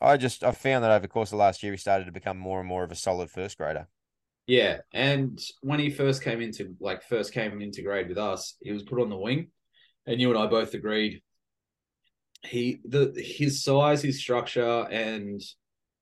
I 0.00 0.16
just 0.16 0.42
I 0.42 0.52
found 0.52 0.84
that 0.84 0.90
over 0.90 1.00
the 1.00 1.08
course 1.08 1.32
of 1.32 1.38
last 1.38 1.62
year 1.62 1.72
he 1.72 1.78
started 1.78 2.06
to 2.06 2.12
become 2.12 2.38
more 2.38 2.58
and 2.58 2.68
more 2.68 2.82
of 2.82 2.90
a 2.90 2.96
solid 2.96 3.30
first 3.30 3.58
grader. 3.58 3.86
Yeah, 4.46 4.78
and 4.92 5.40
when 5.60 5.78
he 5.78 5.90
first 5.90 6.24
came 6.24 6.40
into 6.40 6.74
like 6.80 7.02
first 7.02 7.32
came 7.32 7.60
into 7.60 7.82
grade 7.82 8.08
with 8.08 8.18
us, 8.18 8.56
he 8.60 8.72
was 8.72 8.82
put 8.82 9.00
on 9.00 9.10
the 9.10 9.16
wing, 9.16 9.48
and 10.06 10.20
you 10.20 10.30
and 10.30 10.38
I 10.38 10.46
both 10.46 10.74
agreed 10.74 11.22
he 12.42 12.80
the 12.84 13.12
his 13.16 13.62
size, 13.62 14.02
his 14.02 14.18
structure, 14.18 14.86
and 14.90 15.40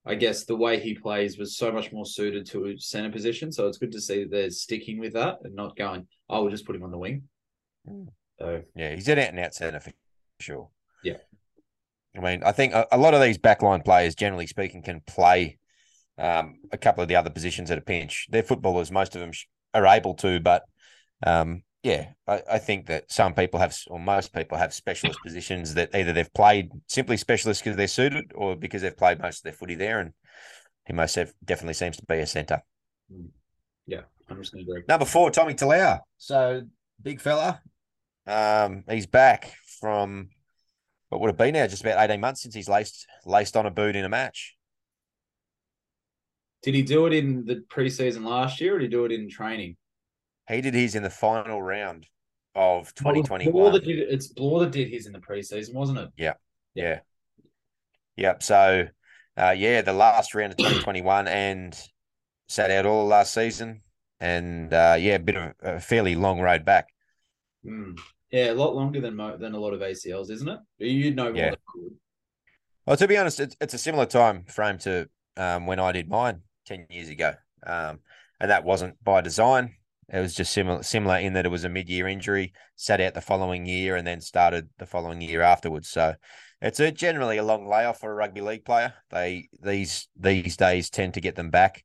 I 0.09 0.15
guess 0.15 0.45
the 0.45 0.57
way 0.57 0.81
he 0.81 0.95
plays 0.95 1.37
was 1.37 1.57
so 1.57 1.71
much 1.71 1.93
more 1.93 2.07
suited 2.07 2.47
to 2.47 2.67
a 2.67 2.79
center 2.79 3.11
position. 3.11 3.53
So 3.53 3.67
it's 3.67 3.77
good 3.77 3.93
to 3.93 4.01
see 4.01 4.25
they're 4.25 4.51
sticking 4.51 4.99
with 4.99 5.13
that 5.13 5.37
and 5.45 5.55
not 5.55 5.77
going, 5.77 6.07
oh, 6.31 6.43
we'll 6.43 6.51
just 6.51 6.65
put 6.65 6.75
him 6.75 6.83
on 6.83 6.91
the 6.91 6.99
wing. 6.99 7.25
So 8.39 8.63
yeah, 8.75 8.95
he's 8.95 9.09
an 9.09 9.19
out 9.19 9.29
and 9.29 9.39
out 9.39 9.55
center 9.55 9.81
for 9.81 9.93
sure. 10.41 10.71
Yeah. 11.05 11.19
I 12.17 12.21
mean, 12.21 12.43
I 12.43 12.53
think 12.53 12.73
a, 12.73 12.87
a 12.91 12.99
lot 12.99 13.13
of 13.13 13.21
these 13.21 13.39
backline 13.39 13.85
players, 13.85 14.15
generally 14.15 14.47
speaking, 14.47 14.83
can 14.83 15.03
play 15.07 15.59
um, 16.17 16.57
a 16.73 16.79
couple 16.79 17.03
of 17.03 17.09
the 17.09 17.17
other 17.17 17.31
positions 17.31 17.71
at 17.71 17.79
a 17.79 17.83
pinch. 17.83 18.29
They're 18.31 18.43
footballers, 18.43 18.91
most 18.91 19.15
of 19.15 19.21
them 19.21 19.33
are 19.75 19.87
able 19.87 20.15
to, 20.15 20.41
but 20.41 20.63
um, 21.27 21.63
yeah, 21.83 22.09
I, 22.27 22.43
I, 22.53 22.59
think 22.59 22.87
that 22.87 23.11
some 23.11 23.35
people 23.35 23.61
have, 23.61 23.77
or 23.87 24.01
most 24.01 24.33
people 24.33 24.59
have 24.59 24.75
specialist 24.75 25.21
positions 25.25 25.75
that 25.75 25.95
either 25.95 26.13
they've 26.13 26.33
played 26.35 26.71
simply 26.89 27.17
specialist 27.17 27.63
because 27.63 27.77
they're 27.77 27.87
suited, 27.87 28.33
or 28.35 28.57
because 28.57 28.83
they've 28.83 28.97
played 28.97 29.21
most 29.21 29.39
of 29.39 29.43
their 29.45 29.53
footy 29.53 29.77
there. 29.77 30.01
And 30.01 30.13
he 30.87 30.93
most 30.93 31.17
definitely 31.45 31.75
seems 31.75 31.97
to 31.99 32.05
be 32.07 32.19
a 32.19 32.27
centre. 32.27 32.63
Mm. 33.13 33.29
Yeah, 33.87 34.03
I'm 34.29 34.39
just 34.39 34.53
going 34.53 34.65
to 34.65 34.71
agree. 34.71 34.83
Number 34.89 35.07
four, 35.07 35.31
Tommy 35.31 35.55
Talau. 35.55 36.01
So 36.19 36.63
big 37.01 37.21
fella. 37.21 37.61
Um, 38.27 38.85
he's 38.91 39.07
back 39.07 39.55
from 39.81 40.31
what 41.09 41.21
would 41.21 41.29
have 41.29 41.39
been 41.39 41.55
now 41.55 41.67
just 41.67 41.83
about 41.83 42.03
18 42.03 42.21
months 42.21 42.43
since 42.43 42.55
he's 42.55 42.69
laced 42.69 43.07
laced 43.25 43.57
on 43.57 43.67
a 43.67 43.71
boot 43.71 43.97
in 43.97 44.05
a 44.05 44.09
match. 44.09 44.57
Did 46.63 46.75
he 46.75 46.83
do 46.83 47.07
it 47.07 47.13
in 47.13 47.45
the 47.47 47.65
preseason 47.71 48.25
last 48.25 48.61
year 48.61 48.75
or 48.75 48.79
did 48.79 48.87
he 48.87 48.91
do 48.91 49.05
it 49.05 49.13
in 49.13 49.31
training? 49.31 49.77
He 50.49 50.61
did 50.61 50.75
his 50.75 50.95
in 50.95 51.03
the 51.03 51.11
final 51.11 51.63
round 51.63 52.07
of 52.55 52.95
2021. 52.95 53.53
Well, 53.53 53.77
it's, 53.77 53.87
did, 53.87 53.99
it's 53.99 54.29
Blore 54.29 54.61
that 54.61 54.73
did 54.73 54.89
his 54.89 55.07
in 55.07 55.13
the 55.13 55.19
preseason, 55.19 55.75
wasn't 55.75 55.99
it? 55.99 56.09
Yeah. 56.17 56.35
Yeah. 56.75 56.85
yeah. 56.85 56.99
Yep. 58.17 58.43
So, 58.43 58.89
uh, 59.37 59.55
yeah, 59.57 59.83
the 59.83 59.93
last 59.93 60.35
round 60.35 60.53
of 60.53 60.59
2021 60.59 61.29
and 61.29 61.79
sat 62.49 62.71
out 62.71 62.87
all 62.87 63.07
last 63.07 63.35
season. 63.35 63.83
And 64.21 64.73
uh, 64.73 64.97
yeah, 64.99 65.15
a 65.15 65.19
bit 65.21 65.37
of 65.37 65.53
a 65.63 65.81
fairly 65.81 66.17
long 66.17 66.41
road 66.41 66.65
back. 66.65 66.87
Mm. 67.65 67.99
Yeah, 68.33 68.51
a 68.51 68.55
lot 68.55 68.75
longer 68.75 69.01
than 69.01 69.15
mo- 69.15 69.37
than 69.37 69.55
a 69.55 69.59
lot 69.59 69.73
of 69.73 69.81
ACLs, 69.81 70.31
isn't 70.31 70.49
it? 70.49 70.59
You 70.79 71.15
know 71.15 71.33
yeah. 71.33 71.55
Well, 72.85 72.97
to 72.97 73.07
be 73.07 73.17
honest, 73.17 73.39
it's, 73.39 73.57
it's 73.61 73.75
a 73.75 73.79
similar 73.79 74.07
time 74.07 74.45
frame 74.49 74.79
to 74.79 75.09
um, 75.37 75.67
when 75.67 75.79
I 75.79 75.93
did 75.93 76.09
mine 76.09 76.43
10 76.67 76.87
years 76.91 77.11
ago. 77.11 77.35
Um, 77.67 78.01
and 78.41 78.51
that 78.51 78.65
wasn't 78.65 79.03
by 79.05 79.21
design. 79.21 79.75
It 80.11 80.21
was 80.21 80.35
just 80.35 80.53
similar, 80.53 80.83
similar 80.83 81.19
in 81.19 81.35
that 81.35 81.45
it 81.45 81.51
was 81.51 81.65
a 81.65 81.69
mid-year 81.69 82.09
injury, 82.09 82.53
sat 82.77 83.01
out 83.01 83.15
the 83.15 83.21
following 83.21 83.67
year, 83.67 83.95
and 83.97 84.07
then 84.07 84.21
started 84.21 84.71
the 84.79 84.87
following 84.87 85.21
year 85.21 85.43
afterwards. 85.43 85.89
So 85.89 86.15
it's 86.63 86.81
a 86.81 86.91
generally 86.91 87.37
a 87.37 87.45
long 87.45 87.67
layoff 87.67 88.01
for 88.01 88.11
a 88.11 88.15
rugby 88.15 88.41
league 88.41 88.65
player. 88.65 88.95
They 89.11 89.49
these 89.63 90.09
these 90.19 90.57
days 90.57 90.89
tend 90.89 91.15
to 91.15 91.21
get 91.21 91.37
them 91.37 91.51
back 91.51 91.85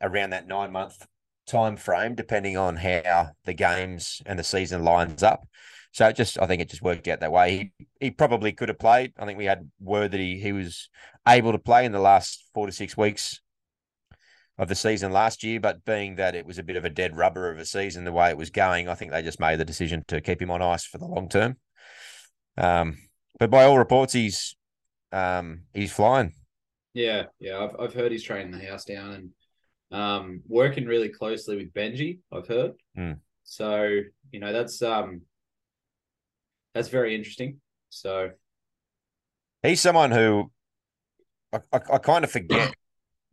around 0.00 0.30
that 0.30 0.46
nine 0.46 0.72
month 0.72 1.06
time 1.46 1.76
frame, 1.76 2.14
depending 2.14 2.56
on 2.56 2.76
how 2.76 3.30
the 3.44 3.54
games 3.54 4.22
and 4.26 4.38
the 4.38 4.44
season 4.44 4.84
lines 4.84 5.22
up. 5.22 5.46
So 5.92 6.10
just 6.12 6.40
I 6.40 6.46
think 6.46 6.62
it 6.62 6.70
just 6.70 6.82
worked 6.82 7.08
out 7.08 7.20
that 7.20 7.32
way. 7.32 7.72
He 7.78 7.86
he 8.00 8.10
probably 8.12 8.52
could 8.52 8.68
have 8.68 8.78
played. 8.78 9.12
I 9.18 9.26
think 9.26 9.38
we 9.38 9.46
had 9.46 9.70
word 9.80 10.12
that 10.12 10.20
he 10.20 10.38
he 10.38 10.52
was 10.52 10.88
able 11.26 11.52
to 11.52 11.58
play 11.58 11.84
in 11.84 11.92
the 11.92 11.98
last 11.98 12.44
four 12.54 12.66
to 12.66 12.72
six 12.72 12.96
weeks 12.96 13.40
of 14.58 14.68
the 14.68 14.74
season 14.74 15.12
last 15.12 15.42
year, 15.42 15.60
but 15.60 15.84
being 15.84 16.16
that 16.16 16.34
it 16.34 16.46
was 16.46 16.58
a 16.58 16.62
bit 16.62 16.76
of 16.76 16.84
a 16.84 16.90
dead 16.90 17.16
rubber 17.16 17.50
of 17.50 17.58
a 17.58 17.66
season, 17.66 18.04
the 18.04 18.12
way 18.12 18.30
it 18.30 18.38
was 18.38 18.50
going, 18.50 18.88
I 18.88 18.94
think 18.94 19.10
they 19.10 19.22
just 19.22 19.40
made 19.40 19.58
the 19.58 19.64
decision 19.64 20.04
to 20.08 20.20
keep 20.20 20.40
him 20.40 20.50
on 20.50 20.62
ice 20.62 20.84
for 20.84 20.98
the 20.98 21.06
long 21.06 21.28
term. 21.28 21.56
Um, 22.56 22.96
but 23.38 23.50
by 23.50 23.64
all 23.64 23.78
reports, 23.78 24.14
he's 24.14 24.56
um, 25.12 25.62
he's 25.74 25.92
flying. 25.92 26.32
Yeah, 26.94 27.24
yeah, 27.38 27.58
I've 27.58 27.76
I've 27.78 27.94
heard 27.94 28.12
he's 28.12 28.22
training 28.22 28.52
the 28.52 28.66
house 28.66 28.84
down 28.84 29.12
and 29.12 30.00
um, 30.00 30.42
working 30.48 30.86
really 30.86 31.10
closely 31.10 31.56
with 31.56 31.74
Benji. 31.74 32.20
I've 32.32 32.48
heard. 32.48 32.72
Mm. 32.98 33.18
So 33.44 34.00
you 34.30 34.40
know 34.40 34.52
that's 34.52 34.80
um 34.82 35.22
that's 36.74 36.88
very 36.88 37.14
interesting. 37.14 37.60
So 37.90 38.30
he's 39.62 39.80
someone 39.80 40.10
who 40.10 40.50
I, 41.52 41.58
I, 41.72 41.80
I 41.94 41.98
kind 41.98 42.24
of 42.24 42.30
forget 42.30 42.74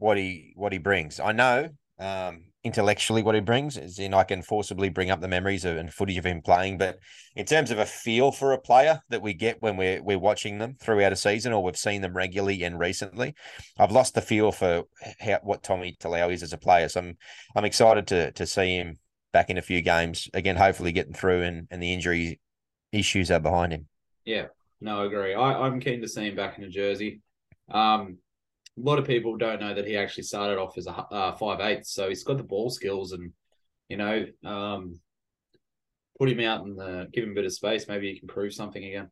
what 0.04 0.18
he 0.18 0.52
what 0.56 0.74
he 0.74 0.80
brings. 0.80 1.22
I 1.22 1.32
know 1.32 1.70
um, 1.98 2.44
intellectually 2.66 3.24
what 3.24 3.36
he 3.36 3.42
brings 3.42 3.78
is 3.78 4.00
in 4.00 4.14
I 4.14 4.26
can 4.26 4.42
forcibly 4.42 4.90
bring 4.90 5.10
up 5.10 5.22
the 5.22 5.30
memories 5.30 5.64
of, 5.64 5.78
and 5.78 5.94
footage 5.94 6.18
of 6.18 6.26
him 6.26 6.42
playing, 6.42 6.78
but 6.78 7.00
in 7.38 7.46
terms 7.46 7.72
of 7.72 7.80
a 7.80 7.86
feel 7.86 8.34
for 8.34 8.52
a 8.52 8.60
player 8.60 9.00
that 9.10 9.22
we 9.22 9.34
get 9.34 9.62
when 9.62 9.78
we're 9.78 10.04
we're 10.04 10.20
watching 10.20 10.58
them 10.58 10.76
throughout 10.82 11.14
a 11.14 11.16
season 11.16 11.54
or 11.54 11.64
we've 11.64 11.78
seen 11.78 12.02
them 12.02 12.18
regularly 12.18 12.64
and 12.64 12.78
recently, 12.78 13.34
I've 13.80 13.94
lost 13.94 14.14
the 14.14 14.22
feel 14.22 14.52
for 14.52 14.84
how, 15.22 15.40
what 15.42 15.64
Tommy 15.64 15.96
Talau 15.98 16.34
is 16.34 16.44
as 16.44 16.52
a 16.52 16.58
player. 16.58 16.90
So 16.90 17.00
I'm 17.00 17.18
I'm 17.56 17.66
excited 17.66 18.06
to 18.08 18.32
to 18.34 18.46
see 18.46 18.76
him 18.76 18.98
back 19.32 19.50
in 19.50 19.58
a 19.58 19.62
few 19.62 19.82
games 19.82 20.30
again, 20.34 20.58
hopefully 20.58 20.92
getting 20.92 21.14
through 21.14 21.44
and 21.44 21.66
and 21.72 21.82
the 21.82 21.94
injury 21.94 22.42
issues 22.92 23.32
are 23.32 23.40
behind 23.40 23.72
him. 23.72 23.88
Yeah, 24.26 24.48
no, 24.82 25.04
I 25.04 25.06
agree. 25.06 25.34
I, 25.34 25.62
I'm 25.62 25.80
keen 25.80 26.02
to 26.02 26.10
see 26.10 26.28
him 26.28 26.36
back 26.36 26.58
in 26.58 26.66
a 26.66 26.70
jersey. 26.70 27.22
Um, 27.72 28.18
a 28.78 28.82
lot 28.82 29.00
of 29.00 29.06
people 29.06 29.38
don't 29.38 29.62
know 29.62 29.74
that 29.74 29.88
he 29.88 29.98
actually 29.98 30.24
started 30.24 30.58
off 30.58 30.78
as 30.78 30.88
a 30.88 30.92
uh, 30.92 31.36
five 31.36 31.60
eighth, 31.60 31.86
so 31.86 32.10
he's 32.10 32.24
got 32.24 32.38
the 32.38 32.44
ball 32.44 32.70
skills, 32.70 33.12
and 33.12 33.32
you 33.90 33.98
know, 33.98 34.26
um, 34.44 35.00
put 36.20 36.30
him 36.30 36.40
out 36.40 36.66
and 36.66 37.12
give 37.12 37.24
him 37.24 37.32
a 37.32 37.36
bit 37.36 37.46
of 37.46 37.54
space. 37.54 37.88
Maybe 37.88 38.12
he 38.12 38.20
can 38.20 38.28
prove 38.28 38.54
something 38.54 38.84
again. 38.84 39.10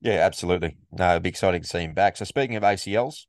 Yeah, 0.00 0.24
absolutely. 0.24 0.76
No, 0.92 1.10
it'd 1.10 1.22
be 1.22 1.30
exciting 1.30 1.62
to 1.62 1.66
see 1.66 1.80
him 1.80 1.94
back. 1.94 2.16
So 2.16 2.24
speaking 2.24 2.56
of 2.56 2.62
ACLs, 2.62 3.26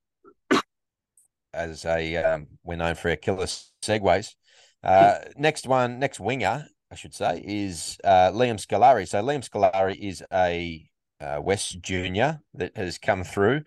as 1.54 1.86
a 1.86 2.16
um, 2.18 2.48
we're 2.64 2.76
known 2.76 2.96
for 2.96 3.10
our 3.10 3.16
killer 3.16 3.48
segues. 3.82 4.36
Uh, 4.84 5.20
next 5.36 5.68
one, 5.68 6.00
next 6.00 6.20
winger, 6.20 6.68
I 6.92 6.96
should 6.96 7.14
say, 7.14 7.42
is 7.44 7.98
uh, 8.04 8.32
Liam 8.32 8.64
Scolari. 8.64 9.08
So 9.08 9.22
Liam 9.22 9.48
Scolari 9.48 9.96
is 9.96 10.24
a 10.32 10.88
uh, 11.20 11.40
West 11.42 11.82
junior 11.82 12.42
that 12.54 12.78
has 12.78 12.98
come 12.98 13.24
through 13.24 13.64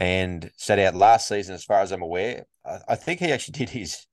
and 0.00 0.50
set 0.56 0.78
out 0.78 0.96
last 0.96 1.28
season, 1.28 1.54
as 1.54 1.62
far 1.62 1.80
as 1.80 1.92
I'm 1.92 2.02
aware. 2.02 2.46
I, 2.64 2.78
I 2.88 2.94
think 2.96 3.20
he 3.20 3.30
actually 3.30 3.52
did 3.58 3.68
his 3.68 4.06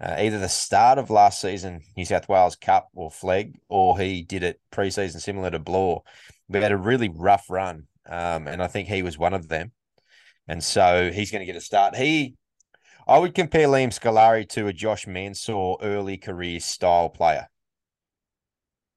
uh, 0.00 0.16
either 0.18 0.38
the 0.38 0.48
start 0.48 0.98
of 0.98 1.10
last 1.10 1.40
season 1.40 1.80
New 1.96 2.04
South 2.04 2.28
Wales 2.28 2.56
Cup 2.56 2.88
or 2.94 3.10
flag, 3.10 3.58
or 3.68 3.98
he 3.98 4.22
did 4.22 4.42
it 4.42 4.60
preseason 4.70 5.20
similar 5.20 5.50
to 5.50 5.58
Blore. 5.58 6.02
We 6.48 6.60
had 6.60 6.72
a 6.72 6.76
really 6.76 7.08
rough 7.08 7.46
run, 7.48 7.86
um, 8.06 8.46
and 8.46 8.62
I 8.62 8.66
think 8.66 8.88
he 8.88 9.02
was 9.02 9.16
one 9.16 9.32
of 9.32 9.48
them. 9.48 9.72
And 10.48 10.62
so 10.62 11.10
he's 11.12 11.30
going 11.30 11.40
to 11.40 11.46
get 11.46 11.56
a 11.56 11.60
start. 11.60 11.96
He, 11.96 12.34
I 13.06 13.18
would 13.18 13.34
compare 13.34 13.68
Liam 13.68 13.88
Scolari 13.88 14.46
to 14.50 14.66
a 14.66 14.72
Josh 14.72 15.06
Mansour 15.06 15.76
early 15.80 16.18
career 16.18 16.58
style 16.60 17.08
player. 17.08 17.48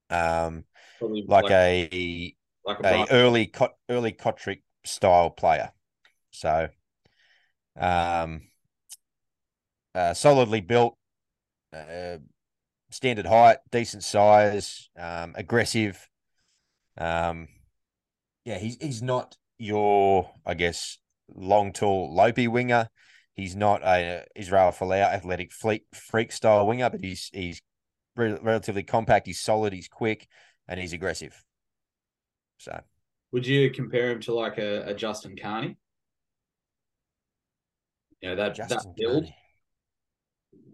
Um, 0.10 0.66
like, 1.00 1.44
like, 1.44 1.52
a 1.52 2.36
like 2.66 2.80
a, 2.84 3.04
a 3.04 3.08
early 3.12 3.54
early 3.90 4.12
Cotric 4.12 4.64
style 4.84 5.30
player. 5.30 5.72
So, 6.40 6.68
um, 7.80 8.42
uh, 9.94 10.14
solidly 10.14 10.62
built, 10.62 10.98
uh, 11.74 12.18
standard 12.90 13.26
height, 13.26 13.58
decent 13.72 14.04
size, 14.04 14.90
um, 14.98 15.34
aggressive. 15.36 16.08
Um, 16.98 17.48
yeah, 18.46 18.58
he's 18.58 18.78
he's 18.82 19.02
not 19.02 19.36
your, 19.58 20.30
I 20.46 20.54
guess, 20.54 20.98
long, 21.34 21.74
tall, 21.74 22.16
lopey 22.16 22.48
winger. 22.48 22.90
He's 23.34 23.56
not 23.56 23.84
a 23.84 24.26
Israel 24.36 24.72
Folau 24.72 25.02
athletic 25.02 25.52
fleet 25.52 25.84
freak 25.94 26.32
style 26.32 26.66
winger, 26.68 26.90
but 26.90 27.04
he's 27.04 27.30
he's 27.34 27.62
re- 28.16 28.38
relatively 28.42 28.84
compact. 28.84 29.28
He's 29.28 29.42
solid. 29.42 29.74
He's 29.74 29.88
quick, 29.88 30.28
and 30.68 30.80
he's 30.80 30.94
aggressive. 30.94 31.44
So, 32.58 32.80
would 33.32 33.46
you 33.46 33.70
compare 33.72 34.12
him 34.12 34.22
to 34.22 34.34
like 34.34 34.58
a, 34.58 34.84
a 34.84 34.94
Justin 34.94 35.36
Carney? 35.42 35.78
You 38.26 38.32
know 38.32 38.38
that 38.38 38.70
that 38.70 38.86
build. 38.98 39.26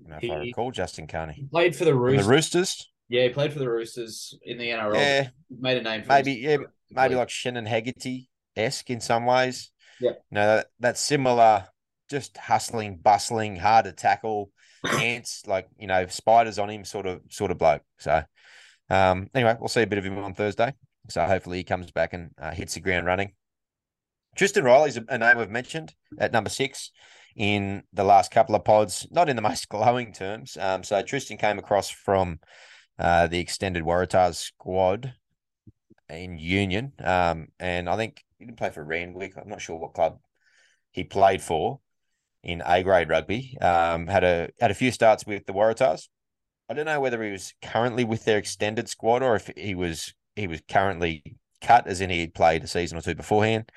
You 0.04 0.08
know, 0.08 0.16
if 0.16 0.22
he, 0.22 0.32
I 0.32 0.38
recall, 0.38 0.72
Justin 0.72 1.06
Carney 1.06 1.50
played 1.52 1.76
for 1.76 1.84
the 1.84 1.94
Roosters. 1.94 2.26
the 2.26 2.32
Roosters. 2.32 2.92
Yeah, 3.10 3.24
he 3.24 3.30
played 3.30 3.52
for 3.52 3.60
the 3.60 3.70
Roosters 3.70 4.40
in 4.44 4.58
the 4.58 4.70
NRL. 4.70 4.96
Yeah, 4.96 5.30
made 5.50 5.78
a 5.78 5.82
name. 5.82 6.04
for 6.04 6.08
maybe 6.08 6.32
yeah, 6.36 6.58
maybe 6.90 7.16
like 7.16 7.30
Shannon 7.30 7.66
Hegarty 7.66 8.30
esque 8.56 8.90
in 8.90 9.02
some 9.02 9.26
ways. 9.26 9.70
Yeah. 10.00 10.12
know 10.32 10.56
that, 10.56 10.68
that's 10.80 11.02
similar, 11.02 11.66
just 12.10 12.38
hustling, 12.38 13.00
bustling, 13.04 13.58
hard 13.58 13.84
to 13.84 13.92
tackle, 13.92 14.50
ants 14.90 15.46
like 15.46 15.68
you 15.78 15.88
know 15.88 16.08
spiders 16.08 16.58
on 16.58 16.70
him, 16.70 16.86
sort 16.86 17.06
of 17.06 17.20
sort 17.30 17.52
of 17.52 17.58
bloke. 17.58 17.84
So, 18.00 18.24
um, 18.90 19.30
anyway, 19.36 19.58
we'll 19.60 19.68
see 19.68 19.82
a 19.82 19.88
bit 19.88 20.00
of 20.00 20.06
him 20.06 20.18
on 20.20 20.36
Thursday. 20.36 20.74
So 21.10 21.26
hopefully 21.26 21.58
he 21.58 21.66
comes 21.66 21.92
back 21.92 22.14
and 22.14 22.32
uh, 22.42 22.52
hits 22.52 22.76
the 22.76 22.80
ground 22.80 23.08
running. 23.08 23.34
Tristan 24.38 24.64
Riley's 24.64 24.96
a 24.96 25.04
a 25.10 25.18
name 25.18 25.38
we've 25.38 25.50
mentioned 25.50 25.94
at 26.18 26.32
number 26.32 26.50
six 26.50 26.92
in 27.36 27.84
the 27.94 28.04
last 28.04 28.32
couple 28.32 28.56
of 28.56 28.63
pods, 28.63 29.08
not 29.12 29.30
in 29.30 29.36
the 29.36 29.41
most 29.50 29.70
glowing 29.70 30.13
terms. 30.13 30.58
Um, 30.60 30.84
so 30.84 31.02
Tristan 31.02 31.38
came 31.38 31.60
across 31.60 31.89
from 31.89 32.39
uh, 33.00 33.28
the 33.28 33.39
extended 33.39 33.84
Waratahs 33.84 34.36
squad 34.36 35.13
in 36.10 36.38
Union, 36.38 36.94
um, 37.04 37.48
and 37.60 37.89
I 37.89 37.96
think 37.96 38.24
he 38.38 38.46
didn't 38.46 38.58
play 38.58 38.70
for 38.70 38.84
Randwick. 38.84 39.34
I'm 39.38 39.50
not 39.50 39.62
sure 39.62 39.78
what 39.78 39.94
club 39.94 40.20
he 40.91 41.04
played 41.04 41.41
for 41.41 41.80
in 42.44 42.62
A 42.65 42.84
grade 42.84 43.10
rugby. 43.10 43.58
Um, 43.62 44.08
had 44.08 44.24
a 44.24 44.50
had 44.60 44.72
a 44.72 44.76
few 44.76 44.91
starts 44.91 45.26
with 45.26 45.46
the 45.46 45.54
Waratahs. 45.54 46.08
I 46.70 46.74
don't 46.74 46.86
know 46.86 47.00
whether 47.00 47.22
he 47.24 47.32
was 47.32 47.54
currently 47.62 48.04
with 48.04 48.26
their 48.26 48.38
extended 48.38 48.89
squad 48.89 49.24
or 49.24 49.36
if 49.36 49.50
he 49.56 49.76
was 49.76 50.13
he 50.36 50.48
was 50.48 50.62
currently 50.70 51.24
cut, 51.62 51.88
as 51.88 52.02
in 52.02 52.10
he 52.10 52.22
had 52.22 52.34
played 52.34 52.63
a 52.63 52.67
season 52.67 52.98
or 52.98 53.02
two 53.02 53.15
beforehand. 53.15 53.72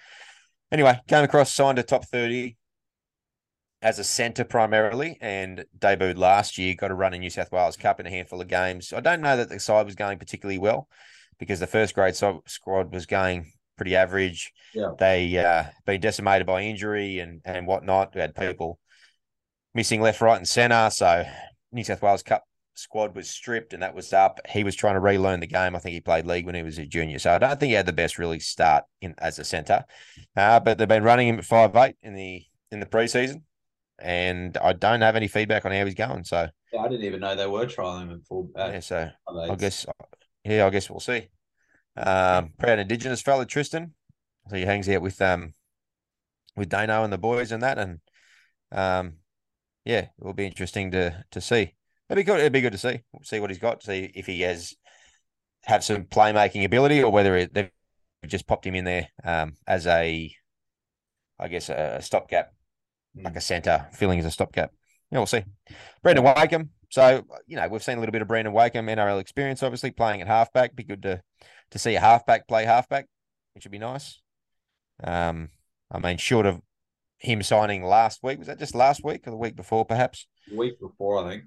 Anyway, 0.72 0.98
came 1.06 1.24
across, 1.24 1.52
signed 1.52 1.78
a 1.78 1.82
top 1.82 2.04
30 2.06 2.56
as 3.84 3.98
a 3.98 4.04
centre 4.04 4.44
primarily, 4.44 5.18
and 5.20 5.66
debuted 5.78 6.16
last 6.16 6.56
year, 6.56 6.74
got 6.74 6.90
a 6.90 6.94
run 6.94 7.12
in 7.12 7.20
New 7.20 7.28
South 7.28 7.52
Wales 7.52 7.76
Cup 7.76 8.00
in 8.00 8.06
a 8.06 8.10
handful 8.10 8.40
of 8.40 8.48
games. 8.48 8.94
I 8.94 9.00
don't 9.00 9.20
know 9.20 9.36
that 9.36 9.50
the 9.50 9.60
side 9.60 9.84
was 9.84 9.94
going 9.94 10.18
particularly 10.18 10.58
well 10.58 10.88
because 11.38 11.60
the 11.60 11.66
first 11.66 11.94
grade 11.94 12.16
squad 12.16 12.94
was 12.94 13.04
going 13.04 13.52
pretty 13.76 13.94
average. 13.94 14.54
Yeah. 14.72 14.92
They 14.98 15.36
uh, 15.36 15.64
been 15.84 16.00
decimated 16.00 16.46
by 16.46 16.62
injury 16.62 17.18
and, 17.18 17.42
and 17.44 17.66
whatnot. 17.66 18.14
We 18.14 18.22
had 18.22 18.34
people 18.34 18.78
missing 19.74 20.00
left, 20.00 20.22
right, 20.22 20.38
and 20.38 20.48
centre. 20.48 20.88
So 20.90 21.24
New 21.70 21.84
South 21.84 22.00
Wales 22.00 22.22
Cup 22.22 22.44
squad 22.72 23.14
was 23.14 23.28
stripped 23.28 23.74
and 23.74 23.82
that 23.82 23.94
was 23.94 24.14
up. 24.14 24.40
He 24.48 24.64
was 24.64 24.74
trying 24.74 24.94
to 24.94 25.00
relearn 25.00 25.40
the 25.40 25.46
game. 25.46 25.76
I 25.76 25.78
think 25.78 25.92
he 25.92 26.00
played 26.00 26.24
league 26.24 26.46
when 26.46 26.54
he 26.54 26.62
was 26.62 26.78
a 26.78 26.86
junior. 26.86 27.18
So 27.18 27.34
I 27.34 27.38
don't 27.38 27.60
think 27.60 27.68
he 27.68 27.74
had 27.74 27.84
the 27.84 27.92
best 27.92 28.18
really 28.18 28.40
start 28.40 28.84
in 29.02 29.14
as 29.18 29.38
a 29.38 29.44
centre. 29.44 29.84
Uh, 30.34 30.58
but 30.60 30.78
they've 30.78 30.88
been 30.88 31.04
running 31.04 31.28
him 31.28 31.38
at 31.38 31.44
five 31.44 31.76
eight 31.76 31.96
in 32.02 32.14
the 32.14 32.42
in 32.70 32.80
the 32.80 32.86
preseason. 32.86 33.42
And 33.98 34.57
I 34.57 34.72
don't 34.72 35.00
have 35.02 35.16
any 35.16 35.28
feedback 35.28 35.64
on 35.64 35.72
how 35.72 35.85
he's 35.85 35.94
going. 35.94 36.24
So 36.24 36.48
Yeah, 36.72 36.80
I 36.80 36.88
didn't 36.88 37.04
even 37.04 37.20
know 37.20 37.35
they 37.37 37.46
were 37.46 37.66
trialing 37.66 38.11
him 38.11 38.22
full. 38.28 38.50
At 38.57 38.72
yeah, 38.72 38.80
so 38.80 39.11
I 39.26 39.54
guess 39.54 39.87
yeah, 40.44 40.66
I 40.66 40.70
guess 40.70 40.90
we'll 40.90 41.00
see. 41.00 41.28
Um, 41.96 42.52
proud 42.59 42.80
Indigenous 42.80 43.22
fella 43.22 43.46
Tristan. 43.46 43.94
So 44.50 44.57
he 44.57 44.62
hangs 44.62 44.88
out 44.88 45.00
with 45.00 45.20
um 45.22 45.54
with 46.57 46.68
Dano 46.68 47.04
and 47.04 47.12
the 47.12 47.18
boys 47.18 47.52
and 47.52 47.62
that, 47.62 47.78
and 47.78 48.00
um 48.72 49.14
yeah, 49.85 50.00
it 50.00 50.11
will 50.18 50.35
be 50.35 50.46
interesting 50.46 50.90
to 50.92 51.24
to 51.30 51.40
see. 51.40 51.74
It'd 52.09 52.16
be 52.16 52.24
good. 52.24 52.40
It'd 52.40 52.52
be 52.52 52.61
good 52.61 52.72
to 52.72 52.78
see 52.78 53.02
see 53.22 53.40
what 53.40 53.50
he's 53.50 53.59
got. 53.59 53.83
See 53.83 54.11
if 54.14 54.26
he 54.26 54.40
has 54.42 54.74
have 55.64 55.85
some 55.85 56.04
playmaking 56.04 56.64
ability 56.64 57.02
or 57.02 57.11
whether 57.11 57.37
it, 57.37 57.54
they've 57.54 57.70
just 58.26 58.46
popped 58.46 58.66
him 58.66 58.74
in 58.74 58.85
there 58.85 59.09
um 59.24 59.54
as 59.66 59.87
a, 59.87 60.35
I 61.38 61.48
guess 61.48 61.68
a 61.70 62.00
stopgap, 62.02 62.52
like 63.16 63.37
a 63.37 63.40
centre, 63.40 63.87
filling 63.92 64.18
as 64.18 64.27
a 64.27 64.31
stopgap. 64.31 64.72
Yeah, 65.11 65.18
we'll 65.18 65.27
see. 65.27 65.44
Brendan 66.03 66.24
Wakeham. 66.24 66.70
So 66.90 67.24
you 67.46 67.57
know 67.57 67.68
we've 67.68 67.83
seen 67.83 67.98
a 67.98 68.00
little 68.00 68.12
bit 68.12 68.22
of 68.22 68.29
Brendan 68.29 68.53
Wakeham 68.53 68.87
NRL 68.87 69.20
experience, 69.20 69.62
obviously 69.62 69.90
playing 69.90 70.20
at 70.20 70.27
halfback. 70.27 70.74
Be 70.77 70.85
good 70.85 71.03
to 71.03 71.22
to 71.70 71.79
see 71.79 71.94
a 71.94 72.00
halfback 72.00 72.46
play 72.46 72.64
halfback, 72.64 73.07
which 73.55 73.64
would 73.64 73.72
be 73.72 73.79
nice. 73.79 74.20
Um, 75.03 75.48
I 75.90 75.98
mean, 75.98 76.18
short 76.18 76.46
of 76.46 76.61
him 77.18 77.42
signing 77.42 77.83
last 77.83 78.22
week, 78.22 78.38
was 78.38 78.46
that 78.48 78.59
just 78.59 78.74
last 78.74 79.03
week 79.03 79.27
or 79.27 79.31
the 79.31 79.37
week 79.37 79.57
before, 79.57 79.85
perhaps? 79.85 80.27
The 80.48 80.57
week 80.57 80.81
before, 80.81 81.24
I 81.24 81.31
think. 81.31 81.44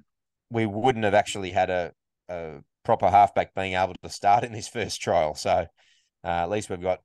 We 0.50 0.66
wouldn't 0.66 1.06
have 1.06 1.14
actually 1.14 1.52
had 1.52 1.70
a, 1.70 1.92
a 2.30 2.60
proper 2.84 3.10
halfback 3.10 3.54
being 3.54 3.74
able 3.74 3.96
to 4.02 4.10
start 4.10 4.44
in 4.44 4.54
this 4.54 4.68
first 4.68 5.02
trial. 5.02 5.36
So 5.36 5.68
uh, 6.24 6.28
at 6.28 6.50
least 6.50 6.70
we've 6.70 6.82
got 6.82 7.00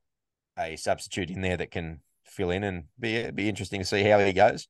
a 0.57 0.75
substitute 0.75 1.29
in 1.29 1.41
there 1.41 1.57
that 1.57 1.71
can 1.71 2.01
fill 2.33 2.51
in 2.51 2.63
and 2.63 2.85
be 2.99 3.29
be 3.31 3.49
interesting 3.49 3.79
to 3.81 3.85
see 3.85 4.03
how 4.03 4.19
he 4.19 4.33
goes. 4.33 4.67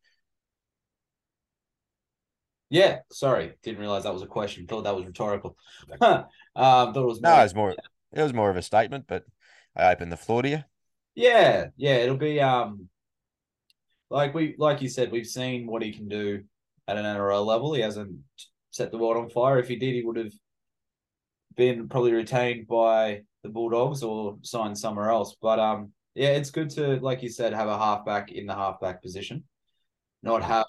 Yeah, 2.69 2.99
sorry, 3.12 3.54
didn't 3.62 3.80
realize 3.80 4.04
that 4.04 4.13
was 4.13 4.23
a 4.23 4.28
question. 4.28 4.65
Thought 4.65 4.84
that 4.86 4.95
was 4.95 5.06
rhetorical. 5.06 5.56
um, 6.02 6.26
thought 6.56 6.95
it 6.97 7.06
was 7.06 7.21
No, 7.21 7.30
more- 7.30 7.39
it 7.39 7.43
was 7.43 7.56
more 7.56 7.71
it 7.71 8.21
was 8.21 8.34
more 8.34 8.49
of 8.49 8.58
a 8.58 8.62
statement, 8.62 9.06
but 9.08 9.26
I 9.76 9.91
open 9.91 10.10
the 10.10 10.17
floor 10.17 10.41
to 10.41 10.49
you. 10.49 10.63
Yeah, 11.15 11.67
yeah, 11.78 11.95
it'll 11.97 12.17
be 12.17 12.39
um 12.41 12.89
like 14.10 14.34
we 14.34 14.56
like 14.58 14.82
you 14.82 14.89
said, 14.89 15.12
we've 15.12 15.26
seen 15.28 15.67
what 15.67 15.82
he 15.84 15.91
can 15.91 16.08
do 16.08 16.43
at 16.88 16.97
an 16.97 17.06
NRL 17.06 17.45
level. 17.45 17.73
He 17.73 17.82
hasn't 17.82 18.19
set 18.71 18.91
the 18.91 18.97
world 18.97 19.17
on 19.17 19.30
fire. 19.30 19.60
If 19.60 19.67
he 19.67 19.76
did, 19.76 19.93
he 19.93 20.04
would 20.04 20.17
have 20.17 20.34
been 21.56 21.88
probably 21.88 22.13
retained 22.13 22.67
by 22.67 23.21
the 23.43 23.49
Bulldogs 23.49 24.04
or 24.04 24.38
signed 24.41 24.78
somewhere 24.78 25.10
else. 25.10 25.36
But 25.41 25.60
um 25.60 25.91
yeah, 26.15 26.30
it's 26.30 26.52
good 26.52 26.69
to, 26.71 26.97
like 26.97 27.23
you 27.23 27.30
said, 27.30 27.54
have 27.54 27.67
a 27.67 27.78
halfback 27.78 28.32
in 28.32 28.45
the 28.45 28.56
halfback 28.56 29.02
position. 29.02 29.43
Not 30.21 30.43
have 30.43 30.65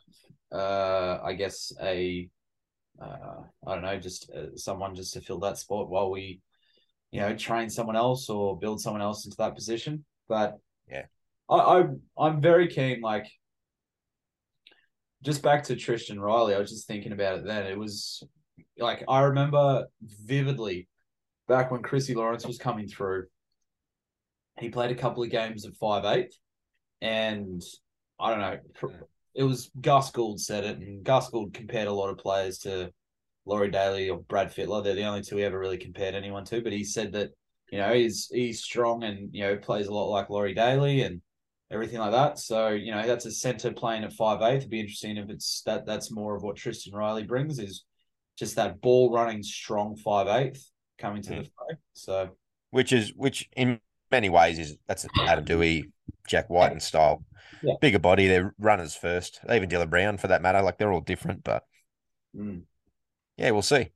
uh 0.52 1.18
I 1.22 1.32
guess 1.34 1.72
a 1.80 2.28
uh 3.00 3.42
I 3.66 3.74
don't 3.74 3.82
know, 3.82 3.98
just 3.98 4.30
uh, 4.30 4.56
someone 4.56 4.94
just 4.94 5.14
to 5.14 5.20
fill 5.20 5.40
that 5.40 5.58
spot 5.58 5.88
while 5.88 6.10
we 6.10 6.40
you 7.14 7.20
know, 7.20 7.36
train 7.36 7.70
someone 7.70 7.94
else 7.94 8.28
or 8.28 8.58
build 8.58 8.80
someone 8.80 9.00
else 9.00 9.24
into 9.24 9.36
that 9.36 9.54
position. 9.54 10.04
But 10.28 10.58
Yeah. 10.90 11.04
I, 11.48 11.54
I 11.56 11.84
I'm 12.18 12.40
very 12.40 12.66
keen. 12.66 13.00
Like, 13.00 13.26
just 15.22 15.40
back 15.40 15.62
to 15.64 15.76
Tristan 15.76 16.20
Riley, 16.20 16.56
I 16.56 16.58
was 16.58 16.70
just 16.70 16.88
thinking 16.88 17.12
about 17.12 17.38
it. 17.38 17.44
Then 17.44 17.66
it 17.68 17.78
was 17.78 18.24
like 18.78 19.04
I 19.06 19.20
remember 19.20 19.86
vividly 20.02 20.88
back 21.46 21.70
when 21.70 21.82
Chrissy 21.82 22.14
Lawrence 22.14 22.46
was 22.46 22.58
coming 22.58 22.88
through. 22.88 23.26
He 24.58 24.68
played 24.68 24.90
a 24.90 24.96
couple 24.96 25.22
of 25.22 25.30
games 25.30 25.66
at 25.66 25.76
five 25.76 26.04
eight, 26.04 26.34
and 27.00 27.62
I 28.18 28.30
don't 28.30 28.40
know. 28.40 28.58
It 29.34 29.42
was 29.42 29.70
Gus 29.80 30.10
Gould 30.10 30.40
said 30.40 30.64
it, 30.64 30.78
and 30.78 31.04
Gus 31.04 31.28
Gould 31.30 31.54
compared 31.54 31.88
a 31.88 31.92
lot 31.92 32.10
of 32.10 32.18
players 32.18 32.58
to 32.58 32.92
Laurie 33.46 33.70
Daley 33.70 34.08
or 34.10 34.20
Brad 34.20 34.54
Fittler. 34.54 34.82
They're 34.82 34.94
the 34.94 35.04
only 35.04 35.22
two 35.22 35.36
he 35.36 35.44
ever 35.44 35.58
really 35.58 35.76
compared 35.76 36.14
anyone 36.14 36.44
to. 36.46 36.62
But 36.62 36.72
he 36.72 36.84
said 36.84 37.12
that 37.12 37.30
you 37.70 37.78
know 37.78 37.92
he's 37.92 38.28
he's 38.32 38.62
strong 38.62 39.02
and 39.02 39.30
you 39.32 39.42
know 39.42 39.56
plays 39.56 39.86
a 39.86 39.92
lot 39.92 40.08
like 40.08 40.30
Laurie 40.30 40.54
Daley 40.54 41.02
and 41.02 41.20
everything 41.70 41.98
like 41.98 42.12
that. 42.12 42.38
So 42.38 42.68
you 42.68 42.92
know 42.92 43.06
that's 43.06 43.26
a 43.26 43.32
centre 43.32 43.72
playing 43.72 44.04
at 44.04 44.12
five 44.12 44.40
eight. 44.42 44.58
It'd 44.58 44.70
be 44.70 44.80
interesting 44.80 45.16
if 45.16 45.30
it's 45.30 45.62
that 45.66 45.84
that's 45.84 46.10
more 46.10 46.36
of 46.36 46.42
what 46.42 46.56
Tristan 46.56 46.94
Riley 46.94 47.24
brings 47.24 47.58
is 47.58 47.84
just 48.38 48.56
that 48.56 48.80
ball 48.80 49.12
running 49.12 49.42
strong 49.42 49.96
five 49.96 50.28
eighth 50.28 50.70
coming 50.98 51.22
to 51.22 51.30
hmm. 51.30 51.38
the 51.38 51.44
fray. 51.44 51.76
So 51.94 52.30
which 52.70 52.92
is 52.92 53.12
which 53.14 53.48
in 53.56 53.80
many 54.14 54.28
ways 54.28 54.58
is 54.58 54.76
that's 54.86 55.06
Adam 55.20 55.44
Doueihi, 55.44 55.90
Jack 56.28 56.48
Wighton 56.48 56.80
style. 56.80 57.24
Yeah. 57.62 57.74
Bigger 57.80 57.98
body, 57.98 58.28
they're 58.28 58.54
runners 58.58 58.94
first. 58.94 59.40
Even 59.50 59.68
Dylan 59.68 59.90
Brown 59.90 60.18
for 60.18 60.28
that 60.28 60.42
matter. 60.42 60.62
Like 60.62 60.78
they're 60.78 60.92
all 60.92 61.00
different, 61.00 61.42
but 61.44 61.64
mm. 62.36 62.62
yeah, 63.36 63.50
we'll 63.50 63.62
see. 63.62 63.88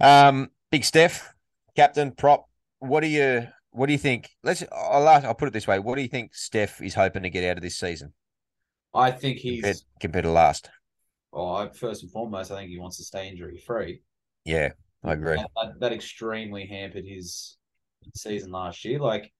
Um, 0.00 0.50
Big 0.70 0.84
Steph, 0.84 1.34
captain, 1.74 2.12
prop. 2.12 2.48
What 2.78 3.00
do 3.00 3.08
you 3.08 3.48
what 3.70 3.86
do 3.86 3.92
you 3.92 3.98
think? 3.98 4.30
Let's 4.42 4.62
I'll 4.72 5.08
ask, 5.08 5.24
I'll 5.24 5.34
put 5.34 5.48
it 5.48 5.52
this 5.54 5.66
way. 5.66 5.78
What 5.78 5.96
do 5.96 6.02
you 6.02 6.08
think 6.08 6.34
Steph 6.34 6.80
is 6.80 6.94
hoping 6.94 7.22
to 7.22 7.30
get 7.30 7.48
out 7.50 7.56
of 7.56 7.62
this 7.62 7.78
season 7.78 8.12
I 8.94 9.10
think 9.10 9.38
he's 9.38 9.62
compared, 9.62 9.76
compared 10.00 10.24
to 10.24 10.30
last? 10.30 10.70
well, 11.32 11.56
I- 11.56 11.68
first 11.70 12.02
and 12.02 12.12
foremost, 12.12 12.50
I 12.50 12.56
think 12.56 12.70
he 12.70 12.78
wants 12.78 12.96
to 12.98 13.04
stay 13.04 13.28
injury 13.28 13.58
free. 13.58 14.02
Yeah, 14.44 14.70
I 15.04 15.12
agree. 15.12 15.36
That, 15.36 15.50
that, 15.56 15.80
that 15.80 15.92
extremely 15.92 16.66
hampered 16.66 17.04
his 17.04 17.56
season 18.14 18.50
last 18.50 18.84
year. 18.84 18.98
Like, 18.98 19.32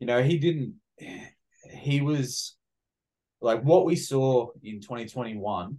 you 0.00 0.06
know, 0.06 0.22
he 0.22 0.38
didn't. 0.38 0.74
He 1.70 2.00
was 2.00 2.56
like 3.40 3.62
what 3.62 3.84
we 3.84 3.96
saw 3.96 4.48
in 4.62 4.80
2021 4.80 5.78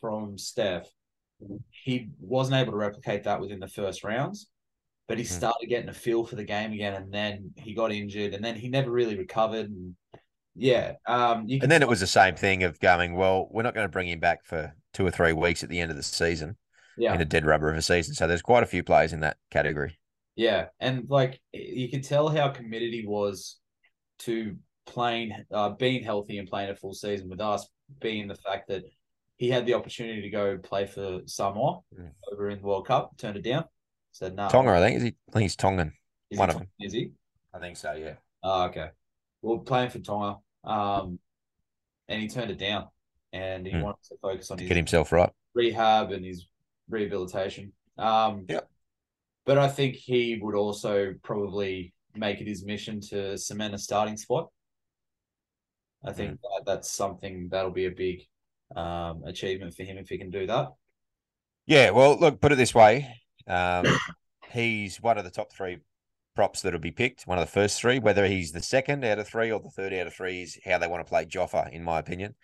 from 0.00 0.38
Steph. 0.38 0.88
He 1.70 2.10
wasn't 2.20 2.56
able 2.56 2.72
to 2.72 2.78
replicate 2.78 3.24
that 3.24 3.40
within 3.40 3.60
the 3.60 3.68
first 3.68 4.04
rounds, 4.04 4.48
but 5.06 5.18
he 5.18 5.24
Hmm. 5.24 5.34
started 5.34 5.68
getting 5.68 5.88
a 5.88 5.94
feel 5.94 6.24
for 6.24 6.36
the 6.36 6.44
game 6.44 6.72
again, 6.72 6.94
and 6.94 7.12
then 7.12 7.52
he 7.56 7.74
got 7.74 7.92
injured, 7.92 8.34
and 8.34 8.44
then 8.44 8.56
he 8.56 8.68
never 8.68 8.90
really 8.90 9.16
recovered. 9.16 9.66
And 9.70 9.94
yeah, 10.56 10.94
um, 11.06 11.48
you 11.48 11.60
can 11.60 11.64
And 11.64 11.72
then 11.72 11.82
it 11.82 11.88
was 11.88 12.00
the 12.00 12.06
same 12.06 12.34
thing 12.36 12.62
of 12.62 12.78
going, 12.80 13.14
well, 13.14 13.48
we're 13.50 13.62
not 13.62 13.74
going 13.74 13.84
to 13.86 13.92
bring 13.92 14.08
him 14.08 14.20
back 14.20 14.44
for 14.44 14.74
two 14.92 15.06
or 15.06 15.10
three 15.10 15.32
weeks 15.32 15.62
at 15.62 15.68
the 15.68 15.80
end 15.80 15.90
of 15.90 15.96
the 15.96 16.02
season 16.02 16.56
yeah, 16.96 17.14
in 17.14 17.20
a 17.20 17.24
dead 17.24 17.46
rubber 17.46 17.70
of 17.70 17.76
a 17.76 17.82
season. 17.82 18.14
So 18.14 18.26
there's 18.26 18.42
quite 18.42 18.62
a 18.62 18.66
few 18.66 18.82
players 18.82 19.12
in 19.12 19.20
that 19.20 19.36
category. 19.50 19.97
Yeah, 20.38 20.66
and 20.78 21.10
like 21.10 21.40
you 21.52 21.88
could 21.90 22.04
tell 22.04 22.28
how 22.28 22.48
committed 22.50 22.92
he 22.94 23.04
was 23.04 23.58
to 24.20 24.56
playing, 24.86 25.32
uh, 25.52 25.70
being 25.70 26.04
healthy 26.04 26.38
and 26.38 26.48
playing 26.48 26.70
a 26.70 26.76
full 26.76 26.94
season 26.94 27.28
with 27.28 27.40
us, 27.40 27.66
being 28.00 28.28
the 28.28 28.36
fact 28.36 28.68
that 28.68 28.84
he 29.36 29.50
had 29.50 29.66
the 29.66 29.74
opportunity 29.74 30.22
to 30.22 30.30
go 30.30 30.56
play 30.56 30.86
for 30.86 31.22
Samoa 31.26 31.80
Mm. 31.92 32.12
over 32.32 32.50
in 32.50 32.58
the 32.60 32.64
World 32.64 32.86
Cup, 32.86 33.16
turned 33.18 33.36
it 33.36 33.42
down. 33.42 33.64
Said 34.12 34.36
no. 34.36 34.48
Tonga, 34.48 34.70
I 34.70 34.78
think. 34.80 34.96
Is 34.98 35.02
he? 35.02 35.08
I 35.28 35.32
think 35.32 35.42
he's 35.42 35.56
Tongan. 35.56 35.92
Is 36.30 36.38
one 36.38 36.48
he 36.50 36.54
of 36.54 36.60
them. 36.60 36.68
Is 36.78 36.92
he? 36.92 37.10
I 37.52 37.58
think 37.58 37.76
so. 37.76 37.94
Yeah. 37.94 38.14
Oh, 38.44 38.66
okay. 38.66 38.90
Well, 39.42 39.58
playing 39.58 39.90
for 39.90 39.98
Tonga, 39.98 40.36
um, 40.62 41.18
and 42.06 42.22
he 42.22 42.28
turned 42.28 42.52
it 42.52 42.58
down, 42.58 42.86
and 43.32 43.66
he 43.66 43.72
Hmm. 43.72 43.82
wanted 43.82 44.04
to 44.04 44.16
focus 44.22 44.52
on 44.52 44.58
To 44.58 44.62
his 44.62 44.68
get 44.68 44.76
himself 44.76 45.10
right. 45.10 45.30
rehab 45.54 46.12
and 46.12 46.24
his 46.24 46.46
rehabilitation. 46.88 47.72
Um, 47.96 48.46
Yep. 48.48 48.70
But 49.48 49.56
I 49.56 49.68
think 49.68 49.94
he 49.94 50.38
would 50.42 50.54
also 50.54 51.14
probably 51.22 51.94
make 52.14 52.42
it 52.42 52.46
his 52.46 52.66
mission 52.66 53.00
to 53.08 53.38
cement 53.38 53.72
a 53.72 53.78
starting 53.78 54.18
spot. 54.18 54.50
I 56.04 56.12
think 56.12 56.38
that 56.42 56.64
that's 56.66 56.92
something 56.92 57.48
that'll 57.50 57.70
be 57.70 57.86
a 57.86 57.90
big 57.90 58.24
um, 58.76 59.22
achievement 59.24 59.72
for 59.72 59.84
him 59.84 59.96
if 59.96 60.10
he 60.10 60.18
can 60.18 60.28
do 60.28 60.46
that. 60.48 60.68
Yeah. 61.64 61.92
Well, 61.92 62.18
look. 62.18 62.42
Put 62.42 62.52
it 62.52 62.56
this 62.56 62.74
way. 62.74 63.08
Um, 63.46 63.86
he's 64.50 65.00
one 65.00 65.16
of 65.16 65.24
the 65.24 65.30
top 65.30 65.50
three 65.50 65.78
props 66.36 66.60
that'll 66.60 66.78
be 66.78 66.90
picked. 66.90 67.26
One 67.26 67.38
of 67.38 67.46
the 67.46 67.50
first 67.50 67.80
three. 67.80 68.00
Whether 68.00 68.26
he's 68.26 68.52
the 68.52 68.60
second 68.60 69.02
out 69.02 69.18
of 69.18 69.26
three 69.26 69.50
or 69.50 69.60
the 69.60 69.70
third 69.70 69.94
out 69.94 70.08
of 70.08 70.12
three 70.12 70.42
is 70.42 70.58
how 70.62 70.76
they 70.76 70.88
want 70.88 71.06
to 71.06 71.08
play 71.08 71.24
Joffa, 71.24 71.72
in 71.72 71.82
my 71.82 71.98
opinion. 71.98 72.34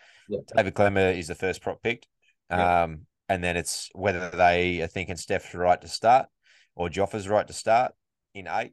David 0.56 0.72
Klemmer 0.72 1.14
is 1.14 1.28
the 1.28 1.34
first 1.34 1.60
prop 1.60 1.82
picked. 1.82 2.06
Um, 2.48 3.00
and 3.28 3.44
then 3.44 3.58
it's 3.58 3.90
whether 3.94 4.30
they 4.30 4.80
are 4.80 4.86
thinking 4.86 5.16
Steph's 5.16 5.54
right 5.54 5.82
to 5.82 5.88
start 5.88 6.28
or 6.74 6.88
Joffa's 6.88 7.28
right 7.28 7.46
to 7.46 7.52
start 7.52 7.94
in 8.34 8.48
eight 8.48 8.72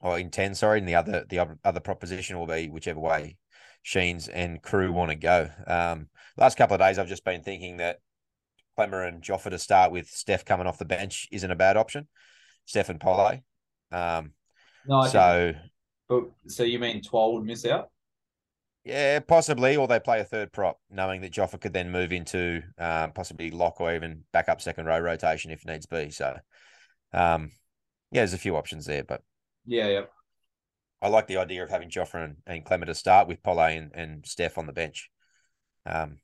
or 0.00 0.18
in 0.18 0.30
10, 0.30 0.54
sorry. 0.54 0.78
And 0.78 0.88
the 0.88 0.96
other, 0.96 1.24
the 1.28 1.38
other- 1.64 1.80
proposition 1.80 2.38
will 2.38 2.46
be 2.46 2.68
whichever 2.68 3.00
way 3.00 3.36
Sheens 3.82 4.28
and 4.28 4.62
crew 4.62 4.92
want 4.92 5.10
to 5.10 5.16
go. 5.16 5.50
Um, 5.66 6.08
last 6.36 6.56
couple 6.56 6.74
of 6.74 6.80
days, 6.80 6.98
I've 6.98 7.08
just 7.08 7.24
been 7.24 7.42
thinking 7.42 7.76
that 7.78 7.98
Klemmer 8.78 9.06
and 9.06 9.22
Joffa 9.22 9.50
to 9.50 9.58
start 9.58 9.92
with 9.92 10.08
Steph 10.08 10.44
coming 10.44 10.66
off 10.66 10.78
the 10.78 10.84
bench 10.84 11.28
isn't 11.30 11.50
a 11.50 11.56
bad 11.56 11.76
option. 11.76 12.08
Steph 12.64 12.88
and 12.88 13.00
Pole. 13.00 13.40
Um, 13.92 14.32
No, 14.86 15.00
I 15.00 15.08
so 15.08 15.54
but 16.08 16.24
so 16.48 16.62
you 16.62 16.78
mean 16.78 17.02
twelve 17.02 17.34
would 17.34 17.44
miss 17.44 17.64
out? 17.64 17.90
Yeah, 18.84 19.20
possibly, 19.20 19.76
or 19.76 19.88
they 19.88 19.98
play 20.00 20.20
a 20.20 20.24
third 20.24 20.52
prop, 20.52 20.78
knowing 20.90 21.22
that 21.22 21.32
Joffa 21.32 21.58
could 21.58 21.72
then 21.72 21.90
move 21.90 22.12
into 22.12 22.62
um, 22.78 23.12
possibly 23.12 23.50
lock 23.50 23.80
or 23.80 23.94
even 23.94 24.24
back 24.32 24.50
up 24.50 24.60
second 24.60 24.84
row 24.84 24.98
rotation 24.98 25.50
if 25.50 25.64
needs 25.64 25.86
be. 25.86 26.10
So, 26.10 26.36
um, 27.14 27.50
yeah, 28.10 28.20
there's 28.20 28.34
a 28.34 28.38
few 28.38 28.56
options 28.56 28.86
there, 28.86 29.04
but 29.04 29.22
Yeah, 29.66 29.88
yeah. 29.88 30.02
I 31.02 31.08
like 31.08 31.26
the 31.26 31.36
idea 31.36 31.62
of 31.62 31.70
having 31.70 31.90
Joffa 31.90 32.24
and, 32.24 32.36
and 32.46 32.64
Clement 32.64 32.88
to 32.88 32.94
start 32.94 33.28
with 33.28 33.42
Pole 33.42 33.60
and, 33.60 33.90
and 33.94 34.26
Steph 34.26 34.56
on 34.58 34.66
the 34.66 34.72
bench. 34.72 35.10
Um, 35.86 36.18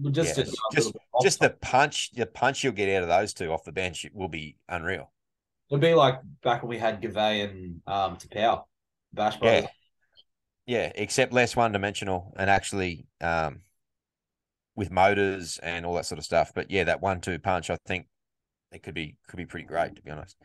Well, 0.00 0.12
Just 0.12 0.36
Yeah, 0.36 0.44
to- 0.44 0.56
just- 0.74 0.96
just 1.22 1.40
the 1.40 1.50
punch, 1.50 2.10
the 2.12 2.26
punch 2.26 2.62
you'll 2.64 2.72
get 2.72 2.94
out 2.96 3.02
of 3.02 3.08
those 3.08 3.32
two 3.34 3.52
off 3.52 3.64
the 3.64 3.72
bench 3.72 4.04
will 4.12 4.28
be 4.28 4.56
unreal. 4.68 5.12
it'll 5.70 5.80
be 5.80 5.94
like 5.94 6.20
back 6.42 6.62
when 6.62 6.68
we 6.70 6.78
had 6.78 7.00
Gavay 7.00 7.44
and 7.48 7.80
um 7.86 8.16
Tapau, 8.18 8.64
Bash 9.12 9.36
Brothers. 9.38 9.68
Yeah, 10.66 10.78
yeah, 10.78 10.92
except 10.94 11.32
less 11.32 11.56
one 11.56 11.72
dimensional 11.72 12.32
and 12.36 12.50
actually 12.50 13.06
um, 13.20 13.62
with 14.74 14.90
motors 14.90 15.58
and 15.58 15.86
all 15.86 15.94
that 15.94 16.06
sort 16.06 16.18
of 16.18 16.24
stuff. 16.24 16.52
But 16.54 16.70
yeah, 16.70 16.84
that 16.84 17.00
one-two 17.00 17.38
punch, 17.38 17.70
I 17.70 17.78
think 17.86 18.06
it 18.72 18.82
could 18.82 18.94
be 18.94 19.16
could 19.28 19.36
be 19.36 19.46
pretty 19.46 19.66
great 19.66 19.96
to 19.96 20.02
be 20.02 20.10
honest. 20.10 20.36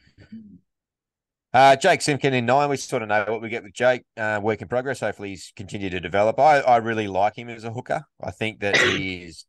Uh, 1.53 1.75
Jake 1.75 2.01
Simpkin 2.01 2.33
in 2.33 2.45
nine. 2.45 2.69
We 2.69 2.77
sort 2.77 3.01
of 3.01 3.09
know 3.09 3.25
what 3.27 3.41
we 3.41 3.49
get 3.49 3.63
with 3.63 3.73
Jake. 3.73 4.03
Uh, 4.15 4.39
work 4.41 4.61
in 4.61 4.67
progress. 4.69 5.01
Hopefully, 5.01 5.29
he's 5.29 5.51
continued 5.55 5.91
to 5.91 5.99
develop. 5.99 6.39
I, 6.39 6.59
I 6.61 6.77
really 6.77 7.07
like 7.07 7.35
him 7.37 7.49
as 7.49 7.65
a 7.65 7.73
hooker. 7.73 8.05
I 8.23 8.31
think 8.31 8.61
that 8.61 8.77
he 8.77 9.23
is. 9.23 9.45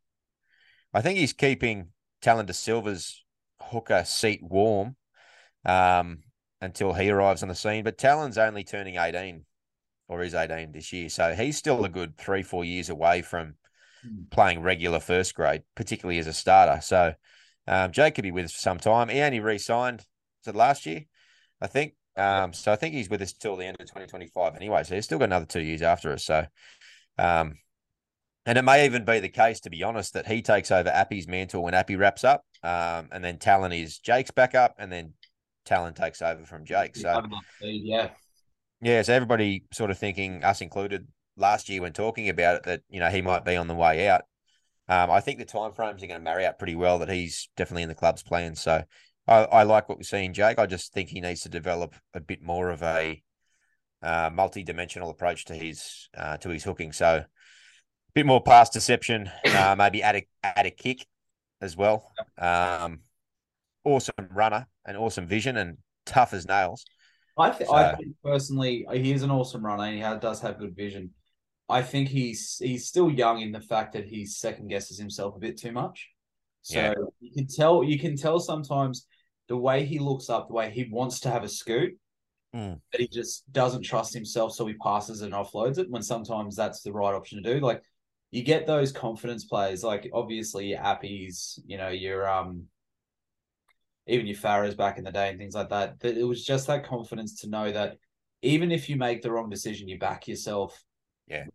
I 0.93 1.01
think 1.01 1.17
he's 1.17 1.33
keeping 1.33 1.87
Tallyn 2.21 2.45
Da 2.45 2.53
Silva's 2.53 3.23
hooker 3.61 4.03
seat 4.03 4.41
warm 4.43 4.97
um, 5.65 6.23
until 6.59 6.93
he 6.93 7.09
arrives 7.09 7.41
on 7.41 7.49
the 7.49 7.55
scene. 7.55 7.85
But 7.85 7.97
Tallyn's 7.97 8.37
only 8.37 8.65
turning 8.65 8.97
eighteen, 8.97 9.45
or 10.09 10.23
is 10.23 10.33
eighteen 10.33 10.73
this 10.73 10.91
year, 10.91 11.07
so 11.07 11.33
he's 11.33 11.57
still 11.57 11.85
a 11.85 11.89
good 11.89 12.17
three, 12.17 12.43
four 12.43 12.65
years 12.65 12.89
away 12.89 13.21
from 13.21 13.55
Hmm. 14.05 14.23
playing 14.31 14.61
regular 14.61 14.99
first 14.99 15.33
grade, 15.33 15.63
particularly 15.75 16.19
as 16.19 16.27
a 16.27 16.33
starter. 16.33 16.81
So 16.81 17.13
um, 17.67 17.91
Jake 17.91 18.15
could 18.15 18.23
be 18.23 18.31
with 18.31 18.45
us 18.45 18.53
for 18.53 18.59
some 18.59 18.79
time. 18.79 19.09
He 19.09 19.21
only 19.21 19.39
re-signed 19.39 20.05
was 20.45 20.53
it 20.53 20.57
last 20.57 20.85
year, 20.85 21.01
I 21.61 21.67
think. 21.67 21.93
Um, 22.15 22.53
so 22.53 22.71
I 22.71 22.75
think 22.75 22.93
he's 22.93 23.09
with 23.09 23.21
us 23.21 23.33
till 23.33 23.55
the 23.55 23.65
end 23.65 23.77
of 23.79 23.87
2025 23.87 24.55
anyway. 24.55 24.83
So 24.83 24.95
he's 24.95 25.05
still 25.05 25.19
got 25.19 25.25
another 25.25 25.45
two 25.45 25.61
years 25.61 25.81
after 25.81 26.11
us. 26.11 26.25
So, 26.25 26.45
um, 27.17 27.55
and 28.45 28.57
it 28.57 28.63
may 28.63 28.85
even 28.85 29.05
be 29.05 29.19
the 29.19 29.29
case, 29.29 29.61
to 29.61 29.69
be 29.69 29.83
honest, 29.83 30.13
that 30.13 30.27
he 30.27 30.41
takes 30.41 30.69
over 30.69 30.89
Appy's 30.89 31.27
mantle 31.27 31.63
when 31.63 31.73
Appy 31.73 31.95
wraps 31.95 32.23
up, 32.23 32.43
um, 32.61 33.07
and 33.11 33.23
then 33.23 33.37
Tallyn 33.37 33.81
is 33.81 33.99
Jake's 33.99 34.31
backup, 34.31 34.75
and 34.77 34.91
then 34.91 35.13
Tallyn 35.65 35.95
takes 35.95 36.21
over 36.21 36.43
from 36.43 36.65
Jake. 36.65 36.97
So 36.97 37.21
yeah, 37.61 38.09
yeah, 38.81 39.01
so 39.01 39.13
everybody 39.13 39.63
sort 39.71 39.91
of 39.91 39.97
thinking, 39.97 40.43
us 40.43 40.59
included, 40.59 41.07
last 41.37 41.69
year 41.69 41.81
when 41.81 41.93
talking 41.93 42.27
about 42.27 42.57
it, 42.57 42.63
that 42.63 42.81
you 42.89 42.99
know 42.99 43.09
he 43.09 43.21
might 43.21 43.45
be 43.45 43.55
on 43.55 43.67
the 43.67 43.73
way 43.75 44.09
out. 44.09 44.23
Um, 44.89 45.09
I 45.11 45.21
think 45.21 45.39
the 45.39 45.45
time 45.45 45.73
frames 45.73 46.03
are 46.03 46.07
going 46.07 46.19
to 46.19 46.23
marry 46.23 46.45
up 46.45 46.59
pretty 46.59 46.75
well. 46.75 46.99
That 46.99 47.09
he's 47.09 47.49
definitely 47.55 47.83
in 47.83 47.89
the 47.89 47.95
club's 47.95 48.23
plans. 48.23 48.61
So 48.61 48.83
I, 49.27 49.43
I 49.45 49.63
like 49.63 49.87
what 49.87 49.97
we're 49.97 50.03
seeing, 50.03 50.33
Jake. 50.33 50.59
I 50.59 50.65
just 50.65 50.93
think 50.93 51.09
he 51.09 51.21
needs 51.21 51.41
to 51.41 51.49
develop 51.49 51.95
a 52.13 52.19
bit 52.19 52.41
more 52.41 52.69
of 52.69 52.83
a 52.83 53.21
uh, 54.01 54.29
multi-dimensional 54.33 55.09
approach 55.09 55.45
to 55.45 55.55
his 55.55 56.09
uh, 56.17 56.37
to 56.37 56.49
his 56.49 56.63
hooking. 56.63 56.91
So 56.91 57.07
a 57.07 57.25
bit 58.13 58.25
more 58.25 58.43
pass 58.43 58.69
deception, 58.69 59.31
uh, 59.45 59.75
maybe 59.77 60.03
add 60.03 60.17
a 60.17 60.27
add 60.43 60.65
a 60.65 60.71
kick 60.71 61.05
as 61.61 61.77
well. 61.77 62.11
Um, 62.37 62.99
awesome 63.85 64.27
runner 64.31 64.67
and 64.85 64.97
awesome 64.97 65.27
vision 65.27 65.57
and 65.57 65.77
tough 66.05 66.33
as 66.33 66.45
nails. 66.45 66.85
I 67.37 67.49
th- 67.49 67.69
I 67.69 67.95
think 67.95 68.15
personally 68.23 68.85
he 68.91 69.11
is 69.11 69.23
an 69.23 69.31
awesome 69.31 69.65
runner 69.65 69.85
and 69.85 69.95
he 69.95 70.19
does 70.19 70.41
have 70.41 70.59
good 70.59 70.75
vision. 70.75 71.11
I 71.73 71.81
think 71.81 72.07
he's 72.07 72.59
he's 72.59 72.87
still 72.87 73.09
young 73.09 73.41
in 73.41 73.51
the 73.51 73.59
fact 73.59 73.93
that 73.93 74.05
he 74.05 74.25
second 74.25 74.67
guesses 74.67 74.99
himself 74.99 75.35
a 75.35 75.39
bit 75.39 75.57
too 75.57 75.71
much. 75.71 76.07
So 76.61 76.79
Yeah. 76.79 76.93
you 77.19 77.31
can 77.31 77.47
tell 77.47 77.83
you 77.83 77.97
can 77.97 78.15
tell 78.15 78.39
sometimes 78.39 79.07
the 79.47 79.57
way 79.57 79.83
he 79.83 79.97
looks 79.97 80.29
up, 80.29 80.47
the 80.47 80.53
way 80.53 80.69
he 80.69 80.83
wants 80.91 81.19
to 81.21 81.31
have 81.31 81.43
a 81.43 81.49
scoot, 81.49 81.97
Mm. 82.53 82.79
that 82.91 83.01
he 83.01 83.07
just 83.07 83.51
doesn't 83.51 83.81
trust 83.81 84.13
himself, 84.13 84.53
so 84.53 84.67
he 84.67 84.75
passes 84.75 85.21
and 85.23 85.33
offloads 85.33 85.79
it. 85.79 85.89
When 85.89 86.03
sometimes 86.03 86.55
that's 86.55 86.83
the 86.83 86.93
right 86.93 87.15
option 87.15 87.41
to 87.41 87.53
do. 87.53 87.59
Like 87.59 87.81
you 88.29 88.43
get 88.43 88.67
those 88.67 88.91
confidence 88.91 89.45
plays, 89.45 89.83
like 89.83 90.07
obviously 90.13 90.67
your 90.67 90.79
Appies, 90.79 91.59
you 91.65 91.77
know, 91.77 91.89
your 91.89 92.29
um 92.29 92.67
even 94.05 94.27
your 94.27 94.37
Farahs 94.37 94.77
back 94.77 94.99
in 94.99 95.05
the 95.05 95.11
day 95.11 95.29
and 95.29 95.39
things 95.39 95.55
like 95.55 95.69
that. 95.69 95.99
That 96.01 96.17
it 96.17 96.23
was 96.23 96.45
just 96.45 96.67
that 96.67 96.85
confidence 96.85 97.41
to 97.41 97.49
know 97.49 97.71
that 97.71 97.97
even 98.43 98.71
if 98.71 98.89
you 98.89 98.95
make 98.95 99.23
the 99.23 99.31
wrong 99.31 99.49
decision, 99.49 99.87
you 99.87 99.97
back 99.97 100.27
yourself. 100.27 100.79
Yeah. 101.27 101.45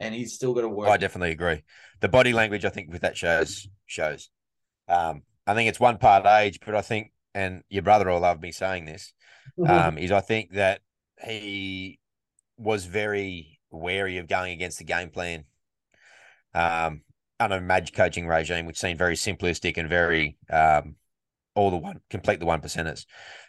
And 0.00 0.14
he's 0.14 0.34
still 0.34 0.54
got 0.54 0.62
to 0.62 0.68
work. 0.68 0.88
I 0.88 0.96
definitely 0.96 1.30
agree. 1.30 1.62
The 2.00 2.08
body 2.08 2.32
language, 2.32 2.64
I 2.64 2.70
think, 2.70 2.92
with 2.92 3.02
that 3.02 3.16
shows 3.16 3.68
shows. 3.86 4.30
Um, 4.88 5.22
I 5.46 5.54
think 5.54 5.68
it's 5.68 5.80
one 5.80 5.98
part 5.98 6.26
age, 6.26 6.58
but 6.64 6.74
I 6.74 6.82
think, 6.82 7.12
and 7.34 7.62
your 7.68 7.82
brother 7.82 8.08
will 8.08 8.20
love 8.20 8.40
me 8.40 8.52
saying 8.52 8.84
this, 8.84 9.12
um, 9.66 9.98
is 9.98 10.10
I 10.10 10.20
think 10.20 10.52
that 10.54 10.80
he 11.24 12.00
was 12.56 12.84
very 12.84 13.60
wary 13.70 14.18
of 14.18 14.26
going 14.26 14.52
against 14.52 14.78
the 14.78 14.84
game 14.84 15.10
plan. 15.10 15.44
Um, 16.54 17.02
under 17.40 17.60
Madge 17.60 17.92
coaching 17.92 18.26
regime, 18.26 18.66
which 18.66 18.78
seemed 18.78 18.98
very 18.98 19.16
simplistic 19.16 19.76
and 19.76 19.88
very 19.88 20.36
um, 20.50 20.96
all 21.54 21.70
the 21.70 21.76
one 21.76 22.00
complete 22.08 22.40
the 22.40 22.46
one 22.46 22.60
percenters. 22.60 23.04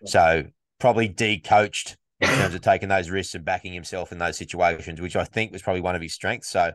So 0.05 0.45
probably 0.79 1.07
de-coached 1.07 1.97
in 2.23 2.37
terms 2.39 2.55
of 2.55 2.61
taking 2.61 2.89
those 2.89 3.09
risks 3.09 3.35
and 3.35 3.45
backing 3.45 3.73
himself 3.73 4.11
in 4.11 4.17
those 4.17 4.37
situations, 4.37 5.01
which 5.01 5.15
I 5.15 5.23
think 5.23 5.51
was 5.51 5.61
probably 5.61 5.81
one 5.81 5.95
of 5.95 6.01
his 6.01 6.13
strengths. 6.13 6.49
So 6.49 6.71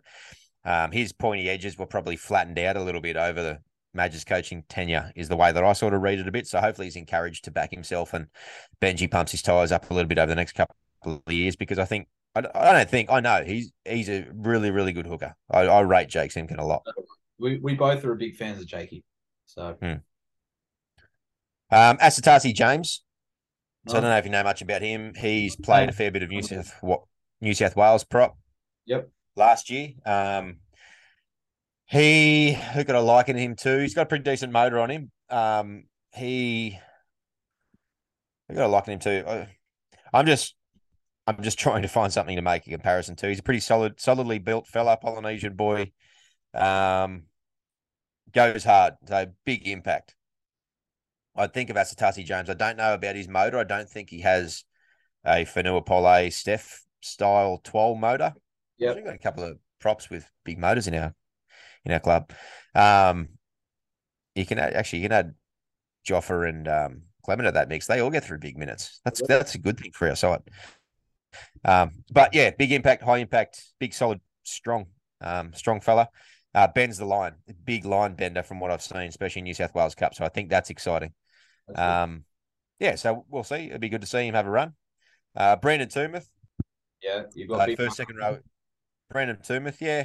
um, 0.65 0.93
his 0.93 1.13
pointy 1.13 1.49
edges 1.49 1.79
were 1.79 1.87
probably 1.87 2.17
flattened 2.17 2.59
out 2.59 2.77
a 2.77 2.83
little 2.83 3.01
bit 3.01 3.17
over 3.17 3.43
the 3.43 3.59
Madge's 3.95 4.25
coaching 4.25 4.65
tenure, 4.69 5.13
is 5.17 5.29
the 5.29 5.37
way 5.37 5.51
that 5.51 5.65
I 5.65 5.73
sort 5.73 5.95
of 5.95 6.03
read 6.03 6.19
it 6.19 6.29
a 6.29 6.33
bit. 6.33 6.47
So 6.47 6.61
hopefully 6.61 6.87
he's 6.87 6.97
encouraged 6.97 7.45
to 7.45 7.51
back 7.51 7.71
himself 7.71 8.15
and 8.15 8.27
Benji 8.81 9.11
pumps 9.11 9.33
his 9.33 9.43
tires 9.43 9.73
up 9.73 9.91
a 9.91 9.95
little 9.95 10.09
bit 10.09 10.19
over 10.19 10.29
the 10.29 10.37
next 10.37 10.53
couple 10.53 10.77
of 11.05 11.33
years 11.33 11.57
because 11.57 11.79
I 11.79 11.85
think 11.85 12.09
I 12.35 12.43
don't, 12.43 12.57
I 12.57 12.73
don't 12.73 12.91
think 12.91 13.11
I 13.11 13.21
know 13.21 13.43
he's 13.45 13.73
he's 13.85 14.09
a 14.09 14.27
really 14.35 14.71
really 14.71 14.93
good 14.93 15.07
hooker. 15.07 15.35
I, 15.51 15.63
I 15.63 15.81
rate 15.81 16.09
Jake 16.09 16.31
Simpkin 16.31 16.59
a 16.59 16.67
lot. 16.67 16.83
we 17.39 17.59
we 17.59 17.75
both 17.75 18.05
are 18.05 18.15
big 18.15 18.37
fans 18.37 18.61
of 18.61 18.67
Jakey. 18.67 19.03
So 19.47 19.77
Um, 21.71 21.99
Asatasi 21.99 22.55
James. 22.55 23.03
So 23.87 23.95
I 23.95 23.99
Oh. 23.99 24.01
don't 24.03 24.11
know 24.11 24.17
if 24.19 24.25
you 24.25 24.31
know 24.31 24.43
much 24.45 24.61
about 24.63 24.83
him. 24.83 25.15
He's 25.15 25.57
played 25.57 25.89
a 25.89 25.93
fair 25.93 26.11
bit 26.11 26.23
of 26.23 26.31
New 26.31 26.43
South 26.43 26.77
what 26.83 27.03
New 27.41 27.55
South 27.55 27.77
Wales 27.77 28.05
prop. 28.05 28.37
Yep. 28.87 29.09
Last 29.37 29.71
year. 29.71 29.91
Um 30.05 30.59
he 31.87 32.53
who 32.53 32.85
could 32.85 32.95
I 32.95 32.99
liken 32.99 33.37
him 33.37 33.57
to? 33.57 33.79
He's 33.81 33.95
got 33.95 34.03
a 34.03 34.07
pretty 34.07 34.25
decent 34.25 34.53
motor 34.53 34.79
on 34.79 34.91
him. 34.91 35.11
Um 35.31 35.85
he 36.13 36.79
who 38.49 38.55
could 38.55 38.63
I 38.63 38.67
liken 38.67 38.95
him 38.95 38.99
to? 39.01 39.27
Uh, 39.27 39.47
I'm 40.13 40.27
just 40.27 40.55
I'm 41.27 41.43
just 41.43 41.59
trying 41.59 41.83
to 41.83 41.89
find 41.89 42.13
something 42.13 42.37
to 42.37 42.43
make 42.43 42.67
a 42.67 42.71
comparison 42.71 43.15
to. 43.17 43.29
He's 43.29 43.39
a 43.39 43.43
pretty 43.43 43.61
solid, 43.61 44.01
solidly 44.01 44.39
built 44.39 44.67
fella, 44.67 44.97
Polynesian 44.97 45.55
boy. 45.55 45.93
Um 46.55 47.25
goes 48.33 48.65
hard, 48.65 48.95
so 49.07 49.27
big 49.45 49.67
impact 49.67 50.15
I 51.39 51.47
think 51.47 51.71
of 51.71 51.77
Asatasi 51.77 52.25
James. 52.25 52.51
I 52.51 52.55
don't 52.55 52.77
know 52.77 52.95
about 52.95 53.15
his 53.15 53.29
motor. 53.29 53.59
I 53.59 53.65
don't 53.65 53.89
think 53.89 54.11
he 54.11 54.21
has 54.21 54.65
a 55.25 55.45
Fonua 55.45 55.87
Pole 55.87 56.31
Steph 56.31 56.85
style 57.01 57.61
12 57.65 57.99
motor. 57.99 58.35
Yeah, 58.77 58.95
We've 58.95 59.05
got 59.05 59.15
a 59.15 59.19
couple 59.19 59.45
of 59.45 59.59
props 59.81 60.11
with 60.11 60.29
big 60.45 60.59
motors 60.59 60.89
in 60.89 60.95
our 60.95 61.15
in 61.85 61.93
our 61.93 62.01
club. 62.01 62.33
Um, 62.75 63.29
you 64.35 64.45
can 64.45 64.59
add, 64.59 64.75
actually 64.75 65.01
you 65.01 65.09
can 65.09 65.13
add 65.13 65.35
Joffa 66.07 66.49
and 66.49 66.69
um, 66.69 67.03
Clement 67.25 67.47
at 67.47 67.55
that 67.55 67.69
mix. 67.69 67.87
They 67.87 68.01
all 68.01 68.11
get 68.11 68.25
through 68.25 68.39
big 68.39 68.59
minutes. 68.59 69.01
That's 69.05 69.23
that's 69.27 69.55
a 69.55 69.59
good 69.59 69.79
thing 69.79 69.93
for 69.93 70.09
our 70.09 70.17
side. 70.17 70.43
Um, 71.65 72.05
but 72.11 72.35
yeah, 72.35 72.51
big 72.51 72.73
impact, 72.73 73.03
high 73.03 73.19
impact, 73.19 73.63
big, 73.79 73.95
solid, 73.95 74.21
strong, 74.43 74.87
um, 75.21 75.53
strong 75.55 75.81
fella. 75.81 76.09
Uh, 76.55 76.67
bends 76.67 76.99
the 76.99 77.05
line, 77.05 77.35
big 77.65 77.85
line 77.85 78.15
bender 78.15 78.43
from 78.43 78.59
what 78.59 78.71
I've 78.71 78.83
seen, 78.83 79.03
especially 79.03 79.41
in 79.41 79.45
New 79.45 79.55
South 79.55 79.75
Wales 79.75 79.95
Cup. 79.95 80.15
So 80.15 80.25
I 80.25 80.29
think 80.29 80.49
that's 80.49 80.71
exciting. 80.71 81.13
That's 81.69 81.79
good. 81.79 81.83
Um, 81.83 82.25
yeah, 82.81 82.95
so 82.95 83.25
we'll 83.29 83.45
see. 83.45 83.67
It'd 83.67 83.81
be 83.81 83.89
good 83.89 84.01
to 84.03 84.07
see 84.07 84.27
him 84.27 84.35
have 84.35 84.47
a 84.47 84.51
run. 84.51 84.75
Uh, 85.37 85.57
Brandon 85.57 85.89
Tumeth, 85.89 86.29
yeah. 87.03 87.23
You've 87.35 87.49
got 87.49 87.61
uh, 87.61 87.67
big 87.67 87.77
first, 87.77 87.97
second 87.97 88.17
row. 88.17 88.39
Brandon 89.11 89.39
Tumeth, 89.43 89.81
yeah. 89.81 90.05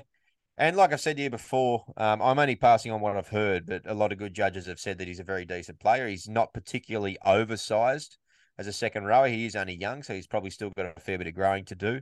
And 0.58 0.78
like 0.78 0.94
I've 0.94 1.02
said 1.02 1.18
to 1.18 1.24
you 1.24 1.30
before, 1.32 1.84
um, 1.98 2.22
I'm 2.22 2.38
only 2.38 2.56
passing 2.56 2.92
on 2.92 3.02
what 3.02 3.18
I've 3.18 3.28
heard, 3.28 3.66
but 3.66 3.82
a 3.86 3.94
lot 3.96 4.12
of 4.12 4.20
good 4.20 4.36
judges 4.36 4.68
have 4.68 4.80
said 4.80 5.00
that 5.00 5.08
he's 5.08 5.20
a 5.20 5.24
very 5.24 5.46
decent 5.46 5.80
player. 5.80 6.08
He's 6.08 6.30
not 6.30 6.54
particularly 6.54 7.18
oversized 7.26 8.18
as 8.60 8.68
a 8.68 8.74
second 8.74 9.06
rower. 9.06 9.28
He 9.28 9.46
is 9.46 9.56
only 9.56 9.74
young, 9.76 10.04
so 10.04 10.14
he's 10.14 10.28
probably 10.28 10.52
still 10.52 10.70
got 10.78 10.94
a 10.96 11.00
fair 11.00 11.18
bit 11.18 11.26
of 11.26 11.34
growing 11.34 11.66
to 11.66 11.76
do, 11.76 12.02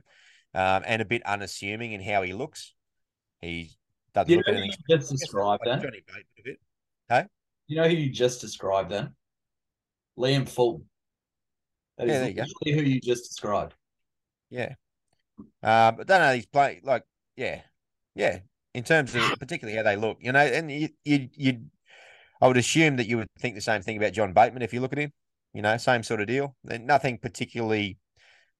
um, 0.54 0.82
and 0.86 1.00
a 1.00 1.06
bit 1.06 1.22
unassuming 1.24 1.92
in 1.92 2.02
how 2.02 2.20
he 2.22 2.34
looks. 2.34 2.74
He 3.40 3.70
doesn't 4.12 4.30
You 4.30 4.36
look 4.36 4.48
know 4.48 4.52
who 4.52 4.58
anything. 4.58 4.78
you 4.88 4.96
just 4.98 5.10
described 5.10 5.62
like 5.64 5.80
then? 5.80 5.82
Johnny 5.82 6.02
Bateman 6.06 6.24
a 6.38 6.42
bit. 6.42 7.30
You 7.68 7.76
know 7.76 7.88
who 7.88 7.94
you 7.94 8.10
just 8.10 8.42
described 8.42 8.90
then? 8.90 9.14
Liam 10.18 10.48
Fulton. 10.48 10.86
That 11.98 12.08
is 12.08 12.34
Yeah, 12.34 12.44
you 12.64 12.74
who 12.74 12.82
you 12.82 13.00
just 13.00 13.28
described. 13.28 13.74
Yeah. 14.50 14.74
Um, 15.62 15.96
but 15.96 16.06
don't 16.06 16.20
know. 16.20 16.34
He's 16.34 16.46
playing 16.46 16.80
like, 16.84 17.04
yeah, 17.36 17.62
yeah. 18.14 18.40
In 18.74 18.84
terms 18.84 19.14
of 19.14 19.22
particularly 19.38 19.76
how 19.76 19.82
they 19.82 19.96
look, 19.96 20.18
you 20.20 20.32
know, 20.32 20.40
and 20.40 20.70
you, 20.70 20.88
you, 21.04 21.28
you, 21.34 21.60
I 22.40 22.48
would 22.48 22.56
assume 22.56 22.96
that 22.96 23.06
you 23.06 23.18
would 23.18 23.28
think 23.38 23.54
the 23.54 23.60
same 23.60 23.82
thing 23.82 23.98
about 23.98 24.14
John 24.14 24.32
Bateman 24.32 24.62
if 24.62 24.72
you 24.72 24.80
look 24.80 24.92
at 24.92 24.98
him. 24.98 25.12
You 25.52 25.60
know, 25.60 25.76
same 25.76 26.02
sort 26.02 26.20
of 26.20 26.26
deal. 26.26 26.56
Nothing 26.64 27.18
particularly 27.18 27.98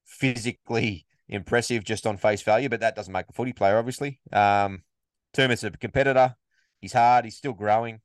physically 0.04 1.06
impressive 1.28 1.84
just 1.84 2.06
on 2.06 2.18
face 2.18 2.42
value, 2.42 2.68
but 2.68 2.80
that 2.80 2.94
doesn't 2.94 3.12
make 3.12 3.28
a 3.28 3.32
footy 3.32 3.54
player, 3.54 3.78
obviously. 3.78 4.20
Um, 4.30 4.82
Tumeth's 5.32 5.64
a 5.64 5.70
competitor. 5.70 6.36
He's 6.80 6.92
hard. 6.92 7.24
He's 7.24 7.36
still 7.36 7.54
growing. 7.54 8.00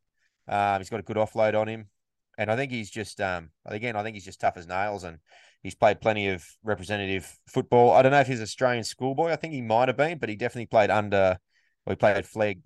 Um, 0.47 0.79
he's 0.79 0.89
got 0.89 1.01
a 1.01 1.03
good 1.03 1.17
offload 1.17 1.59
on 1.59 1.67
him, 1.67 1.89
and 2.37 2.51
I 2.51 2.55
think 2.55 2.71
he's 2.71 2.89
just, 2.89 3.19
um, 3.19 3.49
again, 3.65 3.95
I 3.95 4.03
think 4.03 4.15
he's 4.15 4.25
just 4.25 4.39
tough 4.39 4.57
as 4.57 4.67
nails, 4.67 5.03
and 5.03 5.19
he's 5.63 5.75
played 5.75 6.01
plenty 6.01 6.29
of 6.29 6.45
representative 6.63 7.37
football. 7.47 7.91
I 7.91 8.01
don't 8.01 8.11
know 8.11 8.19
if 8.19 8.27
he's 8.27 8.39
an 8.39 8.43
Australian 8.43 8.83
schoolboy. 8.83 9.31
I 9.31 9.35
think 9.35 9.53
he 9.53 9.61
might 9.61 9.87
have 9.87 9.97
been, 9.97 10.17
but 10.17 10.29
he 10.29 10.35
definitely 10.35 10.67
played 10.67 10.89
under. 10.89 11.37
Well, 11.85 11.93
he 11.93 11.95
played 11.95 12.25
Flegg, 12.25 12.61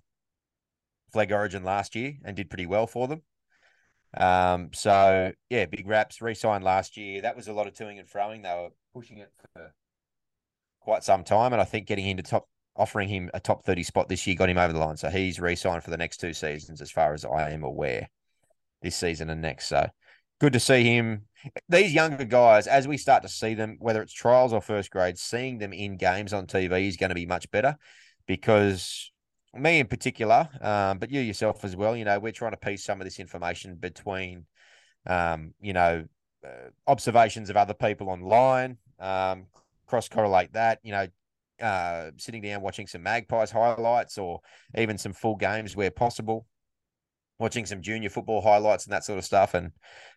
Flegg 1.13 1.31
Origin 1.31 1.63
last 1.63 1.95
year 1.95 2.13
and 2.23 2.35
did 2.35 2.49
pretty 2.49 2.65
well 2.65 2.87
for 2.87 3.07
them. 3.07 3.21
Um, 4.17 4.71
so 4.73 5.31
yeah, 5.49 5.65
big 5.67 5.87
raps 5.87 6.21
re-signed 6.21 6.63
last 6.63 6.97
year. 6.97 7.21
That 7.21 7.35
was 7.37 7.47
a 7.47 7.53
lot 7.53 7.67
of 7.67 7.73
toing 7.73 7.97
and 7.97 8.09
froing. 8.09 8.43
They 8.43 8.49
were 8.49 8.69
pushing 8.93 9.19
it 9.19 9.31
for 9.53 9.73
quite 10.81 11.03
some 11.03 11.23
time, 11.23 11.53
and 11.53 11.61
I 11.61 11.65
think 11.65 11.87
getting 11.87 12.05
him 12.05 12.17
to 12.17 12.23
top, 12.23 12.49
offering 12.75 13.07
him 13.07 13.29
a 13.33 13.39
top 13.39 13.63
thirty 13.63 13.83
spot 13.83 14.09
this 14.09 14.25
year 14.27 14.35
got 14.35 14.49
him 14.49 14.57
over 14.57 14.73
the 14.73 14.79
line. 14.79 14.97
So 14.97 15.09
he's 15.09 15.39
re-signed 15.39 15.83
for 15.83 15.91
the 15.91 15.97
next 15.97 16.17
two 16.17 16.33
seasons, 16.33 16.81
as 16.81 16.91
far 16.91 17.13
as 17.13 17.23
I 17.23 17.51
am 17.51 17.63
aware, 17.63 18.09
this 18.81 18.95
season 18.95 19.29
and 19.29 19.41
next. 19.41 19.67
So 19.67 19.87
good 20.39 20.53
to 20.53 20.59
see 20.59 20.83
him. 20.83 21.23
These 21.69 21.93
younger 21.93 22.25
guys, 22.25 22.67
as 22.67 22.87
we 22.87 22.97
start 22.97 23.23
to 23.23 23.29
see 23.29 23.53
them, 23.53 23.77
whether 23.79 24.01
it's 24.01 24.13
trials 24.13 24.53
or 24.53 24.61
first 24.61 24.91
grade, 24.91 25.17
seeing 25.17 25.57
them 25.57 25.73
in 25.73 25.97
games 25.97 26.33
on 26.33 26.47
TV 26.47 26.87
is 26.87 26.97
going 26.97 27.09
to 27.09 27.15
be 27.15 27.25
much 27.25 27.49
better 27.51 27.77
because 28.27 29.11
me 29.53 29.79
in 29.79 29.87
particular, 29.87 30.47
um, 30.61 30.97
but 30.97 31.11
you 31.11 31.21
yourself 31.21 31.63
as 31.65 31.75
well, 31.75 31.95
you 31.95 32.05
know, 32.05 32.19
we're 32.19 32.31
trying 32.31 32.51
to 32.51 32.57
piece 32.57 32.83
some 32.83 33.01
of 33.01 33.05
this 33.05 33.19
information 33.19 33.75
between, 33.75 34.45
um, 35.07 35.53
you 35.61 35.73
know, 35.73 36.05
uh, 36.45 36.69
observations 36.87 37.49
of 37.49 37.57
other 37.57 37.73
people 37.73 38.09
online, 38.09 38.77
um, 38.99 39.45
cross 39.87 40.07
correlate 40.07 40.53
that, 40.53 40.79
you 40.83 40.91
know, 40.91 41.07
uh, 41.61 42.11
sitting 42.17 42.41
down 42.41 42.61
watching 42.61 42.87
some 42.87 43.03
Magpies 43.03 43.51
highlights 43.51 44.17
or 44.17 44.39
even 44.75 44.97
some 44.97 45.13
full 45.13 45.35
games 45.35 45.75
where 45.75 45.91
possible, 45.91 46.47
watching 47.41 47.65
some 47.65 47.81
junior 47.81 48.09
football 48.09 48.39
highlights 48.39 48.85
and 48.85 48.93
that 48.93 49.03
sort 49.03 49.17
of 49.17 49.25
stuff. 49.25 49.55
And 49.55 49.71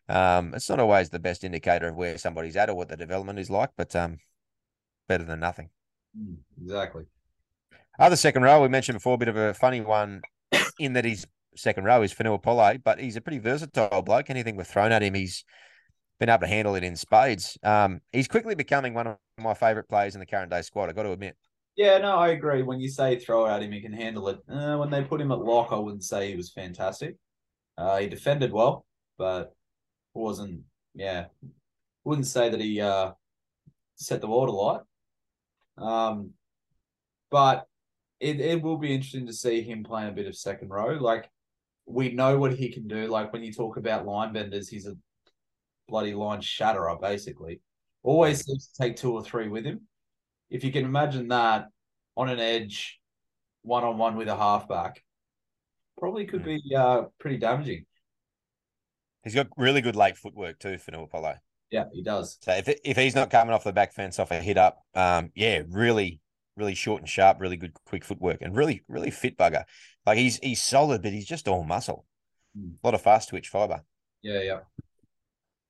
um, 0.09 0.53
it's 0.55 0.69
not 0.69 0.79
always 0.79 1.09
the 1.09 1.19
best 1.19 1.43
indicator 1.43 1.89
of 1.89 1.97
where 1.97 2.19
somebody's 2.19 2.55
at 2.55 2.69
or 2.69 2.75
what 2.75 2.89
the 2.89 2.97
development 2.97 3.39
is 3.39 3.51
like, 3.51 3.71
but 3.77 3.97
um, 3.97 4.19
better 5.09 5.25
than 5.25 5.41
nothing. 5.41 5.71
Mm, 6.17 6.37
exactly. 6.63 7.05
Other 7.99 8.17
second 8.17 8.43
row, 8.43 8.61
we 8.61 8.69
mentioned 8.69 8.97
before, 8.97 9.15
a 9.15 9.19
bit 9.19 9.29
of 9.29 9.37
a 9.37 9.55
funny 9.55 9.81
one 9.81 10.21
in 10.79 10.93
that 10.93 11.05
he's 11.05 11.27
second 11.57 11.85
row 11.85 12.03
is 12.03 12.13
Fonua 12.13 12.43
Pole, 12.43 12.79
but 12.85 13.01
he's 13.01 13.17
a 13.17 13.21
pretty 13.21 13.39
versatile 13.39 14.03
bloke. 14.03 14.29
Anything 14.29 14.57
we've 14.57 14.67
thrown 14.67 14.93
at 14.93 15.03
him, 15.03 15.15
he's 15.15 15.45
been 16.21 16.29
able 16.29 16.41
to 16.41 16.47
handle 16.47 16.75
it 16.75 16.85
in 16.85 16.97
spades. 16.97 17.57
Um, 17.63 18.01
he's 18.13 18.29
quickly 18.29 18.55
becoming 18.55 18.93
one 18.93 19.07
of 19.07 19.17
my 19.39 19.55
favourite 19.55 19.89
players 19.89 20.15
in 20.15 20.21
the 20.21 20.27
current 20.27 20.51
day 20.51 20.63
squad. 20.63 20.89
I've 20.89 20.97
got 20.97 21.05
to 21.05 21.13
admit. 21.13 21.37
Yeah, 21.77 21.99
no, 21.99 22.17
I 22.17 22.29
agree. 22.29 22.63
When 22.63 22.81
you 22.81 22.89
say 22.89 23.19
throw 23.19 23.47
at 23.47 23.63
him, 23.63 23.73
he 23.73 23.81
can 23.81 23.93
handle 23.93 24.29
it. 24.29 24.39
Uh, 24.49 24.77
when 24.77 24.91
they 24.91 25.03
put 25.03 25.21
him 25.21 25.33
at 25.33 25.41
lock, 25.41 25.69
I 25.73 25.77
wouldn't 25.79 26.05
say 26.05 26.31
he 26.31 26.37
was 26.37 26.53
fantastic. 26.53 27.17
Uh, 27.77 27.99
he 27.99 28.07
defended 28.09 28.53
well, 28.53 28.87
but 29.19 29.55
wasn't. 30.15 30.63
Yeah, 30.95 31.27
wouldn't 32.05 32.29
say 32.29 32.51
that 32.51 32.61
he 32.61 32.81
uh, 32.81 33.13
set 33.97 34.21
the 34.21 34.29
world 34.29 34.49
alight. 34.51 34.83
Um, 35.79 36.33
but 37.31 37.67
it, 38.21 38.41
it 38.41 38.63
will 38.63 38.79
be 38.79 38.95
interesting 38.95 39.27
to 39.27 39.33
see 39.33 39.63
him 39.63 39.85
playing 39.85 40.11
a 40.11 40.13
bit 40.13 40.27
of 40.27 40.37
second 40.37 40.71
row. 40.71 40.95
Like 41.01 41.31
we 41.87 42.13
know 42.13 42.39
what 42.39 42.55
he 42.55 42.71
can 42.71 42.89
do. 42.89 43.09
Like 43.09 43.33
when 43.33 43.43
you 43.45 43.53
talk 43.53 43.77
about 43.77 44.07
line 44.07 44.33
benders, 44.33 44.69
he's 44.69 44.87
a 44.87 44.97
bloody 45.89 46.15
line 46.15 46.41
shatterer, 46.41 46.97
basically. 47.01 47.61
Always 48.03 48.45
seems 48.45 48.69
to 48.69 48.83
take 48.83 48.97
two 48.97 49.13
or 49.13 49.25
three 49.25 49.49
with 49.49 49.65
him. 49.65 49.83
If 50.51 50.65
you 50.65 50.73
can 50.73 50.85
imagine 50.85 51.29
that 51.29 51.69
on 52.17 52.29
an 52.29 52.39
edge, 52.39 53.01
one 53.63 53.85
on 53.85 53.99
one 53.99 54.17
with 54.17 54.29
a 54.29 54.37
halfback, 54.37 55.03
probably 55.99 56.27
could 56.27 56.45
be 56.45 56.61
uh, 56.77 57.05
pretty 57.19 57.39
damaging. 57.39 57.87
He's 59.23 59.35
got 59.35 59.49
really 59.57 59.81
good 59.81 59.97
late 59.97 60.17
footwork 60.17 60.59
too, 60.59 60.77
Fonua 60.77 61.11
Pole. 61.11 61.35
Yeah, 61.71 61.85
he 61.93 62.03
does. 62.03 62.39
So 62.43 62.53
if 62.53 62.69
if 62.85 62.97
he's 62.97 63.15
not 63.15 63.31
coming 63.31 63.55
off 63.55 63.65
the 63.65 63.73
back 63.73 63.95
fence 63.95 64.19
off 64.19 64.31
a 64.31 64.41
hit 64.41 64.59
up, 64.59 64.83
um, 64.95 65.33
yeah, 65.35 65.63
really, 65.69 66.21
really 66.57 66.75
short 66.75 67.01
and 67.01 67.09
sharp, 67.09 67.41
really 67.41 67.57
good 67.57 67.73
quick 67.87 68.05
footwork, 68.05 68.43
and 68.43 68.55
really, 68.55 68.83
really 68.87 69.11
fit 69.11 69.39
bugger. 69.39 69.65
Like 70.07 70.19
he's 70.19 70.39
he's 70.39 70.63
solid, 70.63 71.03
but 71.03 71.13
he's 71.13 71.27
just 71.27 71.49
all 71.49 71.65
muscle. 71.65 72.05
Mm. 72.57 72.75
A 72.83 72.87
lot 72.87 72.95
of 72.95 73.03
fast 73.03 73.31
twitch 73.31 73.49
fiber. 73.49 73.83
Yeah, 74.23 74.41
yeah. 74.41 74.61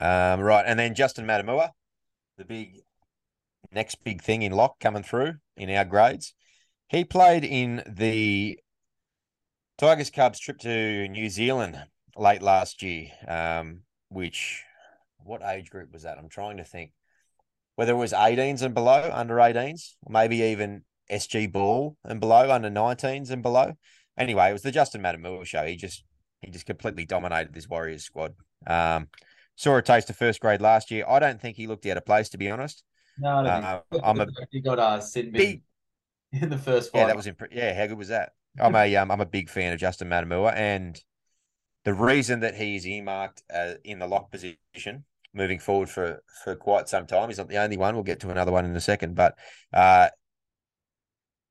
Um, 0.00 0.40
right, 0.40 0.64
and 0.66 0.78
then 0.78 0.94
Justin 0.94 1.26
Matamua, 1.26 1.70
the 2.36 2.44
big 2.44 2.80
next 3.72 4.02
big 4.04 4.22
thing 4.22 4.42
in 4.42 4.52
lock 4.52 4.78
coming 4.80 5.02
through 5.02 5.34
in 5.56 5.70
our 5.70 5.84
grades. 5.84 6.34
He 6.88 7.04
played 7.04 7.44
in 7.44 7.82
the 7.86 8.58
Tigers 9.78 10.10
Cubs 10.10 10.38
trip 10.38 10.58
to 10.60 11.08
New 11.08 11.28
Zealand 11.28 11.82
late 12.16 12.42
last 12.42 12.82
year. 12.82 13.08
Um, 13.26 13.80
which 14.08 14.62
what 15.18 15.42
age 15.42 15.70
group 15.70 15.92
was 15.92 16.02
that? 16.02 16.18
I'm 16.18 16.28
trying 16.28 16.58
to 16.58 16.64
think 16.64 16.92
whether 17.76 17.92
it 17.92 17.96
was 17.96 18.12
18s 18.12 18.62
and 18.62 18.74
below, 18.74 19.10
under 19.12 19.36
18s, 19.36 19.94
or 20.02 20.12
maybe 20.12 20.36
even 20.42 20.84
SG 21.10 21.50
ball 21.50 21.96
and 22.04 22.20
below, 22.20 22.50
under 22.50 22.70
19s 22.70 23.30
and 23.30 23.42
below. 23.42 23.72
Anyway, 24.16 24.48
it 24.48 24.52
was 24.52 24.62
the 24.62 24.70
Justin 24.70 25.02
Matamua 25.02 25.44
show. 25.44 25.64
He 25.66 25.76
just 25.76 26.04
he 26.40 26.50
just 26.50 26.66
completely 26.66 27.04
dominated 27.04 27.54
this 27.54 27.68
Warriors 27.68 28.04
squad. 28.04 28.34
Um, 28.66 29.08
saw 29.56 29.76
a 29.76 29.82
taste 29.82 30.10
of 30.10 30.16
first 30.16 30.40
grade 30.40 30.60
last 30.60 30.90
year. 30.90 31.04
I 31.08 31.18
don't 31.18 31.40
think 31.40 31.56
he 31.56 31.66
looked 31.66 31.86
out 31.86 31.96
of 31.96 32.06
place, 32.06 32.28
to 32.30 32.38
be 32.38 32.50
honest. 32.50 32.84
No, 33.18 33.42
don't 33.42 33.64
Uh, 33.64 33.80
I'm 34.02 34.20
a 34.20 34.26
he 34.50 34.60
got 34.60 34.78
uh 34.78 35.00
Sin 35.00 35.30
big, 35.32 35.62
in 36.32 36.48
the 36.48 36.58
first 36.58 36.92
fight. 36.92 37.00
yeah, 37.00 37.06
that 37.06 37.16
was 37.16 37.26
imp- 37.26 37.52
yeah. 37.52 37.74
How 37.74 37.86
good 37.86 37.98
was 37.98 38.08
that? 38.08 38.32
I'm 38.58 38.74
a 38.74 38.96
um, 38.96 39.10
I'm 39.10 39.20
a 39.20 39.26
big 39.26 39.48
fan 39.48 39.72
of 39.72 39.78
Justin 39.80 40.08
Matamua, 40.08 40.54
and 40.54 41.00
the 41.84 41.94
reason 41.94 42.40
that 42.40 42.54
he 42.54 42.76
is 42.76 42.86
earmarked 42.86 43.42
uh, 43.52 43.74
in 43.84 43.98
the 43.98 44.06
lock 44.06 44.30
position 44.30 45.04
moving 45.34 45.58
forward 45.58 45.88
for 45.88 46.22
for 46.44 46.54
quite 46.56 46.88
some 46.88 47.06
time. 47.06 47.28
He's 47.28 47.38
not 47.38 47.48
the 47.48 47.58
only 47.58 47.76
one. 47.76 47.94
We'll 47.94 48.04
get 48.04 48.20
to 48.20 48.30
another 48.30 48.52
one 48.52 48.64
in 48.64 48.74
a 48.74 48.80
second, 48.80 49.14
but 49.14 49.36
uh, 49.72 50.08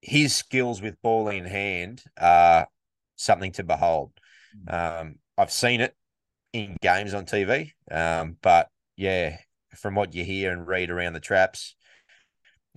his 0.01 0.35
skills 0.35 0.81
with 0.81 1.01
ball 1.01 1.29
in 1.29 1.45
hand 1.45 2.03
are 2.19 2.67
something 3.15 3.51
to 3.53 3.63
behold. 3.63 4.11
Um, 4.67 5.15
I've 5.37 5.51
seen 5.51 5.81
it 5.81 5.95
in 6.51 6.77
games 6.81 7.13
on 7.13 7.25
TV, 7.25 7.73
um, 7.89 8.37
but 8.41 8.69
yeah, 8.95 9.37
from 9.77 9.95
what 9.95 10.13
you 10.13 10.23
hear 10.23 10.51
and 10.51 10.67
read 10.67 10.89
around 10.89 11.13
the 11.13 11.19
traps, 11.19 11.75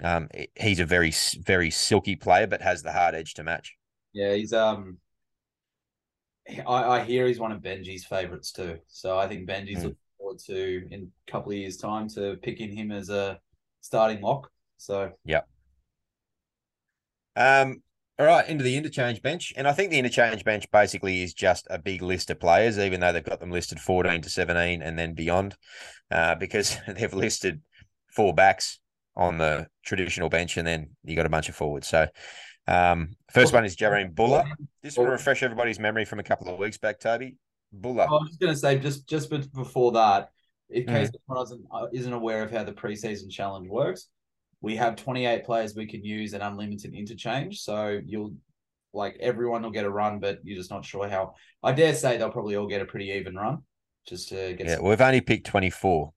um, 0.02 0.28
he's 0.54 0.80
a 0.80 0.84
very 0.84 1.12
very 1.38 1.70
silky 1.70 2.16
player, 2.16 2.46
but 2.46 2.60
has 2.62 2.82
the 2.82 2.92
hard 2.92 3.14
edge 3.14 3.34
to 3.34 3.44
match. 3.44 3.76
Yeah, 4.12 4.34
he's 4.34 4.52
um 4.52 4.98
I, 6.66 6.98
I 6.98 7.04
hear 7.04 7.26
he's 7.26 7.40
one 7.40 7.52
of 7.52 7.60
Benji's 7.60 8.04
favorites 8.04 8.52
too. 8.52 8.78
So 8.88 9.18
I 9.18 9.26
think 9.26 9.48
Benji's 9.48 9.78
Mm. 9.78 9.82
looking 9.84 9.96
forward 10.18 10.38
to 10.46 10.88
in 10.90 11.10
a 11.28 11.30
couple 11.30 11.52
of 11.52 11.58
years' 11.58 11.76
time 11.76 12.08
to 12.10 12.36
picking 12.42 12.74
him 12.74 12.92
as 12.92 13.10
a 13.10 13.40
starting 13.80 14.20
lock. 14.22 14.50
So 14.76 15.12
yeah. 15.24 15.42
Um, 17.34 17.82
all 18.18 18.26
right, 18.26 18.48
into 18.48 18.64
the 18.64 18.76
interchange 18.76 19.20
bench. 19.20 19.52
And 19.56 19.68
I 19.68 19.72
think 19.72 19.90
the 19.90 19.98
interchange 19.98 20.42
bench 20.44 20.70
basically 20.70 21.22
is 21.22 21.34
just 21.34 21.66
a 21.68 21.78
big 21.78 22.02
list 22.02 22.30
of 22.30 22.40
players, 22.40 22.78
even 22.78 23.00
though 23.00 23.12
they've 23.12 23.22
got 23.22 23.40
them 23.40 23.50
listed 23.50 23.78
14 23.78 24.22
to 24.22 24.30
17 24.30 24.80
and 24.82 24.98
then 24.98 25.14
beyond, 25.14 25.54
uh, 26.10 26.34
because 26.34 26.78
they've 26.88 27.12
listed 27.12 27.60
four 28.10 28.32
backs 28.34 28.78
on 29.16 29.38
the 29.38 29.66
traditional 29.84 30.28
bench 30.28 30.56
and 30.56 30.66
then 30.66 30.90
you 31.04 31.16
got 31.16 31.26
a 31.26 31.30
bunch 31.30 31.48
of 31.48 31.56
forwards. 31.56 31.88
So, 31.88 32.06
um, 32.66 33.14
first 33.30 33.52
one 33.52 33.64
is 33.64 33.76
Jahream 33.76 34.14
Bula. 34.14 34.44
This 34.82 34.96
will 34.96 35.06
refresh 35.06 35.42
everybody's 35.42 35.78
memory 35.78 36.04
from 36.04 36.18
a 36.18 36.24
couple 36.24 36.52
of 36.52 36.58
weeks 36.58 36.78
back, 36.78 36.98
Toby. 36.98 37.36
Bula. 37.72 38.04
I 38.04 38.10
was 38.10 38.28
just 38.28 38.40
going 38.40 38.52
to 38.52 38.58
say, 38.58 38.78
just 38.78 39.08
just 39.08 39.30
before 39.54 39.92
that, 39.92 40.30
in 40.70 40.84
Mm. 40.84 40.88
case 40.88 41.10
anyone 41.28 41.44
isn't, 41.44 41.64
uh, 41.70 41.86
isn't 41.92 42.12
aware 42.12 42.42
of 42.42 42.50
how 42.50 42.64
the 42.64 42.72
preseason 42.72 43.30
challenge 43.30 43.68
works, 43.68 44.08
we 44.66 44.74
have 44.74 44.96
28 44.96 45.44
players 45.44 45.76
we 45.76 45.86
can 45.86 46.04
use 46.04 46.32
an 46.32 46.42
unlimited 46.42 46.92
interchange. 46.92 47.60
So 47.60 48.00
you'll 48.04 48.34
like 48.92 49.16
everyone 49.20 49.62
will 49.62 49.70
get 49.70 49.84
a 49.84 49.90
run, 49.90 50.18
but 50.18 50.40
you're 50.42 50.58
just 50.58 50.72
not 50.72 50.84
sure 50.84 51.08
how. 51.08 51.34
I 51.62 51.70
dare 51.70 51.94
say 51.94 52.16
they'll 52.16 52.30
probably 52.30 52.56
all 52.56 52.66
get 52.66 52.82
a 52.82 52.84
pretty 52.84 53.10
even 53.10 53.36
run, 53.36 53.58
just 54.08 54.30
to 54.30 54.54
get. 54.54 54.66
Yeah, 54.66 54.74
some- 54.76 54.86
we've 54.86 55.00
only 55.00 55.20
picked 55.20 55.46
24. 55.46 56.12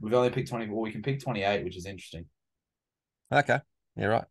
We've 0.00 0.14
only 0.14 0.30
picked 0.30 0.50
24. 0.50 0.72
Well, 0.72 0.84
we 0.84 0.92
can 0.92 1.02
pick 1.02 1.20
28, 1.20 1.64
which 1.64 1.76
is 1.76 1.84
interesting. 1.84 2.26
Okay. 3.32 3.58
Yeah, 3.96 4.06
right. 4.06 4.24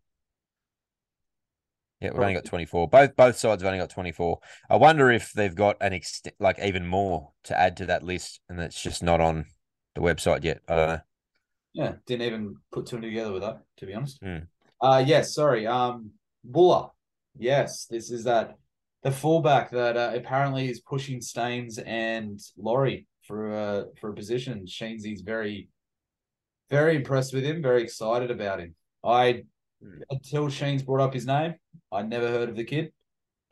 Yeah, 1.99 2.11
we've 2.11 2.21
only 2.21 2.35
got 2.35 2.45
24. 2.45 2.87
Both 2.87 3.15
both 3.17 3.37
sides 3.37 3.61
have 3.61 3.67
only 3.67 3.79
got 3.79 3.89
24. 3.89 4.39
I 4.69 4.77
wonder 4.77 5.11
if 5.11 5.33
they've 5.33 5.53
got 5.53 5.75
an 5.81 5.91
extent 5.91 6.35
like 6.39 6.59
even 6.59 6.87
more 6.87 7.33
to 7.43 7.59
add 7.59 7.75
to 7.77 7.87
that 7.87 8.03
list 8.03 8.39
and 8.47 8.57
it's 8.61 8.81
just 8.81 9.03
not 9.03 9.19
on 9.19 9.47
the 9.95 10.01
website 10.01 10.45
yet. 10.45 10.61
I 10.69 10.75
don't 10.77 10.87
know. 10.87 10.99
Yeah, 11.77 11.93
didn't 12.07 12.25
even 12.25 12.55
put 12.71 12.87
two 12.87 12.95
and 12.95 13.03
two 13.03 13.09
together 13.11 13.31
with 13.31 13.43
that, 13.43 13.61
to 13.77 13.85
be 13.85 13.93
honest. 13.93 14.19
Hmm. 14.21 14.37
Uh 14.81 15.03
yes, 15.05 15.33
sorry. 15.35 15.67
Um 15.67 16.11
Bula. 16.43 16.89
Yes, 17.37 17.85
this 17.85 18.09
is 18.09 18.23
that 18.23 18.55
the 19.03 19.11
fullback 19.11 19.69
that 19.71 19.95
uh, 19.95 20.11
apparently 20.15 20.69
is 20.69 20.79
pushing 20.81 21.21
Staines 21.21 21.77
and 21.77 22.39
Laurie 22.57 23.05
for 23.27 23.51
a 23.51 23.85
for 24.01 24.09
a 24.09 24.13
position. 24.15 24.65
Sheensy's 24.65 25.21
very 25.21 25.69
very 26.71 26.95
impressed 26.95 27.33
with 27.33 27.43
him, 27.43 27.61
very 27.61 27.83
excited 27.83 28.31
about 28.31 28.59
him. 28.59 28.73
I 29.03 29.43
Hmm. 29.79 30.01
until 30.09 30.49
Sheens 30.49 30.81
brought 30.83 31.01
up 31.05 31.13
his 31.13 31.27
name, 31.27 31.53
I'd 31.91 32.09
never 32.09 32.27
heard 32.27 32.49
of 32.49 32.55
the 32.55 32.63
kid. 32.63 32.91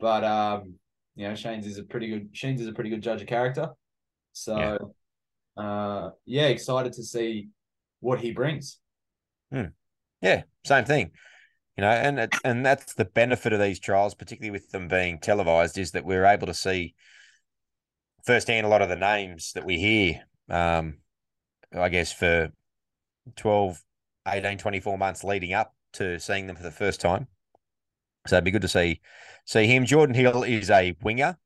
But 0.00 0.24
um, 0.24 0.74
you 1.14 1.28
know, 1.28 1.34
Sheens 1.36 1.64
is 1.66 1.78
a 1.78 1.84
pretty 1.84 2.08
good 2.08 2.30
Sheens 2.32 2.60
is 2.60 2.66
a 2.66 2.72
pretty 2.72 2.90
good 2.90 3.00
judge 3.02 3.22
of 3.22 3.28
character. 3.28 3.70
So 4.32 4.56
uh 5.56 6.10
yeah, 6.24 6.48
excited 6.48 6.92
to 6.94 7.04
see 7.04 7.48
what 8.06 8.20
he 8.20 8.30
brings. 8.30 8.78
Yeah, 10.22 10.42
same 10.64 10.84
thing. 10.84 11.10
You 11.76 11.82
know, 11.82 11.90
and 11.90 12.32
and 12.44 12.64
that's 12.64 12.94
the 12.94 13.04
benefit 13.04 13.52
of 13.52 13.60
these 13.60 13.80
trials, 13.80 14.14
particularly 14.14 14.52
with 14.52 14.70
them 14.70 14.88
being 14.88 15.18
televised, 15.18 15.76
is 15.76 15.90
that 15.90 16.06
we're 16.06 16.24
able 16.24 16.46
to 16.46 16.54
see 16.54 16.94
firsthand 18.24 18.64
a 18.64 18.70
lot 18.70 18.80
of 18.80 18.88
the 18.88 18.96
names 18.96 19.52
that 19.52 19.66
we 19.66 19.78
hear. 19.78 20.20
Um, 20.48 20.98
I 21.76 21.88
guess 21.88 22.12
for 22.12 22.50
12, 23.34 23.82
18, 24.26 24.58
24 24.58 24.96
months 24.96 25.24
leading 25.24 25.52
up 25.52 25.74
to 25.94 26.18
seeing 26.18 26.46
them 26.46 26.56
for 26.56 26.62
the 26.62 26.70
first 26.70 27.00
time. 27.00 27.26
So 28.26 28.36
it'd 28.36 28.44
be 28.44 28.52
good 28.52 28.62
to 28.62 28.68
see 28.68 29.00
see 29.44 29.66
him. 29.66 29.84
Jordan 29.84 30.14
Hill 30.14 30.44
is 30.44 30.70
a 30.70 30.96
winger 31.02 31.36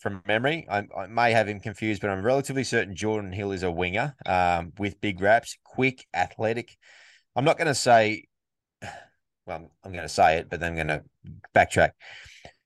from 0.00 0.22
memory. 0.26 0.66
I, 0.68 0.86
I 0.96 1.06
may 1.06 1.32
have 1.32 1.46
him 1.46 1.60
confused, 1.60 2.00
but 2.00 2.10
I'm 2.10 2.24
relatively 2.24 2.64
certain 2.64 2.96
Jordan 2.96 3.32
Hill 3.32 3.52
is 3.52 3.62
a 3.62 3.70
winger 3.70 4.14
um, 4.26 4.72
with 4.78 5.00
big 5.00 5.20
raps, 5.20 5.56
quick, 5.64 6.06
athletic. 6.14 6.76
I'm 7.36 7.44
not 7.44 7.58
going 7.58 7.68
to 7.68 7.74
say, 7.74 8.24
well, 9.46 9.70
I'm 9.84 9.92
going 9.92 10.02
to 10.02 10.08
say 10.08 10.38
it, 10.38 10.48
but 10.50 10.60
then 10.60 10.70
I'm 10.70 10.86
going 10.86 10.88
to 10.88 11.04
backtrack. 11.54 11.90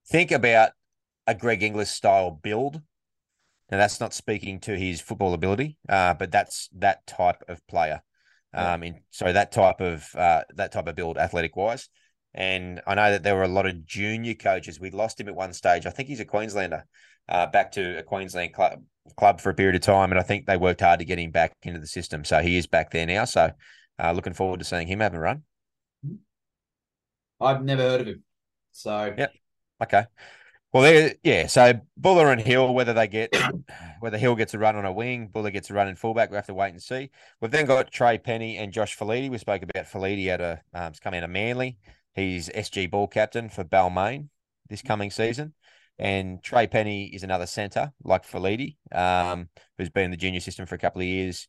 Think 0.08 0.30
about 0.30 0.70
a 1.26 1.34
Greg 1.34 1.62
Inglis 1.62 1.90
style 1.90 2.30
build. 2.30 2.80
Now, 3.70 3.78
that's 3.78 4.00
not 4.00 4.14
speaking 4.14 4.60
to 4.60 4.76
his 4.76 5.00
football 5.00 5.34
ability, 5.34 5.78
uh, 5.88 6.14
but 6.14 6.30
that's 6.30 6.68
that 6.76 7.06
type 7.06 7.42
of 7.48 7.66
player. 7.66 8.02
Um, 8.52 8.84
in 8.84 9.00
sorry, 9.10 9.32
that 9.32 9.50
type 9.50 9.80
of 9.80 10.06
uh, 10.14 10.42
that 10.54 10.70
type 10.70 10.86
of 10.86 10.94
build, 10.94 11.18
athletic 11.18 11.56
wise. 11.56 11.88
And 12.34 12.80
I 12.86 12.94
know 12.94 13.12
that 13.12 13.22
there 13.22 13.36
were 13.36 13.44
a 13.44 13.48
lot 13.48 13.66
of 13.66 13.86
junior 13.86 14.34
coaches. 14.34 14.80
We 14.80 14.90
lost 14.90 15.20
him 15.20 15.28
at 15.28 15.34
one 15.34 15.52
stage. 15.52 15.86
I 15.86 15.90
think 15.90 16.08
he's 16.08 16.20
a 16.20 16.24
Queenslander, 16.24 16.84
uh, 17.28 17.46
back 17.46 17.72
to 17.72 17.98
a 17.98 18.02
Queensland 18.02 18.54
club 18.54 18.82
club 19.16 19.40
for 19.40 19.50
a 19.50 19.54
period 19.54 19.74
of 19.74 19.82
time, 19.82 20.10
and 20.10 20.18
I 20.18 20.22
think 20.22 20.46
they 20.46 20.56
worked 20.56 20.80
hard 20.80 20.98
to 20.98 21.04
get 21.04 21.18
him 21.18 21.30
back 21.30 21.52
into 21.62 21.78
the 21.78 21.86
system. 21.86 22.24
So 22.24 22.40
he 22.40 22.56
is 22.56 22.66
back 22.66 22.90
there 22.90 23.06
now. 23.06 23.24
So 23.26 23.50
uh, 24.02 24.12
looking 24.12 24.32
forward 24.32 24.60
to 24.60 24.64
seeing 24.64 24.86
him 24.86 25.00
have 25.00 25.14
a 25.14 25.18
run. 25.18 25.42
I've 27.40 27.62
never 27.62 27.82
heard 27.82 28.00
of 28.00 28.06
him. 28.08 28.24
So 28.72 29.14
Yep. 29.16 29.32
Okay. 29.82 30.04
Well, 30.72 30.82
there, 30.82 31.14
yeah. 31.22 31.46
So 31.46 31.80
Bula 31.96 32.26
and 32.28 32.40
Hill, 32.40 32.74
whether 32.74 32.92
they 32.92 33.06
get, 33.06 33.32
whether 34.00 34.18
Hill 34.18 34.34
gets 34.34 34.54
a 34.54 34.58
run 34.58 34.74
on 34.74 34.84
a 34.84 34.92
wing, 34.92 35.28
Bula 35.28 35.50
gets 35.50 35.70
a 35.70 35.74
run 35.74 35.86
in 35.86 35.94
fullback, 35.94 36.30
we 36.30 36.36
have 36.36 36.46
to 36.46 36.54
wait 36.54 36.70
and 36.70 36.82
see. 36.82 37.10
We've 37.40 37.50
then 37.50 37.66
got 37.66 37.92
Trey 37.92 38.18
Penny 38.18 38.56
and 38.56 38.72
Josh 38.72 38.98
Feledy. 38.98 39.30
We 39.30 39.38
spoke 39.38 39.62
about 39.62 39.86
Feledy 39.86 40.26
at 40.28 40.40
a, 40.40 40.60
um, 40.74 40.92
coming 41.00 41.18
out 41.18 41.24
of 41.24 41.30
Manly. 41.30 41.78
He's 42.14 42.48
SG 42.48 42.90
ball 42.90 43.08
captain 43.08 43.48
for 43.48 43.64
Balmain 43.64 44.28
this 44.68 44.82
coming 44.82 45.10
season. 45.10 45.54
And 45.98 46.42
Trey 46.42 46.66
Penny 46.66 47.06
is 47.06 47.22
another 47.22 47.46
centre 47.46 47.92
like 48.02 48.26
Feledy, 48.26 48.76
um, 48.92 49.48
who's 49.78 49.90
been 49.90 50.06
in 50.06 50.10
the 50.10 50.16
junior 50.16 50.40
system 50.40 50.66
for 50.66 50.74
a 50.74 50.78
couple 50.78 51.00
of 51.00 51.06
years. 51.06 51.46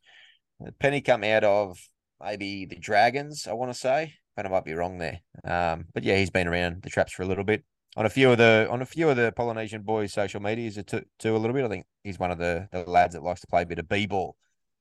Penny 0.78 1.00
come 1.00 1.24
out 1.24 1.42
of 1.44 1.78
maybe 2.22 2.64
the 2.64 2.76
Dragons, 2.76 3.46
I 3.48 3.54
want 3.54 3.72
to 3.72 3.78
say, 3.78 4.14
but 4.36 4.46
I 4.46 4.48
might 4.48 4.64
be 4.64 4.74
wrong 4.74 4.98
there. 4.98 5.20
Um, 5.44 5.86
but 5.92 6.04
yeah, 6.04 6.16
he's 6.16 6.30
been 6.30 6.46
around 6.46 6.82
the 6.82 6.90
traps 6.90 7.12
for 7.12 7.22
a 7.22 7.26
little 7.26 7.44
bit 7.44 7.64
on 7.96 8.06
a 8.06 8.10
few 8.10 8.30
of 8.30 8.38
the 8.38 8.68
on 8.70 8.82
a 8.82 8.86
few 8.86 9.08
of 9.08 9.16
the 9.16 9.32
Polynesian 9.32 9.82
boys' 9.82 10.12
social 10.12 10.40
medias 10.40 10.74
to, 10.74 11.04
to 11.18 11.36
a 11.36 11.38
little 11.38 11.54
bit. 11.54 11.64
I 11.64 11.68
think 11.68 11.86
he's 12.04 12.18
one 12.18 12.30
of 12.30 12.38
the, 12.38 12.68
the 12.70 12.88
lads 12.88 13.14
that 13.14 13.22
likes 13.22 13.40
to 13.40 13.46
play 13.46 13.62
a 13.62 13.66
bit 13.66 13.78
of 13.78 13.88
b 13.88 14.06
ball, 14.06 14.36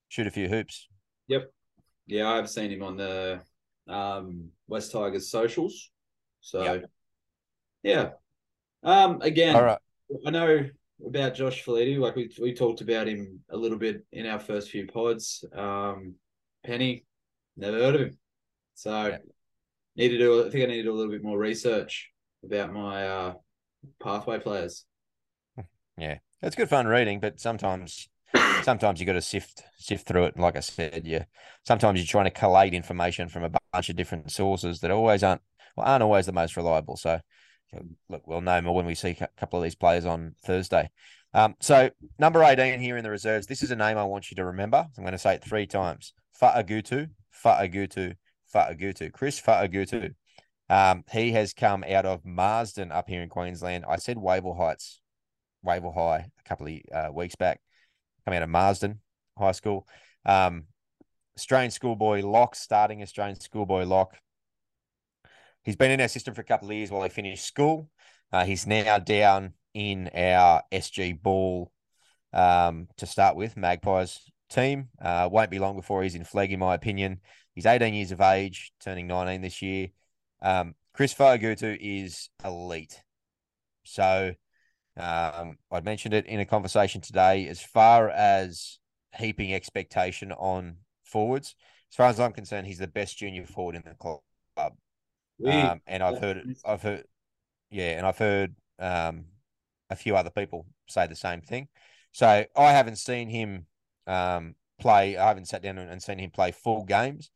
shoot 0.09 0.27
a 0.27 0.31
few 0.31 0.47
hoops. 0.47 0.87
Yep, 1.27 1.51
yeah, 2.05 2.29
I've 2.29 2.49
seen 2.49 2.71
him 2.71 2.83
on 2.83 2.97
the 2.97 3.39
um 3.87 4.49
West 4.67 4.91
Tigers 4.91 5.29
socials. 5.29 5.91
So 6.41 6.63
Yep. 6.63 6.85
yeah. 7.83 8.09
Um 8.83 9.21
again, 9.21 9.55
All 9.55 9.63
right, 9.63 9.79
I 10.25 10.31
know 10.31 10.69
about 11.05 11.35
Josh 11.35 11.63
Feledy. 11.63 11.97
Like 11.97 12.15
we 12.15 12.29
we 12.41 12.53
talked 12.53 12.81
about 12.81 13.07
him 13.07 13.41
a 13.49 13.57
little 13.57 13.77
bit 13.77 14.05
in 14.11 14.25
our 14.25 14.39
first 14.39 14.69
few 14.69 14.87
pods. 14.87 15.43
Um, 15.53 16.15
Penny, 16.63 17.05
never 17.57 17.77
heard 17.77 17.95
of 17.95 18.01
him. 18.01 18.17
So 18.75 19.07
Yeah. 19.07 19.17
need 19.95 20.09
to 20.09 20.17
do. 20.17 20.45
I 20.45 20.49
think 20.49 20.63
I 20.63 20.67
need 20.67 20.77
to 20.77 20.83
do 20.83 20.91
a 20.91 20.97
little 20.97 21.11
bit 21.11 21.23
more 21.23 21.37
research 21.37 22.11
about 22.43 22.73
my 22.73 23.07
uh, 23.07 23.33
pathway 24.01 24.39
players. 24.39 24.85
yeah, 25.97 26.19
it's 26.41 26.55
good 26.55 26.69
fun 26.69 26.87
reading, 26.87 27.19
but 27.19 27.39
sometimes 27.39 28.07
sometimes 28.63 28.99
you 28.99 29.05
got 29.05 29.13
to 29.13 29.21
sift 29.21 29.63
sift 29.77 30.07
through 30.07 30.25
it. 30.25 30.35
And 30.35 30.43
like 30.43 30.55
I 30.55 30.61
said, 30.61 31.05
yeah, 31.05 31.25
sometimes 31.65 31.99
you're 31.99 32.07
trying 32.07 32.25
to 32.25 32.31
collate 32.31 32.73
information 32.73 33.29
from 33.29 33.43
a 33.43 33.49
bunch 33.75 33.89
of 33.89 33.95
different 33.95 34.31
sources 34.31 34.79
that 34.79 34.91
always 34.91 35.23
aren't 35.23 35.41
well, 35.75 35.87
aren't 35.87 36.03
always 36.03 36.25
the 36.25 36.31
most 36.31 36.55
reliable. 36.57 36.97
So 36.97 37.19
look, 38.09 38.25
we'll 38.25 38.41
know 38.41 38.61
more 38.61 38.75
when 38.75 38.85
we 38.85 38.95
see 38.95 39.17
a 39.19 39.27
couple 39.37 39.59
of 39.59 39.63
these 39.63 39.75
players 39.75 40.05
on 40.05 40.35
Thursday. 40.43 40.89
Um, 41.33 41.55
so 41.59 41.89
number 42.17 42.41
18 42.41 42.79
here 42.79 42.95
in 42.97 43.03
the 43.03 43.09
reserves, 43.09 43.47
this 43.47 43.61
is 43.61 43.71
a 43.71 43.75
name 43.75 43.97
I 43.97 44.05
want 44.05 44.31
you 44.31 44.35
to 44.35 44.45
remember. 44.45 44.85
I'm 44.97 45.03
going 45.03 45.11
to 45.11 45.17
say 45.17 45.35
it 45.35 45.43
three 45.43 45.67
times. 45.67 46.13
Fa'agutu, 46.41 47.09
Fa'agutu, 47.43 48.15
Fa'agutu. 48.53 49.11
Chris 49.11 49.41
Fa'agutu. 49.41 50.13
Um, 50.69 51.03
he 51.11 51.31
has 51.33 51.53
come 51.53 51.83
out 51.83 52.05
of 52.05 52.25
Marsden 52.25 52.91
up 52.91 53.09
here 53.09 53.21
in 53.21 53.29
Queensland. 53.29 53.83
I 53.87 53.97
said 53.97 54.17
Wavell 54.17 54.55
Heights, 54.55 55.01
Wavell 55.63 55.93
High 55.93 56.29
a 56.39 56.49
couple 56.49 56.67
of 56.67 56.73
uh, 56.93 57.11
weeks 57.13 57.35
back. 57.35 57.59
Come 58.25 58.33
out 58.33 58.43
of 58.43 58.49
Marsden 58.49 59.01
High 59.37 59.51
School. 59.51 59.85
Um, 60.25 60.63
Australian 61.37 61.71
schoolboy 61.71 62.21
lock, 62.21 62.55
starting 62.55 63.01
Australian 63.01 63.39
schoolboy 63.39 63.83
lock. 63.83 64.15
He's 65.63 65.75
been 65.75 65.91
in 65.91 66.01
our 66.01 66.07
system 66.07 66.33
for 66.33 66.41
a 66.41 66.45
couple 66.45 66.69
of 66.69 66.75
years 66.75 66.91
while 66.91 67.03
he 67.03 67.09
finished 67.09 67.45
school. 67.45 67.89
Uh, 68.31 68.45
he's 68.45 68.67
now 68.67 68.99
down 68.99 69.53
in 69.73 70.09
our 70.15 70.61
SG 70.71 71.21
ball 71.21 71.71
um, 72.33 72.87
to 72.97 73.05
start 73.05 73.35
with, 73.35 73.57
Magpies 73.57 74.19
team. 74.49 74.89
Uh, 75.01 75.27
won't 75.31 75.51
be 75.51 75.59
long 75.59 75.75
before 75.75 76.03
he's 76.03 76.15
in 76.15 76.23
Flegg, 76.23 76.51
in 76.51 76.59
my 76.59 76.75
opinion. 76.75 77.19
He's 77.53 77.65
18 77.65 77.93
years 77.93 78.11
of 78.11 78.21
age, 78.21 78.71
turning 78.79 79.07
19 79.07 79.41
this 79.41 79.61
year. 79.61 79.87
Um, 80.41 80.75
Chris 80.93 81.13
Fa'agutu 81.13 81.77
is 81.79 82.29
elite. 82.43 83.01
So 83.83 84.33
um, 84.97 85.57
I'd 85.71 85.85
mentioned 85.85 86.13
it 86.13 86.25
in 86.25 86.39
a 86.39 86.45
conversation 86.45 87.01
today. 87.01 87.47
As 87.47 87.61
far 87.61 88.09
as 88.09 88.79
heaping 89.17 89.53
expectation 89.53 90.31
on 90.31 90.77
forwards, 91.05 91.55
as 91.91 91.95
far 91.95 92.07
as 92.07 92.19
I'm 92.19 92.33
concerned, 92.33 92.67
he's 92.67 92.79
the 92.79 92.87
best 92.87 93.17
junior 93.17 93.45
forward 93.45 93.75
in 93.75 93.83
the 93.85 93.95
club. 93.95 94.19
We, 95.37 95.51
Um, 95.51 95.81
and 95.87 96.03
I've 96.03 96.17
heard, 96.19 96.55
I've 96.65 96.81
heard, 96.81 97.03
yeah, 97.69 97.97
and 97.97 98.05
I've 98.05 98.17
heard 98.17 98.55
um, 98.79 99.25
a 99.89 99.95
few 99.95 100.15
other 100.15 100.29
people 100.29 100.65
say 100.87 101.07
the 101.07 101.15
same 101.15 101.41
thing. 101.41 101.67
So 102.11 102.45
I 102.55 102.71
haven't 102.71 102.97
seen 102.97 103.29
him 103.29 103.67
um, 104.07 104.55
play. 104.79 105.17
I 105.17 105.27
haven't 105.27 105.47
sat 105.47 105.61
down 105.61 105.77
and 105.77 106.01
seen 106.01 106.19
him 106.19 106.31
play 106.31 106.51
full 106.51 106.85
games, 106.85 107.31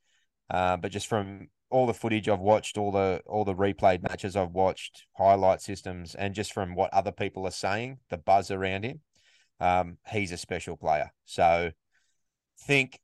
uh, 0.49 0.77
but 0.77 0.91
just 0.91 1.07
from 1.07 1.49
all 1.69 1.85
the 1.85 1.93
footage 1.93 2.27
I've 2.29 2.39
watched, 2.39 2.77
all 2.77 2.91
the 2.91 3.21
all 3.27 3.45
the 3.45 3.53
replayed 3.53 4.01
matches 4.01 4.35
I've 4.35 4.51
watched, 4.51 5.05
highlight 5.17 5.61
systems, 5.61 6.15
and 6.15 6.33
just 6.33 6.53
from 6.53 6.75
what 6.75 6.93
other 6.93 7.11
people 7.11 7.45
are 7.45 7.51
saying, 7.51 7.99
the 8.09 8.17
buzz 8.17 8.49
around 8.51 8.83
him, 8.83 9.01
um, 9.59 9.97
he's 10.09 10.31
a 10.31 10.37
special 10.37 10.77
player. 10.77 11.11
So 11.25 11.71
think, 12.61 12.99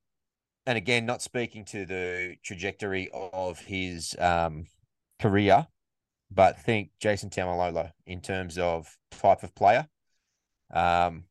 and 0.65 0.77
again, 0.77 1.05
not 1.05 1.21
speaking 1.21 1.65
to 1.65 1.85
the 1.85 2.35
trajectory 2.43 3.09
of 3.13 3.59
his 3.59 4.15
um, 4.19 4.65
career, 5.21 5.67
but 6.31 6.59
think 6.59 6.89
Jason 6.99 7.29
Taumalolo 7.29 7.91
in 8.05 8.21
terms 8.21 8.57
of 8.57 8.97
type 9.11 9.43
of 9.43 9.53
player, 9.55 9.87
um, 10.73 11.25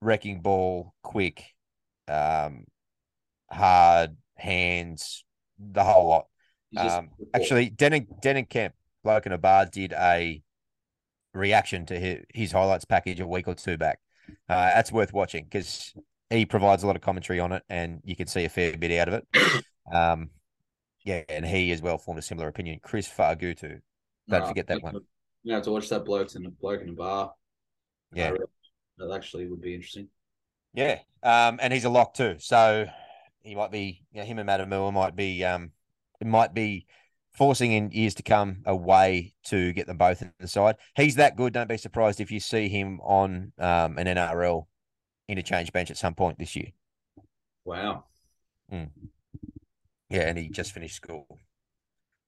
wrecking 0.00 0.40
ball, 0.40 0.94
quick, 1.02 1.44
um, 2.08 2.64
hard 3.50 4.16
hands, 4.36 5.24
the 5.58 5.84
whole 5.84 6.08
lot. 6.08 6.26
Um, 6.76 7.10
actually, 7.34 7.70
Denan 7.70 8.06
Denan 8.20 8.48
Kenny, 8.48 8.74
bloke 9.04 9.26
in 9.26 9.32
a 9.32 9.38
bar, 9.38 9.66
did 9.66 9.92
a 9.92 10.42
reaction 11.34 11.86
to 11.86 11.98
his, 11.98 12.24
his 12.32 12.52
highlights 12.52 12.84
package 12.84 13.20
a 13.20 13.26
week 13.26 13.46
or 13.46 13.54
two 13.54 13.76
back. 13.76 14.00
Uh, 14.48 14.70
that's 14.74 14.92
worth 14.92 15.12
watching 15.12 15.44
because 15.44 15.94
he 16.32 16.46
provides 16.46 16.82
a 16.82 16.86
lot 16.86 16.96
of 16.96 17.02
commentary 17.02 17.40
on 17.40 17.52
it, 17.52 17.62
and 17.68 18.00
you 18.04 18.16
can 18.16 18.26
see 18.26 18.44
a 18.44 18.48
fair 18.48 18.76
bit 18.76 18.98
out 18.98 19.08
of 19.08 19.14
it. 19.14 19.26
Um, 19.92 20.30
yeah, 21.04 21.22
and 21.28 21.44
he 21.44 21.72
as 21.72 21.82
well 21.82 21.98
formed 21.98 22.20
a 22.20 22.22
similar 22.22 22.46
opinion. 22.46 22.78
Chris 22.82 23.08
Fa'agutu, 23.08 23.80
don't 24.28 24.46
forget 24.46 24.68
that 24.68 24.80
one. 24.80 25.00
You 25.42 25.54
have 25.54 25.64
to 25.64 25.72
watch 25.72 25.88
that 25.88 26.04
bloke 26.04 26.34
in 26.36 26.46
a 26.46 26.50
bloke 26.50 26.80
in 26.82 26.90
a 26.90 26.92
bar. 26.92 27.32
Yeah, 28.14 28.30
uh, 28.30 28.36
that 28.98 29.12
actually 29.12 29.48
would 29.48 29.60
be 29.60 29.74
interesting. 29.74 30.08
Yeah, 30.72 31.00
um, 31.24 31.58
and 31.60 31.72
he's 31.72 31.84
a 31.84 31.90
lock 31.90 32.14
too, 32.14 32.36
so 32.38 32.86
he 33.42 33.56
might 33.56 33.72
be. 33.72 34.02
You 34.12 34.20
know, 34.20 34.26
him 34.26 34.38
and 34.38 34.48
Matamua 34.48 34.92
might 34.92 35.16
be. 35.16 35.44
Um, 35.44 35.72
it 36.20 36.28
might 36.28 36.54
be 36.54 36.86
forcing 37.32 37.72
in 37.72 37.90
years 37.90 38.14
to 38.14 38.22
come 38.22 38.62
a 38.66 38.76
way 38.76 39.34
to 39.46 39.72
get 39.72 39.86
them 39.86 39.96
both 39.96 40.22
in 40.22 40.32
the 40.38 40.46
side. 40.46 40.76
He's 40.94 41.16
that 41.16 41.36
good. 41.36 41.52
Don't 41.52 41.68
be 41.68 41.76
surprised 41.76 42.20
if 42.20 42.30
you 42.30 42.40
see 42.40 42.68
him 42.68 43.00
on 43.00 43.52
um, 43.58 43.98
an 43.98 44.06
NRL 44.06 44.66
interchange 45.28 45.72
bench 45.72 45.90
at 45.90 45.96
some 45.96 46.14
point 46.14 46.38
this 46.38 46.56
year. 46.56 46.68
Wow. 47.64 48.04
Mm. 48.72 48.90
Yeah, 50.10 50.22
and 50.22 50.38
he 50.38 50.48
just 50.48 50.72
finished 50.72 50.96
school. 50.96 51.26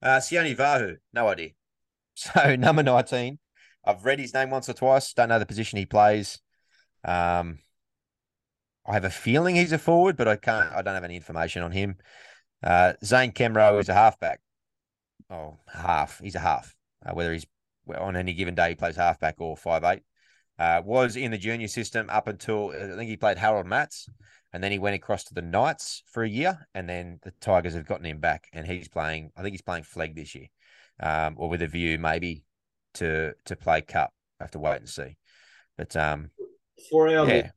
Uh, 0.03 0.18
Sione 0.18 0.57
Vahu, 0.57 0.97
no 1.12 1.28
idea. 1.28 1.51
So 2.16 2.55
number 2.55 2.84
nineteen, 2.84 3.40
I've 3.84 4.05
read 4.05 4.20
his 4.20 4.32
name 4.34 4.51
once 4.51 4.68
or 4.68 4.72
twice. 4.72 5.12
Don't 5.14 5.30
know 5.30 5.40
the 5.40 5.47
position 5.47 5.80
he 5.80 5.84
plays. 5.84 6.38
Um, 7.03 7.59
I 8.86 8.92
have 8.92 9.05
a 9.05 9.11
feeling 9.11 9.57
he's 9.57 9.72
a 9.72 9.78
forward, 9.78 10.16
but 10.16 10.28
I 10.28 10.36
can't. 10.36 10.72
I 10.72 10.82
don't 10.82 10.95
have 10.95 11.03
any 11.03 11.16
information 11.16 11.62
on 11.62 11.72
him. 11.72 11.97
Uh, 12.62 12.92
Zane 13.05 13.32
Kemro 13.32 13.80
is 13.80 13.88
a 13.88 13.95
halfback. 13.95 14.40
Oh, 15.28 15.59
half. 15.66 16.20
He's 16.20 16.36
a 16.36 16.40
half. 16.40 16.74
Uh, 17.05 17.14
whether 17.14 17.32
he's 17.32 17.47
on 17.99 18.16
any 18.16 18.32
given 18.34 18.55
day 18.55 18.70
he 18.70 18.74
plays 18.76 18.95
halfback 18.95 19.40
or 19.40 19.57
five 19.57 19.82
eight. 19.82 20.03
Uh, 20.57 20.81
was 20.85 21.17
in 21.17 21.33
the 21.33 21.39
junior 21.39 21.67
system 21.67 22.09
up 22.11 22.29
until 22.29 22.71
I 22.71 22.97
think 22.97 23.11
he 23.11 23.17
played 23.17 23.39
Harold 23.39 23.67
Matts, 23.67 24.09
and 24.53 24.63
then 24.63 24.71
he 24.71 24.79
went 24.79 24.95
across 24.95 25.25
to 25.25 25.35
the 25.35 25.43
Knights 25.43 26.05
for 26.07 26.23
a 26.23 26.29
year, 26.29 26.69
and 26.75 26.89
then 26.89 27.19
the 27.25 27.33
Tigers 27.41 27.75
have 27.75 27.89
gotten 27.89 28.07
him 28.07 28.21
back, 28.21 28.47
and 28.53 28.65
he's 28.65 28.89
playing. 28.89 29.33
I 29.37 29.43
think 29.43 29.53
he's 29.53 29.63
playing 29.63 29.83
Flegg 29.83 30.15
this 30.15 30.35
year, 30.37 30.47
um, 31.01 31.35
or 31.39 31.49
with 31.49 31.63
a 31.63 31.67
view 31.67 31.99
maybe 31.99 32.45
to 32.95 33.33
to 33.47 33.57
play 33.57 33.81
cup. 33.81 34.13
I 34.39 34.45
have 34.45 34.53
to 34.53 34.61
wait 34.61 34.77
and 34.77 34.89
see. 34.89 35.17
But 35.77 35.97
um, 35.97 36.31
for 36.89 37.09
our 37.09 37.29
yeah. 37.29 37.51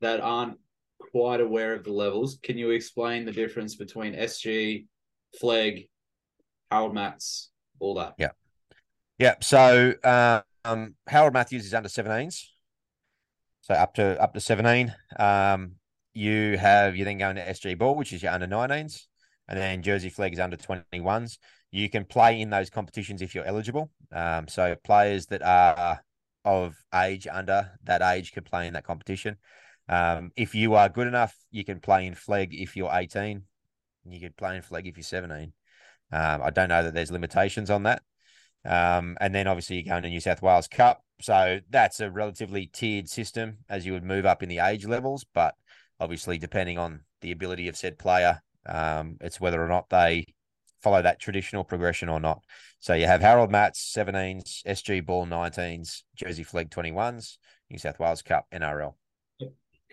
that 0.00 0.20
aren't 0.20 0.58
quite 0.98 1.40
aware 1.40 1.72
of 1.72 1.84
the 1.84 1.92
levels, 1.92 2.38
can 2.42 2.58
you 2.58 2.70
explain 2.70 3.24
the 3.24 3.32
difference 3.32 3.76
between 3.76 4.14
SG, 4.14 4.86
Flegg, 5.40 5.88
Harold 6.70 6.94
Matts, 6.94 7.50
all 7.78 7.94
that? 7.94 8.14
Yeah, 8.18 8.32
yeah. 9.18 9.36
So 9.40 9.94
um, 10.64 10.94
Harold 11.06 11.32
Matthews 11.32 11.66
is 11.66 11.74
under 11.74 11.88
17s, 11.88 12.44
so 13.62 13.74
up 13.74 13.94
to 13.94 14.20
up 14.20 14.34
to 14.34 14.40
17. 14.40 14.94
Um, 15.18 15.72
you 16.14 16.58
have 16.58 16.96
you 16.96 17.04
then 17.04 17.18
go 17.18 17.30
into 17.30 17.42
SG 17.42 17.78
ball, 17.78 17.94
which 17.94 18.12
is 18.12 18.22
your 18.22 18.32
under 18.32 18.46
19s, 18.46 19.02
and 19.48 19.58
then 19.58 19.82
Jersey 19.82 20.10
Flegg 20.10 20.32
is 20.32 20.40
under 20.40 20.56
21s. 20.56 21.38
You 21.70 21.88
can 21.88 22.04
play 22.04 22.40
in 22.40 22.50
those 22.50 22.70
competitions 22.70 23.22
if 23.22 23.34
you're 23.34 23.46
eligible. 23.46 23.90
Um, 24.12 24.46
so 24.46 24.74
players 24.84 25.26
that 25.26 25.42
are 25.42 26.02
of 26.44 26.76
age 26.94 27.26
under 27.30 27.70
that 27.84 28.02
age 28.02 28.32
can 28.32 28.44
play 28.44 28.66
in 28.66 28.74
that 28.74 28.84
competition. 28.84 29.36
Um, 29.88 30.32
if 30.36 30.54
you 30.54 30.74
are 30.74 30.88
good 30.88 31.06
enough, 31.06 31.34
you 31.50 31.64
can 31.64 31.80
play 31.80 32.06
in 32.06 32.14
Flegg 32.14 32.50
if 32.52 32.76
you're 32.76 32.90
18. 32.92 33.42
You 34.04 34.20
can 34.20 34.32
play 34.36 34.56
in 34.56 34.62
Flegg 34.62 34.86
if 34.86 34.96
you're 34.96 35.04
17. 35.04 35.52
Um, 36.12 36.42
I 36.42 36.50
don't 36.50 36.68
know 36.68 36.82
that 36.82 36.94
there's 36.94 37.10
limitations 37.10 37.70
on 37.70 37.84
that. 37.84 38.02
Um, 38.64 39.16
and 39.20 39.34
then 39.34 39.46
obviously 39.46 39.76
you're 39.76 39.92
going 39.92 40.02
to 40.02 40.08
New 40.08 40.20
South 40.20 40.42
Wales 40.42 40.68
Cup. 40.68 41.02
So 41.20 41.60
that's 41.70 42.00
a 42.00 42.10
relatively 42.10 42.66
tiered 42.66 43.08
system 43.08 43.58
as 43.68 43.86
you 43.86 43.92
would 43.92 44.04
move 44.04 44.26
up 44.26 44.42
in 44.42 44.48
the 44.48 44.58
age 44.58 44.86
levels. 44.86 45.24
But 45.32 45.54
obviously, 46.00 46.38
depending 46.38 46.78
on 46.78 47.00
the 47.20 47.32
ability 47.32 47.68
of 47.68 47.76
said 47.76 47.98
player, 47.98 48.42
um, 48.66 49.16
it's 49.20 49.40
whether 49.40 49.62
or 49.62 49.68
not 49.68 49.88
they 49.88 50.26
follow 50.82 51.02
that 51.02 51.20
traditional 51.20 51.64
progression 51.64 52.08
or 52.08 52.20
not. 52.20 52.42
So 52.80 52.94
you 52.94 53.06
have 53.06 53.20
Harold 53.20 53.50
Matts, 53.50 53.94
17s, 53.96 54.64
SG 54.66 55.04
Ball 55.06 55.26
19s, 55.26 56.02
Jersey 56.16 56.44
Flegg 56.44 56.70
21s, 56.70 57.36
New 57.70 57.78
South 57.78 58.00
Wales 58.00 58.22
Cup, 58.22 58.46
NRL. 58.52 58.94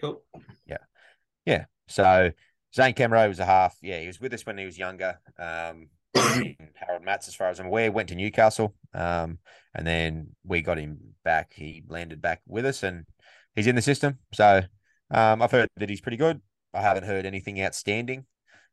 Cool. 0.02 0.22
Yeah. 0.66 0.78
Yeah. 1.46 1.66
So 1.88 2.32
Zane 2.74 2.94
Kemro 2.94 3.28
was 3.28 3.40
a 3.40 3.46
half. 3.46 3.76
Yeah, 3.82 4.00
he 4.00 4.08
was 4.08 4.20
with 4.20 4.34
us 4.34 4.46
when 4.46 4.58
he 4.58 4.66
was 4.66 4.78
younger. 4.78 5.20
Um, 5.38 5.90
Harold 6.76 7.04
Matts, 7.04 7.28
as 7.28 7.36
far 7.36 7.50
as 7.50 7.60
I'm 7.60 7.68
aware, 7.68 7.92
went 7.92 8.10
to 8.10 8.16
Newcastle. 8.16 8.76
Um, 8.94 9.40
and 9.74 9.86
then 9.86 10.36
we 10.44 10.62
got 10.62 10.78
him 10.78 10.98
back. 11.24 11.54
He 11.54 11.84
landed 11.88 12.22
back 12.22 12.42
with 12.48 12.66
us 12.66 12.84
and 12.84 13.06
he's 13.56 13.68
in 13.68 13.76
the 13.76 13.82
system. 13.82 14.20
So 14.34 14.62
um, 15.12 15.42
I've 15.42 15.52
heard 15.52 15.70
that 15.78 15.90
he's 15.90 16.02
pretty 16.02 16.18
good. 16.18 16.42
I 16.74 16.82
haven't 16.82 17.06
heard 17.06 17.26
anything 17.26 17.62
outstanding. 17.62 18.26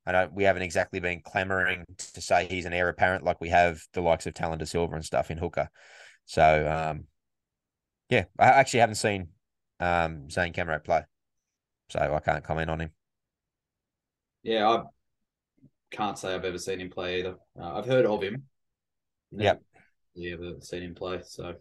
I 0.07 0.13
know 0.13 0.29
we 0.33 0.45
haven't 0.45 0.63
exactly 0.63 1.01
been 1.01 1.21
clamoring 1.21 1.85
to 1.99 2.21
say 2.21 2.47
he's 2.47 2.65
an 2.65 2.73
heir 2.73 2.89
apparent 2.89 3.25
like 3.25 3.41
we 3.41 3.49
have 3.49 3.81
the 3.93 4.01
likes 4.01 4.27
of 4.27 4.35
Tallyn 4.35 4.59
Da 4.59 4.65
Silva 4.65 4.95
and 4.95 5.05
stuff 5.05 5.31
in 5.31 5.39
hooker. 5.39 5.69
So 6.27 6.69
um, 6.69 7.05
yeah, 8.09 8.25
I 8.39 8.47
actually 8.47 8.81
haven't 8.81 8.97
seen 8.97 9.29
um, 9.81 10.31
Zane 10.31 10.53
Kemro 10.53 10.83
play, 10.83 11.03
so 11.89 11.99
I 11.99 12.21
can't 12.21 12.45
comment 12.45 12.71
on 12.71 12.81
him. 12.81 12.91
Yeah, 14.45 14.69
I 14.69 14.83
can't 15.91 16.19
say 16.19 16.35
I've 16.35 16.45
ever 16.45 16.59
seen 16.59 16.81
him 16.81 16.91
play 16.91 17.21
either. 17.21 17.37
Uh, 17.59 17.75
I've 17.75 17.87
heard 17.87 18.07
of 18.07 18.23
him. 18.23 18.45
Yep. 19.33 19.63
Yeah, 20.15 20.37
but 20.41 20.65
seen 20.65 20.83
him 20.83 20.95
play. 20.95 21.21
So 21.25 21.55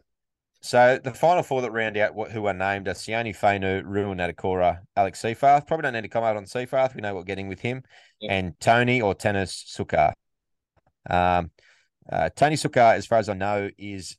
so 0.66 1.00
the 1.04 1.14
final 1.14 1.44
four 1.44 1.62
that 1.62 1.72
round 1.72 1.96
out 1.96 2.16
who 2.32 2.48
are 2.48 2.54
named 2.54 2.88
are 2.88 2.96
Sione 2.96 3.38
Fainu, 3.38 3.84
Ruan 3.86 4.18
Ngatikaura, 4.18 4.80
Alex 4.96 5.22
Seyfarth. 5.22 5.68
Probably 5.68 5.84
don't 5.84 5.94
need 5.94 6.02
to 6.02 6.08
comment 6.08 6.38
on 6.38 6.46
Seyfarth. 6.46 6.96
We 6.96 7.02
know 7.02 7.14
what 7.14 7.22
we're 7.22 7.26
getting 7.26 7.48
with 7.48 7.60
him. 7.60 7.84
Yep. 8.20 8.32
And 8.32 8.60
Tony 8.60 9.00
or 9.00 9.14
Tennis 9.14 9.64
Sukar. 9.78 10.14
Um, 11.08 11.52
uh, 12.12 12.30
Tony 12.36 12.56
Sukar, 12.56 12.96
as 12.96 13.06
far 13.06 13.20
as 13.20 13.30
I 13.30 13.36
know, 13.36 13.70
is 13.78 14.18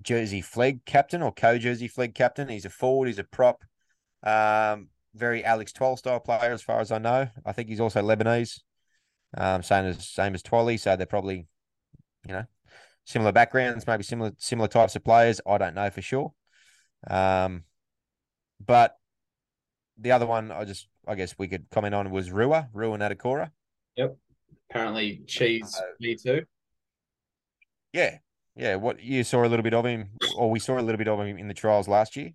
Jersey 0.00 0.42
Flegg 0.42 0.84
captain 0.84 1.22
or 1.22 1.32
co-Jersey 1.32 1.88
Flegg 1.88 2.14
captain. 2.14 2.48
He's 2.48 2.64
a 2.64 2.70
forward. 2.70 3.08
He's 3.08 3.18
a 3.18 3.24
prop. 3.24 3.64
Um, 4.22 4.90
very 5.16 5.44
Alex 5.44 5.72
Twal 5.72 5.96
style 5.96 6.20
player, 6.20 6.52
as 6.52 6.62
far 6.62 6.78
as 6.78 6.92
I 6.92 6.98
know. 6.98 7.26
I 7.44 7.50
think 7.50 7.68
he's 7.68 7.80
also 7.80 8.00
Lebanese. 8.00 8.60
Um, 9.36 9.62
same 9.62 9.84
as 9.84 10.06
same 10.06 10.34
as 10.34 10.42
Twally. 10.42 10.78
So 10.78 10.96
they're 10.96 11.06
probably, 11.06 11.46
you 12.26 12.32
know, 12.32 12.44
similar 13.04 13.32
backgrounds, 13.32 13.86
maybe 13.86 14.02
similar 14.02 14.32
similar 14.38 14.68
types 14.68 14.96
of 14.96 15.04
players. 15.04 15.40
I 15.46 15.58
don't 15.58 15.74
know 15.74 15.90
for 15.90 16.02
sure. 16.02 16.32
Um, 17.08 17.64
but 18.64 18.96
the 19.98 20.12
other 20.12 20.26
one, 20.26 20.50
I 20.50 20.64
just 20.64 20.88
I 21.06 21.14
guess 21.14 21.34
we 21.38 21.48
could 21.48 21.66
comment 21.70 21.94
on 21.94 22.10
was 22.10 22.30
Rua 22.30 22.68
Rua 22.72 22.98
Ngatikaura. 22.98 23.50
Yep. 23.96 24.16
Apparently, 24.70 25.22
cheese 25.26 25.76
uh, 25.76 25.82
me 26.00 26.16
too. 26.16 26.42
Yeah, 27.92 28.18
yeah. 28.54 28.76
What 28.76 29.02
you 29.02 29.24
saw 29.24 29.44
a 29.44 29.48
little 29.48 29.64
bit 29.64 29.74
of 29.74 29.84
him, 29.84 30.10
or 30.36 30.50
we 30.50 30.60
saw 30.60 30.78
a 30.78 30.82
little 30.82 30.98
bit 30.98 31.08
of 31.08 31.18
him 31.20 31.38
in 31.38 31.48
the 31.48 31.54
trials 31.54 31.88
last 31.88 32.16
year. 32.16 32.30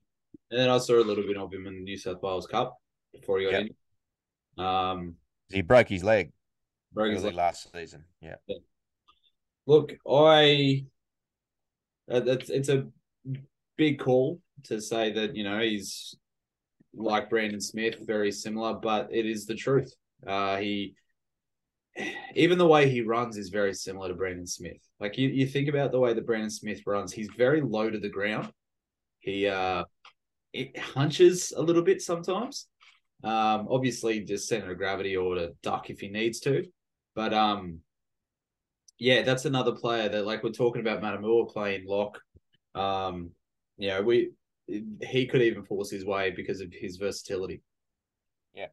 And 0.51 0.59
then 0.59 0.69
I 0.69 0.77
saw 0.77 0.95
a 0.95 1.03
little 1.03 1.23
bit 1.25 1.37
of 1.37 1.51
him 1.53 1.65
in 1.65 1.75
the 1.75 1.81
New 1.81 1.97
South 1.97 2.21
Wales 2.21 2.45
Cup 2.45 2.77
before 3.13 3.39
he 3.39 3.45
got 3.45 3.53
yep. 3.53 3.71
in. 4.57 4.63
Um, 4.63 5.15
he 5.49 5.61
broke 5.61 5.87
his 5.87 6.03
leg. 6.03 6.31
His 7.25 7.35
last 7.35 7.71
season. 7.73 8.03
Yeah. 8.21 8.35
yeah. 8.47 8.57
Look, 9.67 9.93
I 10.09 10.85
it's 12.07 12.49
it's 12.49 12.69
a 12.69 12.87
big 13.77 13.99
call 13.99 14.39
to 14.63 14.79
say 14.81 15.11
that 15.13 15.35
you 15.35 15.43
know 15.43 15.59
he's 15.59 16.15
like 16.93 17.29
Brandon 17.29 17.61
Smith, 17.61 17.97
very 18.01 18.31
similar, 18.31 18.73
but 18.73 19.09
it 19.11 19.25
is 19.25 19.45
the 19.45 19.55
truth. 19.55 19.93
Uh, 20.25 20.57
he 20.57 20.95
even 22.35 22.57
the 22.57 22.67
way 22.67 22.89
he 22.89 23.01
runs 23.01 23.37
is 23.37 23.49
very 23.49 23.73
similar 23.73 24.09
to 24.09 24.15
Brandon 24.15 24.47
Smith. 24.47 24.81
Like 24.99 25.17
you, 25.17 25.29
you 25.29 25.47
think 25.47 25.69
about 25.69 25.91
the 25.91 25.99
way 25.99 26.13
that 26.13 26.25
Brandon 26.25 26.49
Smith 26.49 26.81
runs, 26.85 27.13
he's 27.13 27.29
very 27.37 27.61
low 27.61 27.89
to 27.89 27.99
the 27.99 28.09
ground. 28.09 28.51
he 29.19 29.47
uh 29.47 29.83
it 30.53 30.77
hunches 30.77 31.53
a 31.55 31.61
little 31.61 31.81
bit 31.81 32.01
sometimes. 32.01 32.67
Um, 33.23 33.67
obviously 33.69 34.21
just 34.21 34.47
center 34.47 34.71
of 34.71 34.77
gravity 34.77 35.17
or 35.17 35.35
to 35.35 35.53
duck 35.63 35.89
if 35.89 35.99
he 35.99 36.07
needs 36.07 36.39
to. 36.41 36.63
But 37.15 37.33
um 37.33 37.79
yeah, 38.97 39.23
that's 39.23 39.45
another 39.45 39.73
player 39.73 40.09
that 40.09 40.25
like 40.25 40.43
we're 40.43 40.51
talking 40.51 40.81
about 40.81 41.01
Matamua 41.01 41.51
playing 41.51 41.85
lock. 41.87 42.19
Um, 42.73 43.31
you 43.77 43.89
know, 43.89 44.01
we 44.01 44.31
he 44.67 45.27
could 45.27 45.41
even 45.41 45.63
force 45.63 45.91
his 45.91 46.05
way 46.05 46.31
because 46.31 46.61
of 46.61 46.71
his 46.71 46.97
versatility. 46.97 47.61
Yeah. 48.53 48.67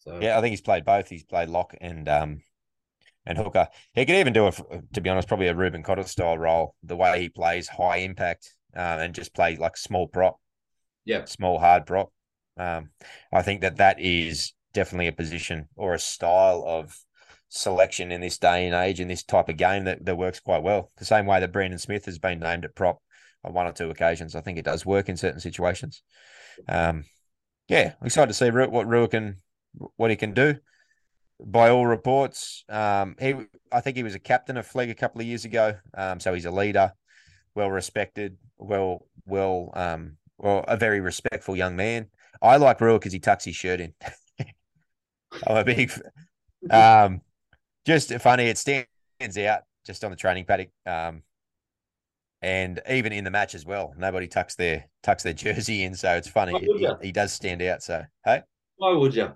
So 0.00 0.18
Yeah, 0.20 0.38
I 0.38 0.40
think 0.40 0.52
he's 0.52 0.60
played 0.60 0.84
both. 0.84 1.08
He's 1.08 1.24
played 1.24 1.48
lock 1.48 1.74
and 1.80 2.08
um 2.08 2.42
and 3.24 3.38
hooker. 3.38 3.68
He 3.94 4.04
could 4.04 4.16
even 4.16 4.32
do 4.32 4.48
it, 4.48 4.60
to 4.92 5.00
be 5.00 5.08
honest, 5.08 5.28
probably 5.28 5.46
a 5.48 5.54
Reuben 5.54 5.82
Cotter 5.82 6.02
style 6.04 6.38
role. 6.38 6.74
The 6.82 6.96
way 6.96 7.20
he 7.20 7.28
plays, 7.28 7.68
high 7.68 7.98
impact, 7.98 8.54
um, 8.74 8.98
and 8.98 9.14
just 9.14 9.34
play 9.34 9.56
like 9.56 9.76
small 9.76 10.08
prop, 10.08 10.38
yeah, 11.04 11.24
small 11.24 11.58
hard 11.58 11.86
prop. 11.86 12.12
Um, 12.56 12.90
I 13.32 13.42
think 13.42 13.62
that 13.62 13.76
that 13.76 14.00
is 14.00 14.52
definitely 14.74 15.06
a 15.06 15.12
position 15.12 15.68
or 15.76 15.94
a 15.94 15.98
style 15.98 16.64
of 16.66 16.96
selection 17.54 18.10
in 18.10 18.22
this 18.22 18.38
day 18.38 18.66
and 18.66 18.74
age 18.74 18.98
in 18.98 19.08
this 19.08 19.22
type 19.22 19.50
of 19.50 19.58
game 19.58 19.84
that, 19.84 20.04
that 20.06 20.16
works 20.16 20.40
quite 20.40 20.62
well. 20.62 20.90
The 20.96 21.04
same 21.04 21.26
way 21.26 21.38
that 21.38 21.52
Brandon 21.52 21.78
Smith 21.78 22.06
has 22.06 22.18
been 22.18 22.40
named 22.40 22.64
at 22.64 22.74
prop 22.74 23.02
on 23.44 23.52
one 23.52 23.66
or 23.66 23.72
two 23.72 23.90
occasions. 23.90 24.34
I 24.34 24.40
think 24.40 24.58
it 24.58 24.64
does 24.64 24.86
work 24.86 25.10
in 25.10 25.18
certain 25.18 25.40
situations. 25.40 26.02
Um, 26.66 27.04
yeah, 27.68 27.92
I'm 28.00 28.06
excited 28.06 28.28
to 28.28 28.34
see 28.34 28.50
what 28.50 28.86
Rua 28.86 29.08
can 29.08 29.36
what 29.96 30.10
he 30.10 30.16
can 30.16 30.32
do. 30.32 30.56
By 31.44 31.70
all 31.70 31.86
reports, 31.86 32.64
um, 32.68 33.16
he 33.20 33.34
I 33.70 33.80
think 33.80 33.96
he 33.96 34.02
was 34.02 34.14
a 34.14 34.20
captain 34.20 34.56
of 34.56 34.66
Flegg 34.66 34.90
a 34.90 34.94
couple 34.94 35.20
of 35.20 35.26
years 35.26 35.44
ago. 35.44 35.76
Um, 35.94 36.20
so 36.20 36.32
he's 36.32 36.46
a 36.46 36.50
leader, 36.50 36.92
well 37.54 37.70
respected, 37.70 38.38
well 38.56 39.06
well 39.26 39.70
um, 39.74 40.16
well 40.38 40.64
a 40.66 40.76
very 40.78 41.00
respectful 41.00 41.54
young 41.54 41.76
man. 41.76 42.06
I 42.40 42.56
like 42.56 42.80
Rua 42.80 42.98
because 42.98 43.12
he 43.12 43.20
tucks 43.20 43.44
his 43.44 43.56
shirt 43.56 43.80
in. 43.80 43.92
I'm 45.46 45.56
a 45.56 45.64
big 45.64 45.92
um, 46.70 47.20
just 47.84 48.12
funny. 48.20 48.44
It 48.44 48.58
stands 48.58 48.88
out 49.38 49.62
just 49.84 50.04
on 50.04 50.10
the 50.10 50.16
training 50.16 50.44
paddock. 50.44 50.70
Um, 50.86 51.22
and 52.40 52.80
even 52.90 53.12
in 53.12 53.24
the 53.24 53.30
match 53.30 53.54
as 53.54 53.64
well, 53.64 53.94
nobody 53.96 54.26
tucks 54.26 54.56
their 54.56 54.88
tucks 55.02 55.22
their 55.22 55.32
jersey 55.32 55.84
in, 55.84 55.94
so 55.94 56.16
it's 56.16 56.28
funny. 56.28 56.58
He, 56.58 56.88
he, 57.00 57.12
does 57.12 57.32
stand 57.32 57.62
out. 57.62 57.82
So 57.82 58.02
hey, 58.24 58.42
why 58.76 58.92
would 58.92 59.14
you? 59.14 59.32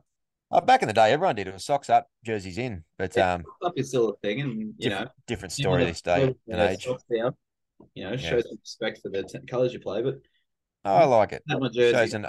Oh, 0.51 0.61
back 0.61 0.83
in 0.83 0.89
the 0.89 0.95
day, 0.95 1.13
everyone 1.13 1.35
did 1.35 1.49
it. 1.49 1.61
socks 1.61 1.91
up, 1.91 2.09
jerseys 2.25 2.59
in. 2.59 2.85
But 2.99 3.17
yeah, 3.17 3.35
um, 3.35 3.45
up 3.65 3.73
is 3.77 3.89
still 3.89 4.11
a 4.11 4.17
thing, 4.19 4.41
and 4.41 4.75
you 4.79 4.91
know, 4.91 5.07
different 5.27 5.53
story 5.53 5.85
this 5.85 6.03
day 6.03 6.35
and 6.49 6.61
age. 6.61 6.85
Down, 6.85 7.35
you 7.95 8.05
know, 8.05 8.17
shows 8.17 8.45
yeah. 8.47 8.57
respect 8.61 9.01
for 9.03 9.09
the 9.09 9.23
t- 9.23 9.39
colours 9.49 9.73
you 9.73 9.81
play. 9.81 10.03
But 10.03 10.17
oh, 10.85 10.95
I 10.95 11.05
like 11.05 11.33
it. 11.33 11.43
Shows 11.75 12.15
an, 12.15 12.27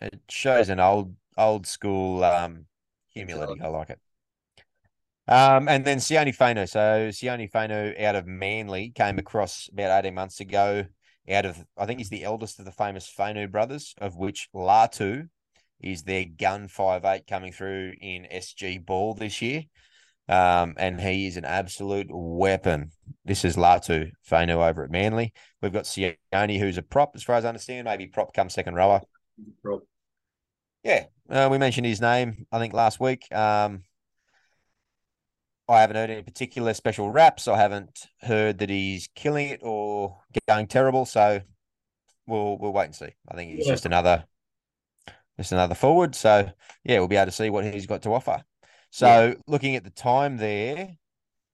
it 0.00 0.20
shows 0.28 0.68
an 0.68 0.80
old 0.80 1.14
old 1.36 1.66
school 1.66 2.24
um, 2.24 2.66
humility. 3.08 3.60
I 3.62 3.68
like 3.68 3.90
it. 3.90 4.00
Um, 5.28 5.68
and 5.68 5.84
then 5.84 5.98
Sione 5.98 6.36
Fainu. 6.36 6.68
So 6.68 7.08
Sione 7.08 7.50
Fainu 7.50 8.00
out 8.00 8.14
of 8.14 8.26
Manly 8.26 8.90
came 8.90 9.18
across 9.18 9.68
about 9.72 10.04
18 10.04 10.14
months 10.14 10.40
ago. 10.40 10.84
Out 11.28 11.44
of, 11.44 11.64
I 11.76 11.86
think 11.86 11.98
he's 11.98 12.10
the 12.10 12.22
eldest 12.22 12.60
of 12.60 12.64
the 12.64 12.72
famous 12.72 13.12
Fainu 13.12 13.50
brothers, 13.50 13.94
of 13.98 14.16
which 14.16 14.48
Latu 14.54 15.28
is 15.80 16.04
their 16.04 16.24
gun 16.24 16.68
five 16.68 17.04
eight 17.04 17.26
coming 17.26 17.52
through 17.52 17.94
in 18.00 18.26
SG 18.32 18.84
Ball 18.84 19.14
this 19.14 19.42
year. 19.42 19.64
Um, 20.28 20.74
and 20.76 21.00
he 21.00 21.26
is 21.26 21.36
an 21.36 21.44
absolute 21.44 22.08
weapon. 22.10 22.90
This 23.24 23.44
is 23.44 23.56
Latu 23.56 24.10
Fainu 24.28 24.68
over 24.68 24.84
at 24.84 24.90
Manly. 24.90 25.32
We've 25.60 25.72
got 25.72 25.84
Sione, 25.84 26.58
who's 26.58 26.78
a 26.78 26.82
prop, 26.82 27.12
as 27.14 27.22
far 27.22 27.36
as 27.36 27.44
I 27.44 27.48
understand, 27.48 27.84
maybe 27.84 28.06
prop 28.06 28.34
come 28.34 28.48
second 28.48 28.74
rower. 28.74 29.02
Prop. 29.62 29.82
Yeah, 30.82 31.06
uh, 31.28 31.48
we 31.50 31.58
mentioned 31.58 31.86
his 31.86 32.00
name, 32.00 32.46
I 32.52 32.58
think, 32.58 32.72
last 32.72 33.00
week. 33.00 33.32
Um, 33.32 33.82
I 35.68 35.80
haven't 35.80 35.96
heard 35.96 36.10
any 36.10 36.22
particular 36.22 36.74
special 36.74 37.10
raps. 37.10 37.48
I 37.48 37.56
haven't 37.56 38.06
heard 38.22 38.58
that 38.58 38.70
he's 38.70 39.08
killing 39.14 39.48
it 39.48 39.60
or 39.62 40.18
going 40.48 40.66
terrible. 40.68 41.04
So 41.04 41.40
we'll 42.26 42.58
we'll 42.58 42.72
wait 42.72 42.86
and 42.86 42.94
see. 42.94 43.14
I 43.28 43.34
think 43.34 43.52
he's 43.52 43.66
yeah. 43.66 43.72
just 43.72 43.86
another 43.86 44.24
just 45.36 45.52
another 45.52 45.74
forward. 45.74 46.14
So 46.14 46.50
yeah, 46.84 46.98
we'll 46.98 47.08
be 47.08 47.16
able 47.16 47.26
to 47.26 47.32
see 47.32 47.50
what 47.50 47.64
he's 47.64 47.86
got 47.86 48.02
to 48.02 48.12
offer. 48.12 48.42
So 48.90 49.06
yeah. 49.06 49.34
looking 49.46 49.76
at 49.76 49.84
the 49.84 49.90
time 49.90 50.36
there, 50.36 50.96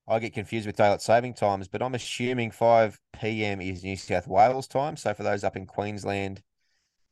I 0.07 0.19
get 0.19 0.35
confused 0.35 0.67
with 0.67 0.77
daylight 0.77 1.03
saving 1.03 1.35
times, 1.35 1.69
but 1.69 1.83
I'm 1.83 1.95
assuming 1.95 2.51
5 2.51 3.01
p.m. 3.15 3.61
is 3.61 3.83
New 3.83 3.97
South 3.97 4.29
Wales 4.29 4.67
time. 4.67 4.97
So 4.97 5.15
for 5.15 5.23
those 5.23 5.43
up 5.43 5.57
in 5.57 5.67
Queensland, 5.67 6.43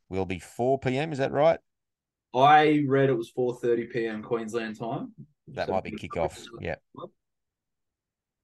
will 0.08 0.26
be 0.26 0.38
4 0.38 0.78
p.m. 0.80 1.12
Is 1.12 1.18
that 1.18 1.32
right? 1.32 1.58
I 2.34 2.84
read 2.86 3.08
it 3.08 3.16
was 3.16 3.32
4:30 3.32 3.90
p.m. 3.90 4.22
Queensland 4.22 4.78
time. 4.78 5.12
That 5.54 5.66
so 5.66 5.72
might 5.72 5.84
be 5.84 5.92
kickoff. 5.92 6.46
Yeah. 6.60 6.76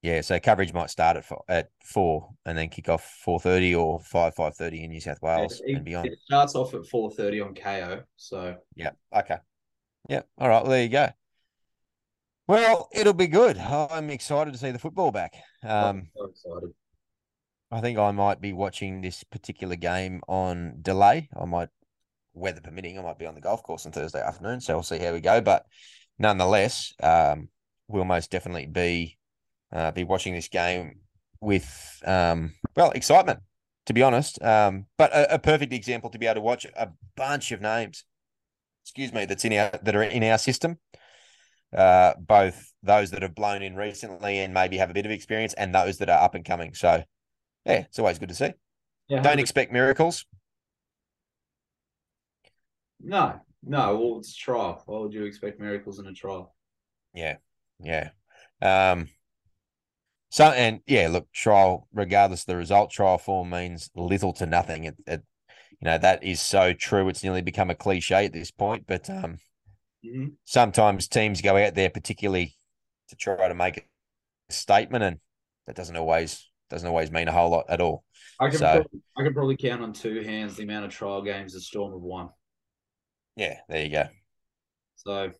Yeah, 0.02 0.20
so 0.20 0.38
coverage 0.38 0.72
might 0.72 0.90
start 0.90 1.16
at 1.16 1.24
four, 1.24 1.42
at 1.48 1.70
four 1.82 2.30
and 2.44 2.56
then 2.56 2.68
kick 2.68 2.88
off 2.88 3.02
four 3.24 3.40
thirty 3.40 3.74
or 3.74 3.98
five 3.98 4.34
five 4.36 4.54
thirty 4.54 4.84
in 4.84 4.90
New 4.90 5.00
South 5.00 5.20
Wales 5.20 5.60
it, 5.64 5.74
and 5.74 5.84
beyond. 5.84 6.06
It 6.06 6.18
starts 6.24 6.54
off 6.54 6.74
at 6.74 6.86
four 6.86 7.10
thirty 7.10 7.40
on 7.40 7.54
Kayo. 7.54 8.04
So 8.16 8.56
yeah, 8.76 8.90
okay, 9.12 9.38
yeah, 10.08 10.22
all 10.38 10.48
right. 10.48 10.62
Well, 10.62 10.70
there 10.70 10.82
you 10.82 10.90
go. 10.90 11.08
Well, 12.46 12.88
it'll 12.92 13.14
be 13.14 13.26
good. 13.26 13.58
I'm 13.58 14.10
excited 14.10 14.52
to 14.52 14.58
see 14.58 14.70
the 14.70 14.78
football 14.78 15.10
back. 15.10 15.32
Um, 15.64 16.08
so 16.14 16.26
excited. 16.26 16.74
I 17.72 17.80
think 17.80 17.98
I 17.98 18.12
might 18.12 18.40
be 18.40 18.52
watching 18.52 19.00
this 19.00 19.24
particular 19.24 19.74
game 19.74 20.20
on 20.28 20.76
delay. 20.82 21.28
I 21.36 21.46
might, 21.46 21.70
weather 22.32 22.60
permitting, 22.60 22.96
I 22.96 23.02
might 23.02 23.18
be 23.18 23.26
on 23.26 23.34
the 23.34 23.40
golf 23.40 23.64
course 23.64 23.86
on 23.86 23.90
Thursday 23.90 24.22
afternoon. 24.22 24.60
So 24.60 24.74
we'll 24.74 24.84
see 24.84 25.00
how 25.00 25.12
we 25.12 25.20
go. 25.20 25.40
But 25.40 25.66
nonetheless, 26.18 26.94
um, 27.02 27.48
we'll 27.88 28.04
most 28.04 28.30
definitely 28.30 28.66
be 28.66 29.18
uh, 29.72 29.90
be 29.90 30.04
watching 30.04 30.34
this 30.34 30.48
game 30.48 31.00
with 31.40 32.02
um, 32.04 32.52
well 32.74 32.90
excitement, 32.92 33.40
to 33.86 33.92
be 33.92 34.02
honest. 34.02 34.42
Um, 34.42 34.86
but 34.96 35.12
a, 35.12 35.34
a, 35.34 35.38
perfect 35.38 35.72
example 35.72 36.10
to 36.10 36.18
be 36.18 36.26
able 36.26 36.36
to 36.36 36.40
watch 36.40 36.64
a 36.64 36.90
bunch 37.16 37.52
of 37.52 37.60
names, 37.60 38.04
excuse 38.84 39.12
me, 39.12 39.24
that's 39.24 39.44
in 39.44 39.52
our 39.52 39.70
that 39.82 39.96
are 39.96 40.02
in 40.02 40.22
our 40.24 40.38
system. 40.38 40.78
Uh, 41.76 42.14
both 42.18 42.72
those 42.82 43.10
that 43.10 43.22
have 43.22 43.34
blown 43.34 43.60
in 43.60 43.74
recently 43.74 44.38
and 44.38 44.54
maybe 44.54 44.78
have 44.78 44.90
a 44.90 44.94
bit 44.94 45.04
of 45.04 45.12
experience, 45.12 45.52
and 45.54 45.74
those 45.74 45.98
that 45.98 46.08
are 46.08 46.22
up 46.22 46.34
and 46.34 46.44
coming. 46.44 46.74
So, 46.74 47.02
yeah, 47.64 47.80
it's 47.80 47.98
always 47.98 48.18
good 48.18 48.28
to 48.28 48.34
see. 48.34 48.52
Yeah, 49.08 49.20
Don't 49.20 49.38
expect 49.38 49.72
miracles. 49.72 50.24
No, 53.00 53.40
no, 53.66 53.96
well, 53.96 54.18
it's 54.18 54.34
trial. 54.34 54.82
Why 54.86 54.98
would 55.00 55.12
you 55.12 55.24
expect 55.24 55.60
miracles 55.60 55.98
in 55.98 56.06
a 56.06 56.12
trial? 56.12 56.54
Yeah, 57.12 57.36
yeah. 57.80 58.10
Um, 58.62 59.08
so 60.30 60.44
and 60.46 60.80
yeah, 60.86 61.08
look, 61.08 61.30
trial, 61.32 61.88
regardless 61.92 62.42
of 62.42 62.46
the 62.46 62.56
result, 62.56 62.90
trial 62.90 63.18
form 63.18 63.50
means 63.50 63.90
little 63.94 64.32
to 64.34 64.46
nothing. 64.46 64.84
It, 64.84 64.96
it 65.06 65.22
you 65.80 65.86
know, 65.86 65.98
that 65.98 66.24
is 66.24 66.40
so 66.40 66.72
true. 66.72 67.08
It's 67.08 67.22
nearly 67.22 67.42
become 67.42 67.70
a 67.70 67.74
cliche 67.74 68.24
at 68.24 68.32
this 68.32 68.50
point. 68.50 68.84
But 68.86 69.10
um, 69.10 69.38
mm-hmm. 70.04 70.28
sometimes 70.44 71.08
teams 71.08 71.42
go 71.42 71.56
out 71.56 71.74
there, 71.74 71.90
particularly 71.90 72.54
to 73.08 73.16
try 73.16 73.48
to 73.48 73.54
make 73.54 73.78
a 73.78 74.52
statement, 74.52 75.04
and 75.04 75.18
that 75.66 75.76
doesn't 75.76 75.96
always 75.96 76.48
doesn't 76.70 76.88
always 76.88 77.10
mean 77.10 77.28
a 77.28 77.32
whole 77.32 77.50
lot 77.50 77.66
at 77.68 77.80
all. 77.80 78.04
I 78.40 78.48
can 78.48 78.58
so, 78.58 78.66
probably, 78.66 79.00
I 79.16 79.22
can 79.22 79.34
probably 79.34 79.56
count 79.56 79.82
on 79.82 79.92
two 79.92 80.20
hands 80.22 80.56
the 80.56 80.64
amount 80.64 80.84
of 80.84 80.90
trial 80.90 81.22
games 81.22 81.52
the 81.52 81.60
Storm 81.60 81.92
have 81.92 82.00
won. 82.00 82.28
Yeah, 83.36 83.58
there 83.68 83.84
you 83.84 83.90
go. 83.90 84.08
So, 84.96 85.30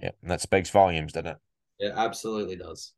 yeah, 0.00 0.10
and 0.22 0.30
that 0.30 0.40
speaks 0.40 0.70
volumes, 0.70 1.12
doesn't 1.12 1.28
it? 1.28 1.36
It 1.78 1.92
absolutely 1.94 2.56
does. 2.56 2.92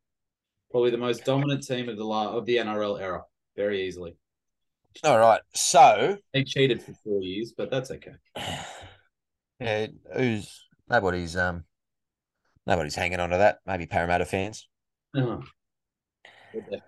Probably 0.70 0.90
the 0.90 0.96
most 0.96 1.24
dominant 1.24 1.66
team 1.66 1.88
of 1.88 1.96
the 1.96 2.04
of 2.04 2.46
the 2.46 2.56
NRL 2.56 3.00
era, 3.00 3.22
very 3.56 3.86
easily. 3.86 4.16
All 5.02 5.18
right, 5.18 5.40
so 5.52 6.18
they 6.32 6.44
cheated 6.44 6.82
for 6.82 6.92
four 7.04 7.20
years, 7.22 7.52
but 7.56 7.70
that's 7.70 7.90
okay. 7.90 8.14
Yeah, 9.60 9.86
who's 10.16 10.66
nobody's 10.90 11.36
um 11.36 11.62
nobody's 12.66 12.96
hanging 12.96 13.20
on 13.20 13.30
to 13.30 13.38
that. 13.38 13.60
Maybe 13.64 13.86
Parramatta 13.86 14.24
fans. 14.24 14.68
Uh-huh. 15.16 15.38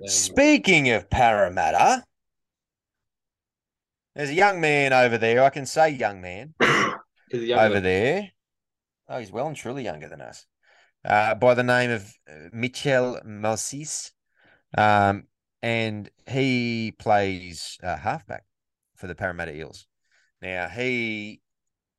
Speaking 0.06 0.90
of 0.90 1.08
Parramatta, 1.08 2.02
there's 4.16 4.30
a 4.30 4.34
young 4.34 4.60
man 4.60 4.92
over 4.92 5.16
there. 5.16 5.44
I 5.44 5.50
can 5.50 5.64
say 5.64 5.90
young 5.90 6.20
man 6.20 6.54
over 7.32 7.80
there. 7.80 8.30
Oh, 9.08 9.18
he's 9.18 9.32
well 9.32 9.46
and 9.46 9.56
truly 9.56 9.84
younger 9.84 10.08
than 10.08 10.20
us. 10.20 10.46
Uh, 11.04 11.34
by 11.34 11.54
the 11.54 11.62
name 11.62 11.90
of 11.90 12.12
uh, 12.28 12.48
Mitchell 12.52 13.20
Moses. 13.24 14.12
Um, 14.76 15.24
and 15.62 16.10
he 16.28 16.94
plays 16.98 17.78
uh, 17.82 17.96
halfback 17.96 18.44
for 18.96 19.06
the 19.06 19.14
Parramatta 19.14 19.54
Eels. 19.54 19.86
Now, 20.42 20.68
he 20.68 21.40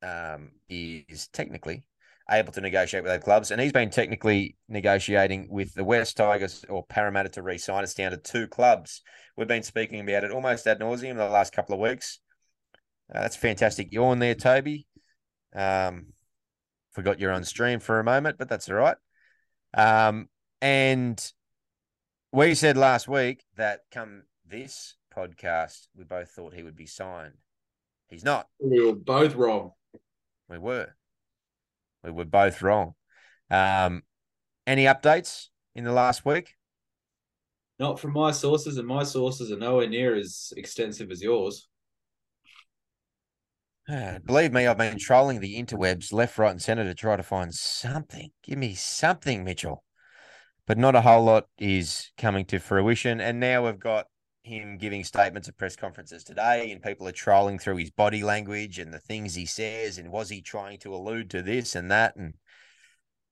um, 0.02 0.52
is 0.68 1.28
technically 1.28 1.84
able 2.30 2.52
to 2.52 2.60
negotiate 2.60 3.02
with 3.02 3.12
other 3.12 3.22
clubs. 3.22 3.50
And 3.50 3.60
he's 3.60 3.72
been 3.72 3.90
technically 3.90 4.56
negotiating 4.68 5.48
with 5.50 5.74
the 5.74 5.84
West 5.84 6.16
Tigers 6.16 6.64
or 6.68 6.84
Parramatta 6.84 7.30
to 7.30 7.42
re 7.42 7.58
sign. 7.58 7.84
It's 7.84 7.94
down 7.94 8.10
to 8.10 8.16
two 8.16 8.46
clubs. 8.46 9.02
We've 9.36 9.48
been 9.48 9.62
speaking 9.62 10.00
about 10.00 10.24
it 10.24 10.30
almost 10.30 10.66
ad 10.66 10.80
nauseum 10.80 11.16
the 11.16 11.28
last 11.28 11.52
couple 11.52 11.74
of 11.74 11.80
weeks. 11.80 12.20
Uh, 13.12 13.20
that's 13.20 13.36
fantastic. 13.36 13.96
On 13.96 14.18
there, 14.18 14.34
Toby. 14.34 14.86
Um, 15.58 16.06
forgot 16.92 17.18
you're 17.18 17.32
on 17.32 17.42
stream 17.42 17.80
for 17.80 17.98
a 17.98 18.04
moment, 18.04 18.38
but 18.38 18.48
that's 18.48 18.68
all 18.68 18.76
right. 18.76 18.96
Um, 19.74 20.28
and 20.62 21.32
we 22.32 22.54
said 22.54 22.76
last 22.76 23.08
week 23.08 23.44
that 23.56 23.80
come 23.90 24.22
this 24.48 24.94
podcast, 25.14 25.88
we 25.96 26.04
both 26.04 26.30
thought 26.30 26.54
he 26.54 26.62
would 26.62 26.76
be 26.76 26.86
signed. 26.86 27.34
He's 28.08 28.24
not. 28.24 28.46
We 28.60 28.80
were 28.80 28.94
both 28.94 29.34
wrong. 29.34 29.72
We 30.48 30.58
were. 30.58 30.94
We 32.04 32.12
were 32.12 32.24
both 32.24 32.62
wrong. 32.62 32.94
Um, 33.50 34.02
any 34.66 34.84
updates 34.84 35.48
in 35.74 35.84
the 35.84 35.92
last 35.92 36.24
week? 36.24 36.54
Not 37.80 37.98
from 37.98 38.12
my 38.12 38.30
sources, 38.30 38.78
and 38.78 38.86
my 38.86 39.02
sources 39.02 39.50
are 39.50 39.58
nowhere 39.58 39.88
near 39.88 40.14
as 40.14 40.52
extensive 40.56 41.10
as 41.10 41.20
yours. 41.20 41.68
Believe 43.88 44.52
me, 44.52 44.66
I've 44.66 44.76
been 44.76 44.98
trolling 44.98 45.40
the 45.40 45.56
interwebs 45.56 46.12
left, 46.12 46.36
right, 46.36 46.50
and 46.50 46.60
centre 46.60 46.84
to 46.84 46.94
try 46.94 47.16
to 47.16 47.22
find 47.22 47.54
something. 47.54 48.30
Give 48.42 48.58
me 48.58 48.74
something, 48.74 49.44
Mitchell. 49.44 49.82
But 50.66 50.76
not 50.76 50.94
a 50.94 51.00
whole 51.00 51.24
lot 51.24 51.46
is 51.58 52.10
coming 52.18 52.44
to 52.46 52.58
fruition. 52.58 53.18
And 53.18 53.40
now 53.40 53.64
we've 53.64 53.78
got 53.78 54.06
him 54.42 54.76
giving 54.76 55.04
statements 55.04 55.48
at 55.48 55.56
press 55.56 55.74
conferences 55.74 56.22
today, 56.22 56.70
and 56.70 56.82
people 56.82 57.08
are 57.08 57.12
trolling 57.12 57.58
through 57.58 57.76
his 57.76 57.90
body 57.90 58.22
language 58.22 58.78
and 58.78 58.92
the 58.92 58.98
things 58.98 59.34
he 59.34 59.46
says. 59.46 59.96
And 59.96 60.12
was 60.12 60.28
he 60.28 60.42
trying 60.42 60.78
to 60.80 60.94
allude 60.94 61.30
to 61.30 61.40
this 61.40 61.74
and 61.74 61.90
that? 61.90 62.14
And 62.14 62.34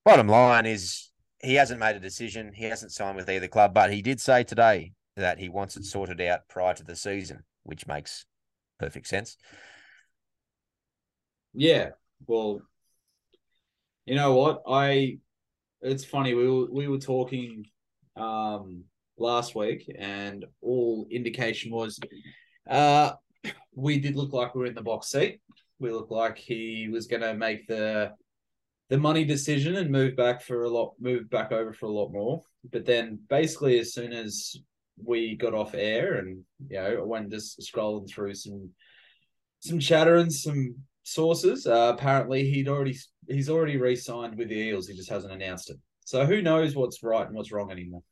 bottom 0.06 0.26
line 0.26 0.64
is, 0.64 1.10
he 1.42 1.56
hasn't 1.56 1.80
made 1.80 1.96
a 1.96 2.00
decision. 2.00 2.52
He 2.54 2.64
hasn't 2.64 2.92
signed 2.92 3.16
with 3.16 3.28
either 3.28 3.48
club, 3.48 3.74
but 3.74 3.92
he 3.92 4.00
did 4.00 4.22
say 4.22 4.42
today 4.42 4.92
that 5.16 5.38
he 5.38 5.50
wants 5.50 5.76
it 5.76 5.84
sorted 5.84 6.22
out 6.22 6.48
prior 6.48 6.72
to 6.72 6.84
the 6.84 6.96
season, 6.96 7.44
which 7.62 7.86
makes 7.86 8.24
perfect 8.78 9.06
sense. 9.06 9.36
Yeah, 11.56 11.90
well, 12.26 12.60
you 14.04 14.14
know 14.14 14.34
what? 14.34 14.62
I 14.68 15.18
it's 15.80 16.04
funny 16.04 16.34
we 16.34 16.48
were 16.48 16.70
we 16.70 16.86
were 16.86 16.98
talking 16.98 17.64
um 18.14 18.84
last 19.16 19.54
week, 19.54 19.90
and 19.98 20.44
all 20.60 21.06
indication 21.10 21.72
was 21.72 21.98
uh 22.68 23.12
we 23.74 23.98
did 23.98 24.16
look 24.16 24.32
like 24.34 24.54
we 24.54 24.60
were 24.60 24.66
in 24.66 24.74
the 24.74 24.82
box 24.82 25.08
seat. 25.08 25.40
We 25.78 25.90
looked 25.92 26.10
like 26.12 26.36
he 26.36 26.88
was 26.90 27.06
going 27.06 27.22
to 27.22 27.34
make 27.34 27.66
the 27.66 28.12
the 28.90 28.98
money 28.98 29.24
decision 29.24 29.76
and 29.76 29.90
move 29.90 30.14
back 30.14 30.42
for 30.42 30.62
a 30.62 30.68
lot, 30.70 30.94
move 31.00 31.28
back 31.30 31.52
over 31.52 31.72
for 31.72 31.86
a 31.86 31.90
lot 31.92 32.12
more. 32.12 32.42
But 32.70 32.84
then, 32.84 33.18
basically, 33.28 33.78
as 33.78 33.94
soon 33.94 34.12
as 34.12 34.56
we 35.02 35.36
got 35.36 35.54
off 35.54 35.74
air, 35.74 36.14
and 36.14 36.44
you 36.68 36.76
know, 36.76 36.98
I 37.00 37.04
went 37.04 37.30
just 37.30 37.60
scrolling 37.60 38.08
through 38.10 38.34
some 38.34 38.70
some 39.60 39.78
chatter 39.80 40.16
and 40.16 40.32
some 40.32 40.76
sources. 41.06 41.66
Uh, 41.66 41.92
apparently, 41.94 42.50
he'd 42.50 42.68
already 42.68 42.96
he's 43.28 43.48
already 43.48 43.76
re-signed 43.76 44.36
with 44.36 44.48
the 44.48 44.56
Eels. 44.56 44.88
He 44.88 44.96
just 44.96 45.10
hasn't 45.10 45.32
announced 45.32 45.70
it. 45.70 45.78
So 46.04 46.26
who 46.26 46.42
knows 46.42 46.76
what's 46.76 47.02
right 47.02 47.26
and 47.26 47.34
what's 47.34 47.52
wrong 47.52 47.70
anymore? 47.70 48.02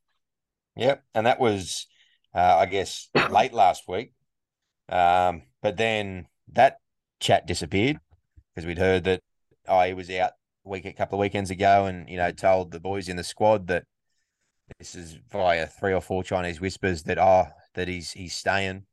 Yep, 0.76 1.04
and 1.14 1.26
that 1.26 1.38
was, 1.38 1.86
uh, 2.34 2.56
I 2.56 2.66
guess, 2.66 3.08
late 3.30 3.52
last 3.52 3.84
week. 3.86 4.12
Um, 4.88 5.42
but 5.62 5.76
then 5.76 6.26
that 6.52 6.78
chat 7.20 7.46
disappeared 7.46 7.98
because 8.54 8.66
we'd 8.66 8.78
heard 8.78 9.04
that 9.04 9.20
oh, 9.68 9.94
was 9.94 10.10
out 10.10 10.32
a 10.64 10.68
week 10.68 10.84
a 10.84 10.92
couple 10.92 11.18
of 11.18 11.20
weekends 11.20 11.50
ago, 11.50 11.86
and 11.86 12.08
you 12.08 12.16
know 12.16 12.30
told 12.30 12.70
the 12.70 12.80
boys 12.80 13.08
in 13.08 13.16
the 13.16 13.24
squad 13.24 13.66
that 13.68 13.84
this 14.78 14.94
is 14.94 15.18
via 15.30 15.66
three 15.66 15.92
or 15.92 16.00
four 16.00 16.22
Chinese 16.22 16.60
whispers 16.60 17.02
that 17.04 17.18
oh 17.18 17.46
that 17.74 17.88
he's 17.88 18.12
he's 18.12 18.34
staying. 18.34 18.84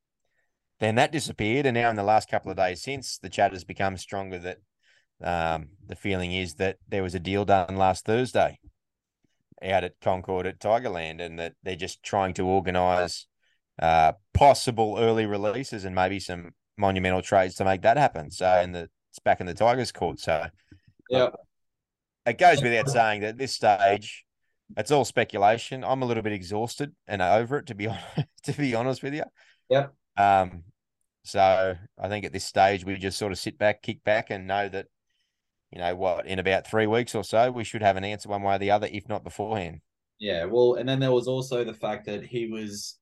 Then 0.82 0.96
that 0.96 1.12
disappeared, 1.12 1.68
and 1.68 1.76
now 1.76 1.92
in 1.92 1.96
the 1.96 2.02
last 2.02 2.28
couple 2.28 2.50
of 2.50 2.58
days 2.58 2.82
since, 2.82 3.20
the 3.20 3.30
chat 3.30 3.54
has 3.54 3.64
become 3.64 3.98
stronger 3.98 4.40
that 4.40 4.58
um, 5.24 5.70
the 5.86 5.96
feeling 5.96 6.34
is 6.34 6.56
that 6.56 6.78
there 6.90 7.04
was 7.04 7.14
a 7.14 7.20
deal 7.20 7.46
done 7.46 7.78
last 7.78 8.04
Thursday 8.04 8.60
out 9.64 9.84
at 9.84 10.00
Concord 10.02 10.48
at 10.48 10.60
Tigerland, 10.60 11.22
and 11.22 11.38
that 11.38 11.54
they're 11.62 11.76
just 11.76 12.02
trying 12.02 12.34
to 12.34 12.48
organise 12.48 13.28
uh, 13.80 14.14
possible 14.34 14.98
early 14.98 15.28
releases 15.28 15.86
and 15.86 15.94
maybe 15.94 16.20
some 16.20 16.50
monumental 16.80 17.22
trades 17.22 17.54
to 17.56 17.64
make 17.64 17.84
that 17.84 17.98
happen. 17.98 18.32
So, 18.32 18.48
and 18.48 18.74
the 18.74 18.90
it's 19.12 19.20
back 19.20 19.40
in 19.40 19.46
the 19.46 19.54
Tigers' 19.54 19.92
court. 19.92 20.20
So, 20.20 20.48
yeah, 21.12 21.30
it 22.26 22.40
goes 22.40 22.64
without 22.64 22.90
saying 22.90 23.22
that 23.22 23.28
at 23.28 23.38
this 23.38 23.54
stage, 23.54 24.26
it's 24.76 24.90
all 24.90 25.06
speculation. 25.06 25.84
I'm 25.84 26.02
a 26.02 26.06
little 26.06 26.24
bit 26.24 26.34
exhausted 26.34 26.96
and 27.08 27.22
over 27.22 27.58
it, 27.58 27.68
to 27.68 27.76
be 27.76 27.86
honest, 28.18 28.28
to 28.46 28.54
be 28.54 28.74
honest 28.74 29.04
with 29.04 29.14
you. 29.14 29.26
Yeah. 29.70 29.88
Um, 30.18 30.64
so 31.24 31.76
I 32.00 32.08
think 32.08 32.26
at 32.26 32.34
this 32.34 32.46
stage 32.46 32.86
we 32.86 32.96
just 32.96 33.18
sort 33.18 33.32
of 33.32 33.40
sit 33.40 33.58
back, 33.58 33.82
kick 33.82 34.04
back, 34.04 34.30
and 34.30 34.48
know 34.48 34.68
that 34.70 34.88
you 35.72 35.80
know 35.80 35.96
what 35.96 36.26
in 36.28 36.40
about 36.40 36.68
three 36.68 36.88
weeks 36.88 37.16
or 37.16 37.24
so 37.24 37.52
we 37.52 37.64
should 37.64 37.82
have 37.82 37.98
an 37.98 38.04
answer 38.04 38.30
one 38.30 38.44
way 38.44 38.56
or 38.56 38.60
the 38.60 38.72
other, 38.72 38.88
if 38.92 39.08
not 39.08 39.24
beforehand. 39.24 39.82
Yeah, 40.20 40.46
well, 40.46 40.76
and 40.76 40.88
then 40.88 41.00
there 41.00 41.12
was 41.12 41.28
also 41.28 41.64
the 41.64 41.74
fact 41.74 42.06
that 42.06 42.24
he 42.24 42.48
was, 42.48 43.00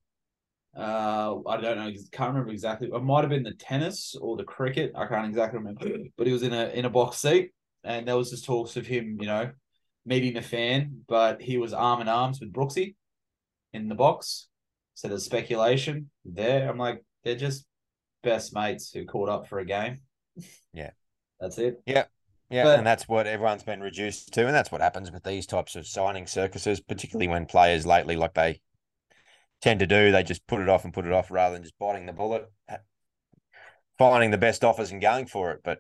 uh, 0.78 1.36
I 1.48 1.60
don't 1.60 1.78
know, 1.78 1.92
can't 2.12 2.30
remember 2.30 2.52
exactly. 2.52 2.88
It 2.88 3.04
might 3.04 3.22
have 3.22 3.30
been 3.30 3.44
the 3.44 3.54
tennis 3.56 4.16
or 4.22 4.38
the 4.38 4.46
cricket. 4.46 4.94
I 4.96 5.06
can't 5.06 5.28
exactly 5.28 5.60
remember, 5.60 5.90
but 6.18 6.28
he 6.28 6.34
was 6.34 6.44
in 6.44 6.54
a 6.54 6.68
in 6.70 6.86
a 6.86 6.90
box 6.90 7.18
seat, 7.18 7.52
and 7.84 8.08
there 8.08 8.18
was 8.18 8.30
just 8.30 8.46
talks 8.46 8.78
of 8.78 8.88
him, 8.88 9.18
you 9.20 9.28
know, 9.28 9.52
meeting 10.06 10.38
a 10.38 10.42
fan, 10.42 11.02
but 11.08 11.42
he 11.42 11.58
was 11.58 11.74
arm 11.74 12.02
in 12.02 12.08
arms 12.08 12.40
with 12.40 12.54
Brooksy 12.54 12.96
in 13.74 13.88
the 13.90 13.96
box. 13.96 14.48
So 14.96 15.08
there's 15.08 15.26
speculation 15.26 16.10
there. 16.26 16.70
I'm 16.70 16.78
like, 16.78 17.04
they're 17.24 17.36
just 17.36 17.66
best 18.24 18.54
mates 18.54 18.92
who 18.92 19.06
caught 19.06 19.30
up 19.30 19.48
for 19.48 19.60
a 19.60 19.66
game. 19.66 20.00
Yeah. 20.74 20.92
That's 21.40 21.58
it. 21.58 21.82
Yeah. 21.86 22.06
Yeah, 22.50 22.64
But- 22.64 22.78
and 22.80 22.88
that's 22.88 23.08
what 23.08 23.28
everyone's 23.28 23.64
been 23.64 23.82
reduced 23.82 24.34
to, 24.34 24.46
and 24.48 24.56
that's 24.56 24.72
what 24.72 24.82
happens 24.82 25.12
with 25.12 25.24
these 25.24 25.46
types 25.46 25.76
of 25.76 25.86
signing 25.86 26.26
circuses, 26.26 26.82
particularly 26.82 27.28
when 27.28 27.46
players 27.46 27.86
lately, 27.86 28.16
like 28.16 28.34
they 28.34 28.60
tend 29.62 29.82
to 29.82 29.86
do, 29.88 30.12
they 30.12 30.24
just 30.24 30.48
put 30.48 30.60
it 30.60 30.68
off 30.70 30.84
and 30.84 30.94
put 30.94 31.06
it 31.06 31.12
off 31.12 31.30
rather 31.30 31.54
than 31.54 31.62
just 31.64 31.78
biting 31.78 32.08
the 32.08 32.14
bullet, 32.14 32.50
finding 33.98 34.32
the 34.32 34.38
best 34.38 34.64
offers 34.64 34.92
and 34.92 35.02
going 35.02 35.28
for 35.28 35.52
it. 35.52 35.62
But 35.64 35.80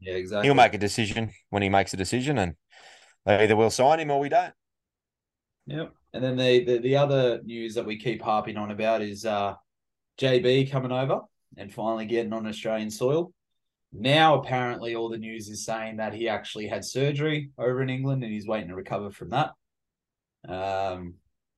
Yeah, 0.00 0.14
exactly. 0.14 0.46
he'll 0.48 0.54
make 0.54 0.74
a 0.74 0.78
decision 0.78 1.30
when 1.50 1.62
he 1.62 1.68
makes 1.68 1.94
a 1.94 1.96
decision, 1.96 2.38
and 2.38 2.56
they 3.24 3.44
either 3.44 3.54
will 3.56 3.70
sign 3.70 4.00
him 4.00 4.10
or 4.10 4.18
we 4.18 4.28
don't. 4.30 4.54
Yep. 5.66 5.92
And 6.12 6.24
then 6.24 6.36
the, 6.36 6.64
the 6.64 6.78
the 6.78 6.96
other 6.96 7.40
news 7.44 7.74
that 7.74 7.86
we 7.86 7.96
keep 7.98 8.20
harping 8.20 8.56
on 8.56 8.72
about 8.72 9.02
is 9.02 9.24
uh 9.24 9.54
JB 10.18 10.70
coming 10.72 10.90
over 10.90 11.20
and 11.56 11.72
finally 11.72 12.06
getting 12.06 12.32
on 12.32 12.46
Australian 12.46 12.90
soil. 12.90 13.32
Now 13.92 14.40
apparently 14.40 14.94
all 14.94 15.08
the 15.08 15.18
news 15.18 15.48
is 15.48 15.64
saying 15.64 15.96
that 15.96 16.14
he 16.14 16.28
actually 16.28 16.68
had 16.68 16.84
surgery 16.84 17.50
over 17.58 17.82
in 17.82 17.90
England 17.90 18.22
and 18.22 18.32
he's 18.32 18.46
waiting 18.46 18.68
to 18.68 18.74
recover 18.76 19.10
from 19.10 19.30
that. 19.30 19.50
Um 20.48 21.14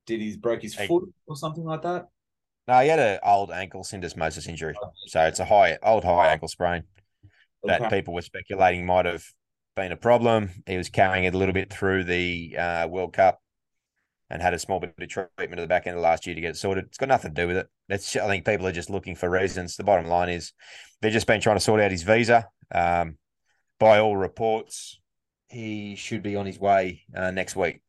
did 0.06 0.20
he 0.20 0.36
broke 0.36 0.62
his 0.62 0.74
foot 0.74 1.08
or 1.26 1.36
something 1.36 1.64
like 1.64 1.82
that? 1.82 2.06
No, 2.66 2.80
he 2.80 2.88
had 2.88 2.98
an 2.98 3.18
old 3.24 3.50
ankle 3.50 3.82
syndesmosis 3.84 4.48
injury, 4.48 4.74
so 5.06 5.22
it's 5.22 5.38
a 5.40 5.44
high, 5.44 5.78
old 5.82 6.04
high 6.04 6.28
ankle 6.32 6.48
sprain. 6.48 6.84
that 7.64 7.80
Okay. 7.80 7.96
people 8.00 8.14
were 8.14 8.22
speculating 8.22 8.84
might 8.86 9.06
have 9.06 9.24
been 9.76 9.92
a 9.92 9.96
problem. 9.96 10.50
He 10.66 10.76
was 10.76 10.88
carrying 10.88 11.24
it 11.24 11.34
a 11.34 11.38
little 11.38 11.52
bit 11.52 11.72
through 11.72 12.04
the 12.04 12.56
uh, 12.58 12.88
World 12.88 13.12
Cup 13.12 13.40
and 14.32 14.40
had 14.40 14.54
a 14.54 14.58
small 14.58 14.80
bit 14.80 14.94
of 14.98 15.08
treatment 15.08 15.60
at 15.60 15.62
the 15.62 15.66
back 15.66 15.86
end 15.86 15.94
of 15.94 16.02
last 16.02 16.26
year 16.26 16.34
to 16.34 16.40
get 16.40 16.50
it 16.50 16.56
sorted. 16.56 16.86
It's 16.86 16.96
got 16.96 17.10
nothing 17.10 17.34
to 17.34 17.42
do 17.42 17.46
with 17.46 17.58
it. 17.58 17.68
It's 17.90 18.16
I 18.16 18.26
think 18.26 18.46
people 18.46 18.66
are 18.66 18.72
just 18.72 18.88
looking 18.88 19.14
for 19.14 19.28
reasons. 19.28 19.76
The 19.76 19.84
bottom 19.84 20.06
line 20.06 20.30
is 20.30 20.52
they've 21.02 21.12
just 21.12 21.26
been 21.26 21.42
trying 21.42 21.56
to 21.56 21.60
sort 21.60 21.82
out 21.82 21.90
his 21.90 22.02
visa. 22.02 22.48
Um, 22.74 23.18
by 23.78 23.98
all 23.98 24.16
reports, 24.16 24.98
he 25.48 25.96
should 25.96 26.22
be 26.22 26.34
on 26.34 26.46
his 26.46 26.58
way 26.58 27.02
uh, 27.14 27.30
next 27.30 27.56
week. 27.56 27.82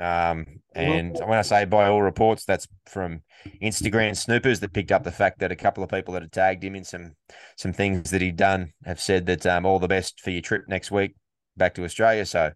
Um, 0.00 0.60
and 0.74 1.18
when 1.26 1.38
I 1.38 1.42
say 1.42 1.66
by 1.66 1.88
all 1.88 2.00
reports, 2.00 2.46
that's 2.46 2.66
from 2.86 3.20
Instagram 3.62 4.16
snoopers 4.16 4.60
that 4.60 4.72
picked 4.72 4.92
up 4.92 5.04
the 5.04 5.12
fact 5.12 5.40
that 5.40 5.52
a 5.52 5.56
couple 5.56 5.84
of 5.84 5.90
people 5.90 6.14
that 6.14 6.22
had 6.22 6.32
tagged 6.32 6.64
him 6.64 6.74
in 6.74 6.84
some 6.84 7.12
some 7.58 7.74
things 7.74 8.10
that 8.12 8.22
he'd 8.22 8.36
done 8.36 8.72
have 8.86 9.00
said 9.00 9.26
that 9.26 9.44
um, 9.44 9.66
all 9.66 9.78
the 9.78 9.88
best 9.88 10.20
for 10.20 10.30
your 10.30 10.40
trip 10.40 10.62
next 10.68 10.90
week 10.90 11.14
back 11.58 11.74
to 11.74 11.84
Australia. 11.84 12.24
So, 12.24 12.52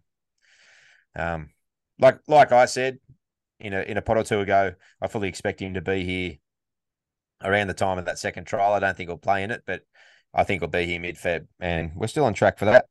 um, 1.15 1.49
like 1.99 2.19
like 2.27 2.51
I 2.51 2.65
said 2.65 2.99
in 3.59 3.73
a 3.73 3.81
in 3.81 3.97
a 3.97 4.01
pot 4.01 4.17
or 4.17 4.23
two 4.23 4.39
ago, 4.39 4.73
I 5.01 5.07
fully 5.07 5.27
expect 5.29 5.61
him 5.61 5.73
to 5.75 5.81
be 5.81 6.03
here 6.03 6.37
around 7.43 7.67
the 7.67 7.73
time 7.73 7.97
of 7.97 8.05
that 8.05 8.19
second 8.19 8.45
trial. 8.45 8.73
I 8.73 8.79
don't 8.79 8.95
think 8.95 9.09
he'll 9.09 9.17
play 9.17 9.43
in 9.43 9.51
it, 9.51 9.63
but 9.65 9.81
I 10.33 10.43
think 10.43 10.61
he'll 10.61 10.69
be 10.69 10.85
here 10.85 10.99
mid 10.99 11.15
Feb, 11.17 11.47
and 11.59 11.91
we're 11.95 12.07
still 12.07 12.25
on 12.25 12.33
track 12.33 12.57
for 12.57 12.65
that. 12.65 12.85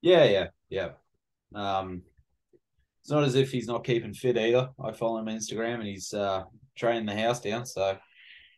Yeah, 0.00 0.24
yeah, 0.24 0.46
yeah. 0.68 0.90
Um 1.54 2.02
it's 3.00 3.10
not 3.10 3.24
as 3.24 3.34
if 3.36 3.50
he's 3.50 3.66
not 3.66 3.84
keeping 3.84 4.12
fit 4.12 4.36
either. 4.36 4.68
I 4.82 4.92
follow 4.92 5.18
him 5.18 5.28
on 5.28 5.36
Instagram 5.36 5.76
and 5.76 5.86
he's 5.86 6.12
uh 6.12 6.44
training 6.76 7.06
the 7.06 7.16
house 7.16 7.40
down, 7.40 7.64
so 7.66 7.96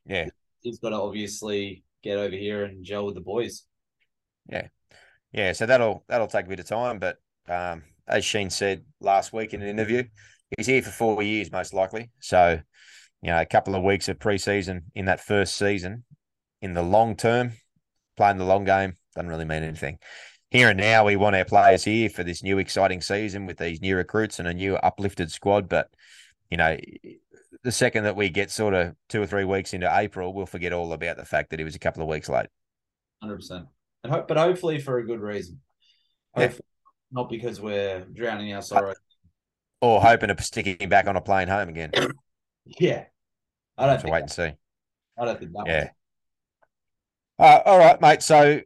Yeah. 0.06 0.26
he's 0.60 0.78
got 0.80 0.90
to 0.90 0.96
obviously 0.96 1.84
get 2.02 2.18
over 2.18 2.34
here 2.34 2.64
and 2.64 2.84
gel 2.84 3.06
with 3.06 3.14
the 3.14 3.20
boys. 3.20 3.62
yeah, 4.48 4.68
yeah. 5.32 5.52
so 5.52 5.66
that'll 5.66 6.04
that'll 6.08 6.26
take 6.26 6.46
a 6.46 6.48
bit 6.48 6.60
of 6.60 6.66
time, 6.66 6.98
but 6.98 7.18
um, 7.48 7.84
as 8.10 8.24
Sheen 8.24 8.50
said 8.50 8.84
last 9.00 9.32
week 9.32 9.54
in 9.54 9.62
an 9.62 9.68
interview, 9.68 10.04
he's 10.56 10.66
here 10.66 10.82
for 10.82 10.90
four 10.90 11.22
years 11.22 11.50
most 11.50 11.72
likely. 11.72 12.10
So, 12.20 12.60
you 13.22 13.30
know, 13.30 13.40
a 13.40 13.46
couple 13.46 13.74
of 13.74 13.82
weeks 13.82 14.08
of 14.08 14.18
preseason 14.18 14.82
in 14.94 15.06
that 15.06 15.20
first 15.20 15.56
season, 15.56 16.04
in 16.60 16.74
the 16.74 16.82
long 16.82 17.16
term, 17.16 17.52
playing 18.16 18.38
the 18.38 18.44
long 18.44 18.64
game 18.64 18.94
doesn't 19.14 19.30
really 19.30 19.44
mean 19.44 19.62
anything. 19.62 19.98
Here 20.50 20.68
and 20.68 20.78
now, 20.78 21.06
we 21.06 21.14
want 21.14 21.36
our 21.36 21.44
players 21.44 21.84
here 21.84 22.10
for 22.10 22.24
this 22.24 22.42
new 22.42 22.58
exciting 22.58 23.00
season 23.00 23.46
with 23.46 23.56
these 23.56 23.80
new 23.80 23.96
recruits 23.96 24.40
and 24.40 24.48
a 24.48 24.54
new 24.54 24.74
uplifted 24.76 25.30
squad. 25.30 25.68
But 25.68 25.88
you 26.50 26.56
know, 26.56 26.76
the 27.62 27.72
second 27.72 28.04
that 28.04 28.16
we 28.16 28.30
get 28.30 28.50
sort 28.50 28.74
of 28.74 28.94
two 29.08 29.22
or 29.22 29.26
three 29.26 29.44
weeks 29.44 29.72
into 29.72 29.88
April, 29.92 30.34
we'll 30.34 30.46
forget 30.46 30.72
all 30.72 30.92
about 30.92 31.16
the 31.16 31.24
fact 31.24 31.50
that 31.50 31.60
he 31.60 31.64
was 31.64 31.76
a 31.76 31.80
couple 31.80 32.02
of 32.02 32.08
weeks 32.08 32.28
late. 32.28 32.48
Hundred 33.22 33.36
percent, 33.36 33.66
and 34.02 34.12
hope, 34.12 34.26
but 34.26 34.36
hopefully 34.36 34.80
for 34.80 34.98
a 34.98 35.06
good 35.06 35.20
reason. 35.20 35.60
Yeah. 36.36 36.52
Not 37.12 37.28
because 37.28 37.60
we're 37.60 38.00
drowning 38.12 38.52
our 38.54 38.62
sorrow. 38.62 38.94
Or 39.80 40.00
hoping 40.00 40.28
to 40.28 40.42
stick 40.42 40.80
him 40.80 40.88
back 40.90 41.06
on 41.06 41.16
a 41.16 41.20
plane 41.20 41.48
home 41.48 41.68
again. 41.70 41.90
yeah, 42.66 43.04
I 43.78 43.86
don't 43.86 43.94
Have 43.94 44.04
to 44.04 44.10
wait 44.10 44.20
and 44.20 44.30
see. 44.30 44.52
I 45.18 45.24
don't 45.24 45.38
think 45.38 45.52
that. 45.52 45.64
Yeah. 45.66 45.88
Uh, 47.38 47.60
all 47.64 47.78
right, 47.78 47.98
mate. 48.00 48.22
So 48.22 48.60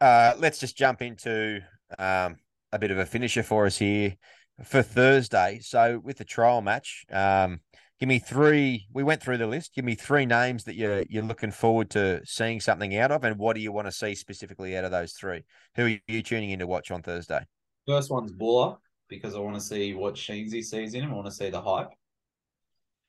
uh, 0.00 0.34
let's 0.38 0.60
just 0.60 0.76
jump 0.76 1.02
into 1.02 1.60
um, 1.98 2.36
a 2.72 2.78
bit 2.78 2.92
of 2.92 2.98
a 2.98 3.06
finisher 3.06 3.42
for 3.42 3.66
us 3.66 3.78
here 3.78 4.14
for 4.62 4.82
Thursday. 4.82 5.58
So 5.62 6.00
with 6.02 6.18
the 6.18 6.24
trial 6.24 6.62
match, 6.62 7.04
um, 7.10 7.60
give 7.98 8.08
me 8.08 8.20
three. 8.20 8.86
We 8.92 9.02
went 9.02 9.22
through 9.22 9.38
the 9.38 9.46
list. 9.48 9.74
Give 9.74 9.84
me 9.84 9.96
three 9.96 10.26
names 10.26 10.64
that 10.64 10.76
you're 10.76 11.02
you're 11.08 11.24
looking 11.24 11.50
forward 11.50 11.90
to 11.90 12.20
seeing 12.24 12.60
something 12.60 12.96
out 12.96 13.10
of, 13.10 13.24
and 13.24 13.38
what 13.38 13.56
do 13.56 13.62
you 13.62 13.72
want 13.72 13.88
to 13.88 13.92
see 13.92 14.14
specifically 14.14 14.76
out 14.76 14.84
of 14.84 14.92
those 14.92 15.12
three? 15.12 15.44
Who 15.76 15.86
are 15.86 15.98
you 16.06 16.22
tuning 16.22 16.50
in 16.50 16.60
to 16.60 16.66
watch 16.66 16.90
on 16.90 17.02
Thursday? 17.02 17.44
First 17.86 18.10
one's 18.10 18.32
Bula 18.32 18.78
because 19.08 19.34
I 19.34 19.38
want 19.38 19.56
to 19.56 19.60
see 19.60 19.94
what 19.94 20.14
Sheensy 20.14 20.62
sees 20.64 20.94
in 20.94 21.02
him. 21.02 21.12
I 21.12 21.14
want 21.14 21.26
to 21.26 21.32
see 21.32 21.50
the 21.50 21.60
hype. 21.60 21.90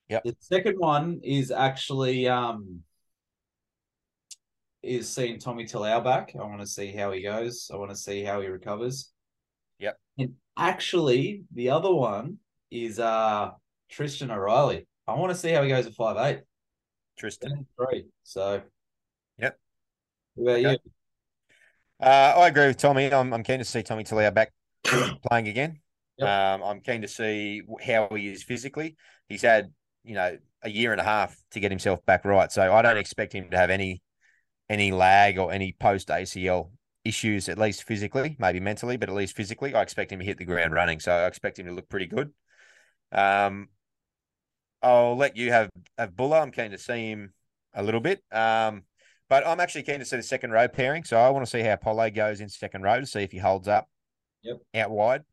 Yep. 0.10 0.24
The 0.24 0.36
second 0.40 0.78
one 0.78 1.22
is 1.24 1.52
actually 1.52 2.28
um 2.28 2.82
is 4.84 5.10
seeing 5.10 5.40
Tommy 5.40 5.66
Talau 5.66 6.04
back. 6.04 6.34
I 6.36 6.44
want 6.44 6.62
to 6.62 6.68
see 6.68 6.92
how 6.92 7.12
he 7.12 7.24
goes. 7.24 7.72
I 7.74 7.78
want 7.78 7.90
to 7.92 7.98
see 7.98 8.24
how 8.24 8.42
he 8.42 8.48
recovers. 8.48 9.12
Yep. 9.80 9.98
And 10.20 10.34
actually, 10.58 11.44
the 11.54 11.72
other 11.72 11.94
one 11.94 12.38
is 12.70 13.00
uh 13.00 13.52
Tristan 13.90 14.30
O'Reilly. 14.30 14.88
I 15.08 15.16
want 15.16 15.32
to 15.32 15.38
see 15.38 15.52
how 15.52 15.64
he 15.64 15.70
goes 15.70 15.88
at 15.88 15.94
five 15.94 16.18
eight. 16.18 16.44
Tristan. 17.18 17.66
Three. 17.78 18.06
So. 18.24 18.62
Yep. 19.40 19.58
What 20.36 20.52
about 20.52 20.66
Okay. 20.66 20.72
you? 20.84 20.92
Uh, 22.00 22.34
I 22.38 22.48
agree 22.48 22.68
with 22.68 22.78
Tommy. 22.78 23.12
I'm, 23.12 23.34
I'm 23.34 23.42
keen 23.42 23.60
to 23.60 23.66
see 23.66 23.82
Tommy 23.82 24.04
Talau 24.04 24.34
back 24.34 24.52
playing 24.86 25.48
again. 25.48 25.80
Yep. 26.18 26.28
Um, 26.28 26.64
I'm 26.64 26.82
keen 26.82 27.02
to 27.02 27.08
see 27.08 27.62
how 27.86 28.08
he 28.16 28.30
is 28.30 28.44
physically. 28.44 28.96
He's 29.28 29.42
had, 29.42 29.72
you 30.04 30.16
know, 30.16 30.38
a 30.62 30.70
year 30.70 30.92
and 30.92 31.02
a 31.02 31.04
half 31.04 31.36
to 31.52 31.60
get 31.60 31.72
himself 31.72 32.06
back 32.06 32.26
right. 32.26 32.52
So 32.52 32.74
I 32.74 32.82
don't 32.82 32.98
expect 32.98 33.34
him 33.34 33.50
to 33.52 33.58
have 33.58 33.70
any 33.70 34.02
any 34.70 34.92
lag 34.92 35.38
or 35.38 35.52
any 35.52 35.76
post 35.80 36.08
ACL 36.08 36.72
issues, 37.04 37.50
at 37.50 37.60
least 37.60 37.84
physically, 37.84 38.36
maybe 38.40 38.60
mentally, 38.60 38.98
but 38.98 39.10
at 39.10 39.16
least 39.16 39.36
physically. 39.36 39.76
I 39.76 39.82
expect 39.82 40.12
him 40.12 40.20
to 40.20 40.26
hit 40.26 40.38
the 40.38 40.46
ground 40.46 40.74
running. 40.74 41.00
So 41.00 41.12
I 41.12 41.28
expect 41.28 41.60
him 41.60 41.68
to 41.68 41.72
look 41.72 41.88
pretty 41.88 42.08
good. 42.08 42.34
Um, 43.12 43.70
I'll 44.82 45.16
let 45.16 45.38
you 45.38 45.52
have 45.52 45.70
have 45.98 46.16
Bula. 46.16 46.42
I'm 46.42 46.52
keen 46.52 46.72
to 46.72 46.78
see 46.78 47.10
him 47.10 47.34
a 47.74 47.84
little 47.84 48.02
bit. 48.02 48.24
Um, 48.32 48.84
but 49.30 49.46
I'm 49.46 49.60
actually 49.60 49.84
keen 49.84 50.00
to 50.00 50.06
see 50.06 50.18
the 50.18 50.24
second 50.24 50.52
row 50.52 50.68
pairing. 50.68 51.04
So 51.04 51.18
I 51.18 51.30
want 51.30 51.46
to 51.46 51.50
see 51.50 51.62
how 51.62 51.76
Pole 51.76 52.10
goes 52.12 52.42
in 52.42 52.50
second 52.50 52.84
row 52.84 53.00
to 53.00 53.06
see 53.06 53.22
if 53.22 53.32
he 53.32 53.40
holds 53.40 53.68
up 53.68 53.88
Yep. 54.46 54.58
out 54.76 54.92
wide. 54.92 55.24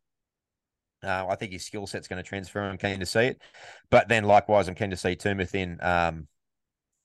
Uh, 1.05 1.27
I 1.29 1.35
think 1.37 1.53
his 1.53 1.67
skill 1.67 1.87
set's 1.87 2.09
going 2.09 2.23
to 2.23 2.29
transfer. 2.29 2.61
I'm 2.63 2.79
keen 2.79 3.01
to 3.01 3.07
see 3.07 3.27
it. 3.27 3.43
But 3.91 4.09
then 4.09 4.25
likewise, 4.25 4.69
I'm 4.69 4.75
keen 4.75 4.91
to 4.91 4.97
see 4.97 5.17
Tumeth 5.17 5.55
in 5.55 5.79
um, 5.83 6.29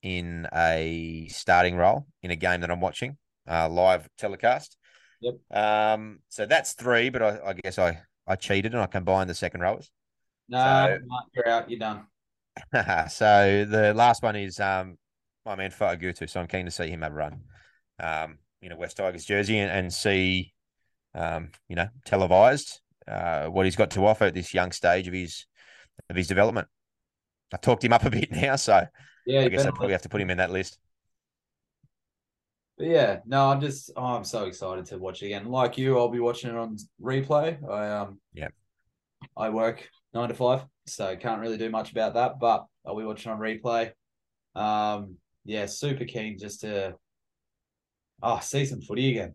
in 0.02 0.46
a 0.54 1.26
starting 1.30 1.76
role 1.76 2.06
in 2.22 2.30
a 2.30 2.36
game 2.36 2.60
that 2.60 2.70
I'm 2.70 2.80
watching 2.80 3.16
uh, 3.50 3.68
live 3.68 4.08
telecast. 4.16 4.76
Yep. 5.20 5.34
Um, 5.50 6.20
so 6.28 6.46
that's 6.46 6.74
three, 6.74 7.08
but 7.10 7.22
I, 7.22 7.38
I 7.46 7.52
guess 7.54 7.78
I 7.78 8.00
I 8.26 8.36
cheated 8.36 8.72
and 8.72 8.80
I 8.82 8.86
combined 8.86 9.28
the 9.28 9.34
second 9.34 9.62
rowers. 9.62 9.90
No, 10.48 10.58
So- 10.58 11.16
you're 11.34 11.48
out. 11.48 11.68
You're 11.70 11.80
done. 11.80 12.06
so 13.10 13.64
the 13.68 13.92
last 13.94 14.22
one 14.22 14.36
is 14.36 14.60
um 14.60 14.96
my 15.44 15.56
man 15.56 15.70
Fa'agutu. 15.70 16.28
So 16.30 16.40
I'm 16.40 16.46
keen 16.46 16.66
to 16.66 16.70
see 16.70 16.88
him 16.88 17.02
have 17.02 17.12
a 17.12 17.14
run. 17.16 17.40
Um, 18.00 18.38
you 18.60 18.68
know, 18.68 18.76
West 18.76 18.96
Tigers 18.96 19.24
jersey 19.24 19.58
and, 19.58 19.70
and 19.70 19.92
see 19.92 20.52
um, 21.18 21.50
you 21.68 21.76
know, 21.76 21.88
televised 22.06 22.80
uh 23.08 23.48
what 23.48 23.66
he's 23.66 23.76
got 23.76 23.90
to 23.92 24.06
offer 24.06 24.26
at 24.26 24.34
this 24.34 24.54
young 24.54 24.72
stage 24.72 25.08
of 25.08 25.14
his 25.14 25.46
of 26.10 26.16
his 26.16 26.28
development. 26.28 26.68
I've 27.52 27.62
talked 27.62 27.84
him 27.84 27.92
up 27.94 28.04
a 28.04 28.10
bit 28.10 28.32
now, 28.32 28.56
so 28.56 28.86
Yeah, 29.24 29.42
I 29.44 29.50
guess 29.50 29.66
I 29.66 29.72
probably 29.72 29.94
have 29.94 30.02
to 30.02 30.10
put 30.10 30.20
him 30.22 30.30
in 30.30 30.38
that 30.38 30.50
list. 30.52 30.78
But 32.76 32.86
yeah, 32.86 33.20
no, 33.26 33.48
I'm 33.50 33.60
just 33.60 33.90
oh, 33.96 34.04
I'm 34.04 34.24
so 34.24 34.44
excited 34.44 34.86
to 34.86 34.98
watch 34.98 35.22
it 35.22 35.26
again. 35.26 35.46
Like 35.46 35.78
you, 35.78 35.98
I'll 35.98 36.08
be 36.08 36.20
watching 36.20 36.50
it 36.50 36.56
on 36.56 36.76
replay. 37.02 37.62
I 37.68 37.90
um 37.90 38.20
yeah, 38.32 38.48
I 39.36 39.50
work 39.50 39.88
nine 40.14 40.28
to 40.28 40.34
five, 40.34 40.64
so 40.86 41.16
can't 41.16 41.40
really 41.40 41.58
do 41.58 41.70
much 41.70 41.90
about 41.92 42.14
that, 42.14 42.38
but 42.38 42.66
I'll 42.86 42.96
be 42.96 43.04
watching 43.04 43.32
on 43.32 43.38
replay. 43.38 43.92
Um 44.54 45.16
yeah, 45.44 45.66
super 45.66 46.04
keen 46.04 46.38
just 46.38 46.60
to 46.62 46.96
oh 48.22 48.38
see 48.40 48.64
some 48.64 48.80
footy 48.80 49.10
again. 49.10 49.34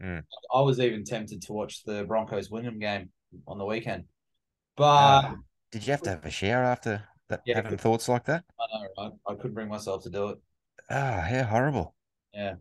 Mm. 0.00 0.24
I 0.54 0.60
was 0.60 0.80
even 0.80 1.04
tempted 1.04 1.42
to 1.42 1.52
watch 1.52 1.84
the 1.84 2.04
Broncos 2.04 2.50
Wyndham 2.50 2.78
game 2.78 3.10
on 3.46 3.58
the 3.58 3.64
weekend. 3.64 4.04
But 4.76 4.84
Uh, 4.84 5.34
did 5.70 5.86
you 5.86 5.92
have 5.92 6.02
to 6.02 6.10
have 6.10 6.24
a 6.24 6.30
shower 6.30 6.64
after 6.64 7.04
that 7.28 7.42
Yeah. 7.46 7.56
having 7.56 7.78
thoughts 7.78 8.08
like 8.08 8.24
that? 8.24 8.44
I 8.58 8.66
know, 8.72 8.88
right? 8.98 9.12
I 9.28 9.34
couldn't 9.34 9.54
bring 9.54 9.68
myself 9.68 10.02
to 10.04 10.10
do 10.10 10.28
it. 10.28 10.38
Ah, 10.90 11.28
yeah, 11.28 11.44
horrible. 11.44 11.94
Yeah. 12.34 12.56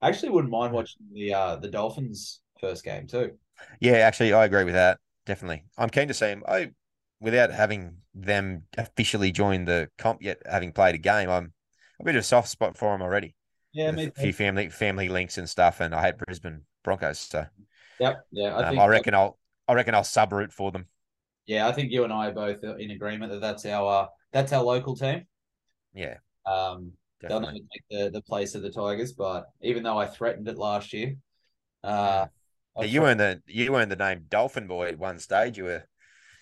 I 0.00 0.08
actually 0.08 0.30
wouldn't 0.30 0.50
mind 0.52 0.72
watching 0.72 1.02
the 1.12 1.32
uh 1.34 1.56
the 1.56 1.68
Dolphins 1.68 2.40
first 2.60 2.84
game 2.84 3.06
too. 3.06 3.38
Yeah, 3.80 3.94
actually, 3.94 4.32
I 4.32 4.44
agree 4.44 4.64
with 4.64 4.74
that. 4.74 4.98
Definitely. 5.26 5.64
I'm 5.78 5.90
keen 5.90 6.08
to 6.08 6.14
see 6.14 6.26
him. 6.26 6.42
I, 6.46 6.72
without 7.20 7.50
having 7.50 7.96
them 8.14 8.64
officially 8.76 9.32
join 9.32 9.64
the 9.64 9.88
comp 9.96 10.22
yet, 10.22 10.42
having 10.44 10.72
played 10.72 10.94
a 10.94 10.98
game, 10.98 11.30
I'm 11.30 11.52
a 12.00 12.04
bit 12.04 12.16
of 12.16 12.20
a 12.20 12.24
soft 12.24 12.48
spot 12.48 12.76
for 12.76 12.94
him 12.94 13.00
already. 13.02 13.34
Yeah, 13.72 13.90
a 13.96 14.10
few 14.10 14.32
family 14.32 14.68
family 14.68 15.08
links 15.08 15.38
and 15.38 15.48
stuff, 15.48 15.80
and 15.80 15.94
I 15.94 16.02
hate 16.02 16.18
Brisbane 16.18 16.62
Broncos, 16.84 17.18
so 17.18 17.46
Yep. 17.98 18.26
Yeah, 18.30 18.54
I 18.54 18.62
um, 18.62 18.68
think 18.70 18.80
I 18.80 18.86
reckon 18.86 19.14
I'll 19.14 19.38
I 19.66 19.74
reckon 19.74 19.94
I'll 19.94 20.04
sub 20.04 20.32
root 20.32 20.52
for 20.52 20.70
them. 20.70 20.86
Yeah, 21.46 21.68
I 21.68 21.72
think 21.72 21.90
you 21.90 22.04
and 22.04 22.12
I 22.12 22.28
are 22.28 22.32
both 22.32 22.62
in 22.62 22.90
agreement 22.90 23.32
that 23.32 23.40
that's 23.40 23.66
our 23.66 24.04
uh, 24.04 24.06
that's 24.32 24.52
our 24.52 24.62
local 24.62 24.96
team. 24.96 25.26
Yeah, 25.94 26.16
Um, 26.46 26.92
they'll 27.20 27.40
never 27.40 27.52
take 27.52 27.84
the, 27.90 28.10
the 28.10 28.22
place 28.22 28.54
of 28.54 28.62
the 28.62 28.70
Tigers, 28.70 29.12
but 29.12 29.46
even 29.62 29.82
though 29.82 29.98
I 29.98 30.06
threatened 30.06 30.48
it 30.48 30.58
last 30.58 30.92
year, 30.92 31.16
uh, 31.82 32.26
Yeah, 32.78 32.84
you 32.84 33.04
earned 33.04 33.20
the 33.20 33.42
you 33.46 33.74
earned 33.76 33.90
the 33.90 33.96
name 33.96 34.26
Dolphin 34.28 34.66
Boy 34.66 34.88
at 34.88 34.98
one 34.98 35.18
stage. 35.18 35.56
You 35.56 35.64
were 35.64 35.84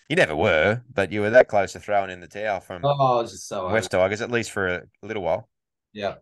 you 0.09 0.15
never 0.15 0.35
were, 0.35 0.81
but 0.91 1.11
you 1.11 1.21
were 1.21 1.29
that 1.29 1.47
close 1.47 1.73
to 1.73 1.79
throwing 1.79 2.09
in 2.09 2.19
the 2.19 2.27
towel 2.27 2.59
from 2.59 2.83
oh, 2.83 3.17
I 3.17 3.21
was 3.21 3.31
just 3.31 3.47
so 3.47 3.69
West 3.69 3.91
Tigers 3.91 4.21
at 4.21 4.31
least 4.31 4.51
for 4.51 4.67
a 4.67 4.83
little 5.01 5.23
while. 5.23 5.49
Yeah. 5.93 6.15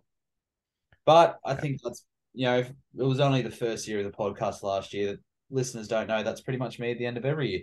But 1.06 1.40
I 1.44 1.56
think 1.56 1.82
that's, 1.84 2.06
you 2.34 2.46
know, 2.46 2.60
if 2.60 2.70
it 2.70 3.04
was 3.04 3.20
only 3.20 3.42
the 3.42 3.52
first 3.52 3.88
year 3.88 4.00
of 4.00 4.06
the 4.06 4.12
podcast 4.12 4.64
last 4.64 4.94
year 4.94 5.08
that 5.08 5.20
listeners 5.50 5.88
don't 5.88 6.08
know 6.08 6.24
that's 6.24 6.42
pretty 6.42 6.60
much 6.60 6.80
me 6.80 6.92
at 6.92 6.98
the 6.98 7.06
end 7.06 7.18
of 7.18 7.26
every 7.26 7.50
year. 7.50 7.62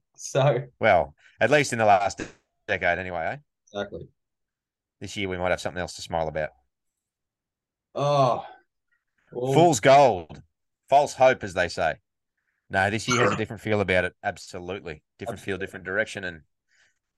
so, 0.16 0.64
Well, 0.78 1.14
at 1.40 1.50
least 1.50 1.72
in 1.72 1.78
the 1.78 1.84
last 1.84 2.20
decade, 2.66 2.98
anyway. 2.98 3.32
Eh? 3.32 3.36
exactly. 3.72 4.08
This 5.00 5.16
year 5.16 5.28
we 5.28 5.38
might 5.38 5.50
have 5.50 5.60
something 5.60 5.80
else 5.80 5.94
to 5.94 6.02
smile 6.02 6.28
about. 6.28 6.50
Oh, 7.94 8.44
well, 9.32 9.52
Fool's 9.52 9.80
gold, 9.80 10.42
false 10.88 11.14
hope, 11.14 11.42
as 11.42 11.54
they 11.54 11.68
say. 11.68 11.94
No, 12.68 12.90
this 12.90 13.08
year 13.08 13.22
has 13.22 13.32
a 13.32 13.36
different 13.36 13.62
feel 13.62 13.80
about 13.80 14.04
it. 14.04 14.14
Absolutely, 14.22 15.02
different 15.18 15.40
feel, 15.40 15.58
different 15.58 15.84
direction, 15.84 16.24
and 16.24 16.42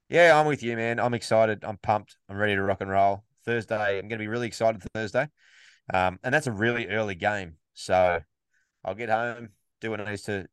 yeah, 0.08 0.38
I'm 0.38 0.46
with 0.46 0.62
you, 0.62 0.76
man. 0.76 1.00
I'm 1.00 1.14
excited. 1.14 1.64
I'm 1.64 1.78
pumped. 1.78 2.16
I'm 2.28 2.36
ready 2.36 2.54
to 2.54 2.62
rock 2.62 2.80
and 2.80 2.90
roll. 2.90 3.24
Thursday, 3.44 3.98
I'm 3.98 4.08
going 4.08 4.18
to 4.18 4.18
be 4.18 4.28
really 4.28 4.46
excited 4.46 4.82
Thursday, 4.94 5.28
um, 5.92 6.18
and 6.22 6.34
that's 6.34 6.46
a 6.46 6.52
really 6.52 6.88
early 6.88 7.14
game. 7.14 7.56
So 7.74 8.20
I'll 8.84 8.94
get 8.94 9.08
home, 9.08 9.50
do 9.80 9.90
what 9.90 10.04
needs 10.06 10.22
to 10.22 10.46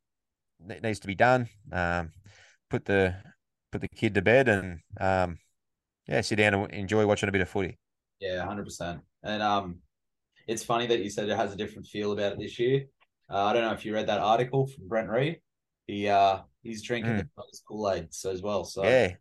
needs 0.82 1.00
to 1.00 1.06
be 1.06 1.14
done. 1.14 1.48
Um, 1.72 2.12
put 2.68 2.84
the 2.84 3.16
put 3.72 3.80
the 3.80 3.88
kid 3.88 4.14
to 4.14 4.22
bed, 4.22 4.48
and 4.48 4.80
um, 5.00 5.38
yeah, 6.06 6.20
sit 6.20 6.36
down 6.36 6.54
and 6.54 6.72
enjoy 6.72 7.06
watching 7.06 7.28
a 7.28 7.32
bit 7.32 7.40
of 7.40 7.48
footy. 7.48 7.78
Yeah, 8.20 8.44
hundred 8.44 8.64
percent. 8.64 9.00
And 9.22 9.42
um, 9.42 9.78
it's 10.46 10.64
funny 10.64 10.86
that 10.86 11.00
you 11.00 11.10
said 11.10 11.28
it 11.28 11.36
has 11.36 11.52
a 11.52 11.56
different 11.56 11.86
feel 11.86 12.12
about 12.12 12.32
it 12.32 12.38
this 12.38 12.58
year. 12.58 12.86
Uh, 13.30 13.44
I 13.44 13.52
don't 13.52 13.62
know 13.62 13.72
if 13.72 13.84
you 13.84 13.94
read 13.94 14.08
that 14.08 14.20
article 14.20 14.66
from 14.66 14.88
Brent 14.88 15.08
Read. 15.08 15.40
He 15.86 16.08
uh, 16.08 16.40
he's 16.62 16.82
drinking 16.82 17.16
the 17.16 17.28
Kool 17.66 17.90
Aid 17.90 18.12
so 18.12 18.30
as 18.30 18.42
well. 18.42 18.64
So 18.64 18.82
Yeah, 18.84 19.14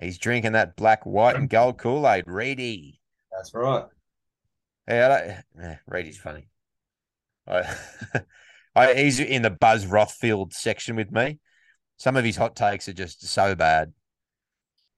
he's 0.00 0.18
drinking 0.18 0.52
that 0.52 0.76
black, 0.76 1.06
white, 1.06 1.36
and 1.36 1.48
gold 1.48 1.78
Kool 1.78 2.08
Aid. 2.08 2.24
Reedy. 2.26 3.00
that's 3.32 3.54
right. 3.54 3.84
Yeah, 4.88 5.06
I 5.06 5.08
don't, 5.08 5.64
eh, 5.64 5.76
Reedy's 5.86 6.18
funny. 6.18 6.48
I, 7.46 7.74
I, 8.74 8.94
he's 8.94 9.20
in 9.20 9.42
the 9.42 9.50
Buzz 9.50 9.86
Rothfield 9.86 10.52
section 10.52 10.96
with 10.96 11.10
me. 11.10 11.38
Some 11.96 12.16
of 12.16 12.24
his 12.24 12.36
hot 12.36 12.56
takes 12.56 12.88
are 12.88 12.92
just 12.92 13.26
so 13.26 13.54
bad, 13.54 13.92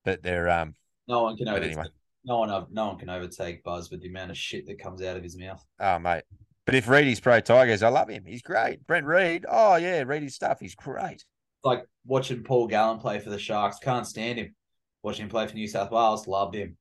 but 0.05 0.23
they're 0.23 0.49
um. 0.49 0.75
No 1.09 1.23
one 1.25 1.37
can 1.37 1.49
overtake. 1.49 1.73
anyway. 1.73 1.87
No 2.25 2.39
one, 2.39 2.67
no 2.73 2.87
one 2.89 2.99
can 2.99 3.09
overtake 3.09 3.63
Buzz 3.63 3.91
with 3.91 4.03
the 4.03 4.09
amount 4.09 4.33
of 4.33 4.37
shit 4.37 4.67
that 4.67 4.81
comes 4.81 5.03
out 5.03 5.17
of 5.17 5.23
his 5.23 5.39
mouth. 5.39 5.65
Oh 5.79 5.99
mate, 5.99 6.25
but 6.65 6.75
if 6.75 6.89
Reedy's 6.89 7.21
pro 7.21 7.41
Tigers, 7.41 7.85
I 7.85 7.89
love 7.89 8.09
him. 8.09 8.25
He's 8.27 8.43
great. 8.43 8.85
Brent 8.87 9.07
Read. 9.07 9.47
Oh 9.49 9.77
yeah, 9.77 10.03
Reedy's 10.03 10.35
stuff. 10.35 10.59
He's 10.59 10.75
great. 10.75 11.25
Like 11.63 11.85
watching 12.05 12.43
Paul 12.43 12.67
Gallen 12.67 12.99
play 12.99 13.21
for 13.21 13.31
the 13.31 13.39
Sharks, 13.39 13.79
can't 13.79 14.07
stand 14.07 14.39
him. 14.39 14.55
Watching 15.03 15.25
him 15.25 15.31
play 15.31 15.47
for 15.47 15.55
New 15.55 15.69
South 15.69 15.93
Wales, 15.93 16.27
loved 16.27 16.57
him. 16.57 16.77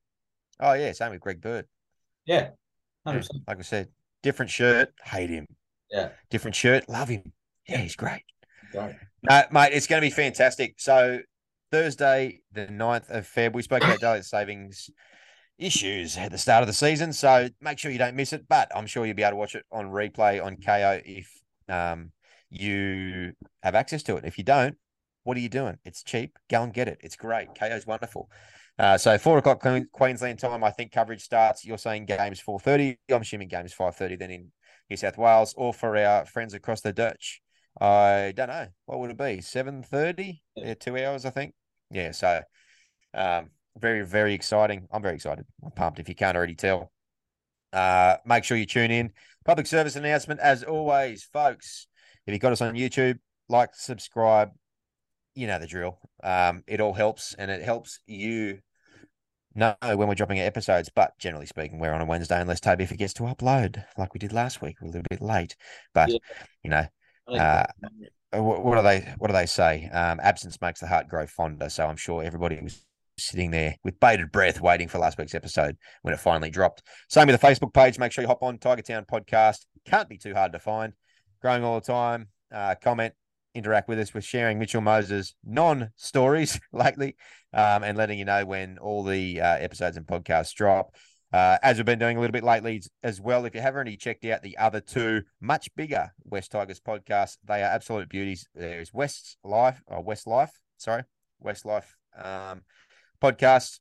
Oh 0.58 0.72
yeah, 0.72 0.90
same 0.92 1.12
with 1.12 1.20
Greg 1.20 1.40
Bird. 1.40 1.66
Yeah, 2.24 2.50
Yeah, 3.06 3.22
like 3.46 3.58
I 3.58 3.62
said, 3.62 3.88
different 4.22 4.50
shirt, 4.50 4.92
hate 5.04 5.30
him. 5.30 5.46
Yeah. 5.90 6.10
Different 6.30 6.54
shirt, 6.54 6.88
love 6.88 7.08
him. 7.08 7.32
Yeah, 7.68 7.78
he's 7.78 7.96
great. 7.96 8.22
Great. 8.72 8.96
No, 9.22 9.42
mate, 9.50 9.72
it's 9.72 9.86
going 9.86 10.02
to 10.02 10.06
be 10.06 10.10
fantastic. 10.10 10.74
So 10.78 11.20
Thursday, 11.70 12.40
the 12.52 12.66
9th 12.66 13.10
of 13.10 13.26
Feb, 13.26 13.54
we 13.54 13.62
spoke 13.62 13.82
about 13.82 14.00
daylight 14.00 14.24
savings 14.24 14.90
issues 15.58 16.16
at 16.16 16.30
the 16.30 16.38
start 16.38 16.62
of 16.62 16.66
the 16.66 16.72
season. 16.72 17.12
So 17.12 17.48
make 17.60 17.78
sure 17.78 17.90
you 17.90 17.98
don't 17.98 18.16
miss 18.16 18.32
it. 18.32 18.46
But 18.48 18.70
I'm 18.74 18.86
sure 18.86 19.06
you'll 19.06 19.16
be 19.16 19.22
able 19.22 19.32
to 19.32 19.36
watch 19.36 19.54
it 19.54 19.64
on 19.72 19.86
replay 19.86 20.44
on 20.44 20.56
Kayo 20.56 21.02
if 21.04 21.30
um, 21.68 22.12
you 22.50 23.32
have 23.62 23.74
access 23.74 24.02
to 24.04 24.16
it. 24.16 24.24
If 24.24 24.38
you 24.38 24.44
don't, 24.44 24.76
what 25.24 25.36
are 25.36 25.40
you 25.40 25.48
doing? 25.48 25.78
It's 25.84 26.02
cheap. 26.02 26.38
Go 26.48 26.62
and 26.62 26.72
get 26.72 26.88
it. 26.88 26.98
It's 27.02 27.16
great. 27.16 27.54
Kayo's 27.54 27.86
wonderful. 27.86 28.30
Uh, 28.78 28.98
so 28.98 29.16
four 29.16 29.38
o'clock 29.38 29.64
Queensland 29.92 30.38
time, 30.38 30.62
I 30.62 30.70
think 30.70 30.92
coverage 30.92 31.22
starts. 31.22 31.64
You're 31.64 31.78
saying 31.78 32.06
games 32.06 32.40
four 32.40 32.60
thirty. 32.60 32.98
I'm 33.10 33.22
assuming 33.22 33.48
games 33.48 33.72
five 33.72 33.96
thirty. 33.96 34.16
Then 34.16 34.30
in 34.30 34.52
New 34.90 34.96
South 34.96 35.16
Wales, 35.16 35.54
or 35.56 35.72
for 35.72 35.96
our 35.96 36.26
friends 36.26 36.52
across 36.52 36.82
the 36.82 36.92
Dutch, 36.92 37.40
I 37.80 38.34
don't 38.36 38.48
know. 38.48 38.68
What 38.84 39.00
would 39.00 39.10
it 39.10 39.18
be? 39.18 39.40
Seven 39.40 39.82
thirty? 39.82 40.42
Yeah, 40.56 40.74
two 40.74 40.98
hours, 40.98 41.24
I 41.24 41.30
think. 41.30 41.54
Yeah. 41.90 42.10
So, 42.10 42.42
um, 43.14 43.50
very 43.78 44.04
very 44.04 44.34
exciting. 44.34 44.86
I'm 44.92 45.02
very 45.02 45.14
excited. 45.14 45.46
I'm 45.64 45.70
pumped. 45.70 45.98
If 45.98 46.08
you 46.08 46.14
can't 46.14 46.36
already 46.36 46.54
tell, 46.54 46.92
uh, 47.72 48.16
make 48.26 48.44
sure 48.44 48.58
you 48.58 48.66
tune 48.66 48.90
in. 48.90 49.12
Public 49.46 49.66
service 49.66 49.96
announcement, 49.96 50.40
as 50.40 50.62
always, 50.62 51.24
folks. 51.24 51.86
If 52.26 52.34
you 52.34 52.38
got 52.38 52.52
us 52.52 52.60
on 52.60 52.74
YouTube, 52.74 53.18
like, 53.48 53.70
subscribe. 53.74 54.50
You 55.34 55.46
know 55.46 55.58
the 55.58 55.66
drill. 55.66 55.98
Um, 56.22 56.64
it 56.66 56.80
all 56.80 56.94
helps, 56.94 57.34
and 57.34 57.50
it 57.50 57.62
helps 57.62 58.00
you 58.06 58.58
know 59.56 59.74
when 59.82 60.08
we're 60.08 60.14
dropping 60.14 60.40
episodes. 60.40 60.90
But 60.94 61.12
generally 61.18 61.46
speaking, 61.46 61.78
we're 61.78 61.92
on 61.92 62.00
a 62.00 62.04
Wednesday 62.06 62.40
unless 62.40 62.60
Toby 62.60 62.86
forgets 62.86 63.14
to 63.14 63.24
upload, 63.24 63.82
like 63.96 64.14
we 64.14 64.18
did 64.18 64.32
last 64.32 64.62
week. 64.62 64.76
We're 64.80 64.88
a 64.88 64.90
little 64.90 65.06
bit 65.10 65.20
late, 65.22 65.56
but 65.94 66.10
Yeah. 66.10 66.18
you 66.62 66.70
know, 66.70 66.86
Uh, 67.28 67.64
uh, 68.32 68.42
what, 68.42 68.64
what 68.64 68.76
do 68.76 68.82
they 68.82 69.00
what 69.18 69.28
do 69.28 69.32
they 69.32 69.46
say? 69.46 69.88
Um, 69.92 70.20
absence 70.22 70.60
makes 70.60 70.80
the 70.80 70.86
heart 70.86 71.08
grow 71.08 71.26
fonder. 71.26 71.68
So 71.68 71.86
I'm 71.86 71.96
sure 71.96 72.22
everybody 72.22 72.60
was 72.62 72.84
sitting 73.18 73.50
there 73.50 73.74
with 73.82 73.98
bated 73.98 74.30
breath 74.30 74.60
waiting 74.60 74.88
for 74.88 74.98
last 74.98 75.16
week's 75.18 75.34
episode 75.34 75.76
when 76.02 76.12
it 76.14 76.20
finally 76.20 76.50
dropped. 76.50 76.82
Same 77.08 77.26
with 77.26 77.40
the 77.40 77.46
Facebook 77.46 77.72
page. 77.72 77.98
Make 77.98 78.12
sure 78.12 78.22
you 78.22 78.28
hop 78.28 78.42
on 78.42 78.58
Tiger 78.58 78.82
Town 78.82 79.06
Podcast. 79.10 79.64
Can't 79.86 80.08
be 80.08 80.18
too 80.18 80.34
hard 80.34 80.52
to 80.52 80.58
find. 80.58 80.92
Growing 81.40 81.64
all 81.64 81.80
the 81.80 81.86
time. 81.86 82.28
Uh, 82.52 82.74
comment, 82.80 83.14
interact 83.56 83.88
with 83.88 83.98
us. 83.98 84.14
We're 84.14 84.20
sharing 84.20 84.58
Mitchell 84.58 84.80
Moses 84.80 85.34
non 85.44 85.90
stories 85.96 86.60
lately, 86.72 87.16
um, 87.52 87.82
and 87.82 87.96
letting 87.96 88.18
you 88.18 88.24
know 88.24 88.44
when 88.44 88.78
all 88.78 89.02
the 89.02 89.40
uh, 89.40 89.56
episodes 89.56 89.96
and 89.96 90.06
podcasts 90.06 90.54
drop. 90.54 90.94
Uh, 91.32 91.58
as 91.62 91.76
we've 91.76 91.86
been 91.86 91.98
doing 91.98 92.16
a 92.16 92.20
little 92.20 92.32
bit 92.32 92.44
lately 92.44 92.82
as 93.02 93.20
well, 93.20 93.44
if 93.44 93.54
you 93.54 93.60
haven't 93.60 93.76
already 93.76 93.96
checked 93.96 94.24
out 94.24 94.42
the 94.42 94.56
other 94.58 94.80
two 94.80 95.22
much 95.40 95.68
bigger 95.74 96.12
West 96.24 96.52
Tigers 96.52 96.80
podcasts, 96.80 97.38
they 97.44 97.62
are 97.62 97.72
absolute 97.72 98.08
beauties. 98.08 98.46
There's 98.54 98.92
West 98.92 99.36
Life 99.42 99.82
or 99.86 100.02
West 100.02 100.26
Life, 100.26 100.52
sorry, 100.76 101.02
West 101.40 101.64
Life 101.64 101.96
um, 102.22 102.62
podcast. 103.20 103.80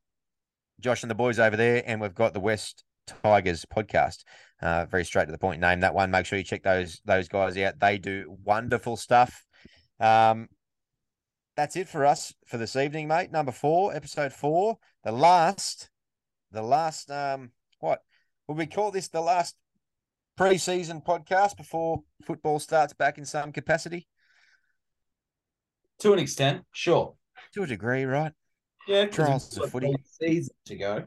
Josh 0.80 1.04
and 1.04 1.10
the 1.10 1.16
boys 1.16 1.40
over 1.40 1.56
there, 1.56 1.84
and 1.86 2.02
we've 2.02 2.14
got 2.14 2.34
the 2.34 2.40
West 2.40 2.84
Tigers 3.24 3.66
podcast. 3.66 4.24
Uh, 4.62 4.86
very 4.86 5.06
straight 5.06 5.26
to 5.26 5.32
the 5.32 5.38
point. 5.38 5.62
Name 5.62 5.82
that 5.82 5.94
one. 5.94 6.12
Make 6.12 6.26
sure 6.26 6.38
you 6.38 6.44
check 6.44 6.64
those 6.64 7.02
those 7.06 7.28
guys 7.28 7.58
out. 7.58 7.80
They 7.80 7.98
do 7.98 8.38
wonderful 8.44 8.98
stuff. 8.98 9.46
Um, 10.00 10.50
that's 11.56 11.76
it 11.76 11.88
for 11.88 12.06
us 12.06 12.34
for 12.48 12.58
this 12.58 12.76
evening, 12.76 13.08
mate. 13.08 13.32
Number 13.32 13.52
four, 13.52 13.96
episode 13.96 14.34
four, 14.34 14.78
the 15.04 15.12
last, 15.12 15.90
the 16.52 16.62
last. 16.62 17.10
Um, 17.10 17.52
what 17.80 18.02
would 18.48 18.58
we 18.58 18.66
call 18.68 18.92
this? 18.92 19.08
The 19.08 19.22
last 19.22 19.56
pre-season 20.38 21.02
podcast 21.02 21.56
before 21.56 22.04
football 22.24 22.60
starts 22.60 22.94
back 22.94 23.18
in 23.18 23.26
some 23.26 23.52
capacity, 23.52 24.08
to 26.00 26.12
an 26.14 26.20
extent, 26.20 26.64
sure. 26.74 27.16
to 27.54 27.64
a 27.64 27.68
degree, 27.68 28.04
right? 28.04 28.34
Yeah, 28.88 29.06
Trials 29.06 29.58
of 29.58 29.72
footy. 29.72 29.96
season 30.22 30.54
to 30.66 30.76
go. 30.76 31.06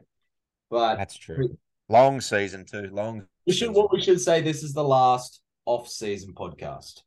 But 0.69 0.95
That's 0.97 1.15
true. 1.15 1.57
Long 1.87 2.21
season 2.21 2.65
too. 2.65 2.89
Long. 2.91 3.25
we 3.47 3.53
should 3.53 3.73
what 3.73 3.91
we 3.91 4.01
should 4.01 4.19
say 4.21 4.41
this 4.41 4.63
is 4.63 4.73
the 4.73 4.83
last 4.83 5.41
off-season 5.65 6.33
podcast. 6.33 7.01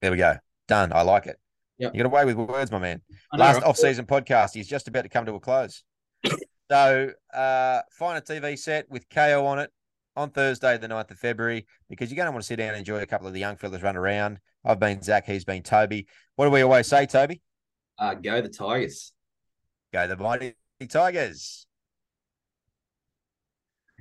There 0.00 0.10
we 0.10 0.16
go. 0.16 0.36
Done. 0.68 0.92
I 0.92 1.02
like 1.02 1.26
it. 1.26 1.38
Yep. 1.78 1.94
You 1.94 2.02
got 2.02 2.06
away 2.06 2.24
with 2.24 2.36
words, 2.36 2.70
my 2.70 2.78
man. 2.78 3.02
Know, 3.32 3.38
Last 3.38 3.56
right? 3.56 3.64
off-season 3.64 4.06
podcast. 4.06 4.54
He's 4.54 4.68
just 4.68 4.88
about 4.88 5.02
to 5.02 5.08
come 5.08 5.26
to 5.26 5.34
a 5.34 5.40
close. 5.40 5.82
so 6.70 7.12
uh 7.32 7.80
find 7.92 8.18
a 8.18 8.20
TV 8.20 8.58
set 8.58 8.90
with 8.90 9.08
Kayo 9.08 9.44
on 9.44 9.58
it 9.58 9.70
on 10.16 10.30
Thursday, 10.30 10.78
the 10.78 10.88
9th 10.88 11.10
of 11.10 11.18
February, 11.18 11.66
because 11.88 12.10
you're 12.10 12.16
going 12.16 12.26
to 12.26 12.32
want 12.32 12.42
to 12.42 12.46
sit 12.46 12.56
down 12.56 12.70
and 12.70 12.78
enjoy 12.78 13.02
a 13.02 13.06
couple 13.06 13.26
of 13.26 13.34
the 13.34 13.40
young 13.40 13.56
fellas 13.56 13.82
run 13.82 13.96
around. 13.96 14.38
I've 14.64 14.80
been 14.80 15.02
Zac, 15.02 15.26
he's 15.26 15.44
been 15.44 15.62
Toby. 15.62 16.06
What 16.36 16.46
do 16.46 16.50
we 16.50 16.62
always 16.62 16.86
say, 16.86 17.06
Toby? 17.06 17.42
Uh, 17.98 18.14
go 18.14 18.40
the 18.40 18.48
Tigers. 18.48 19.12
Go 19.92 20.08
the 20.08 20.16
mighty 20.16 20.54
Tigers. 20.88 21.65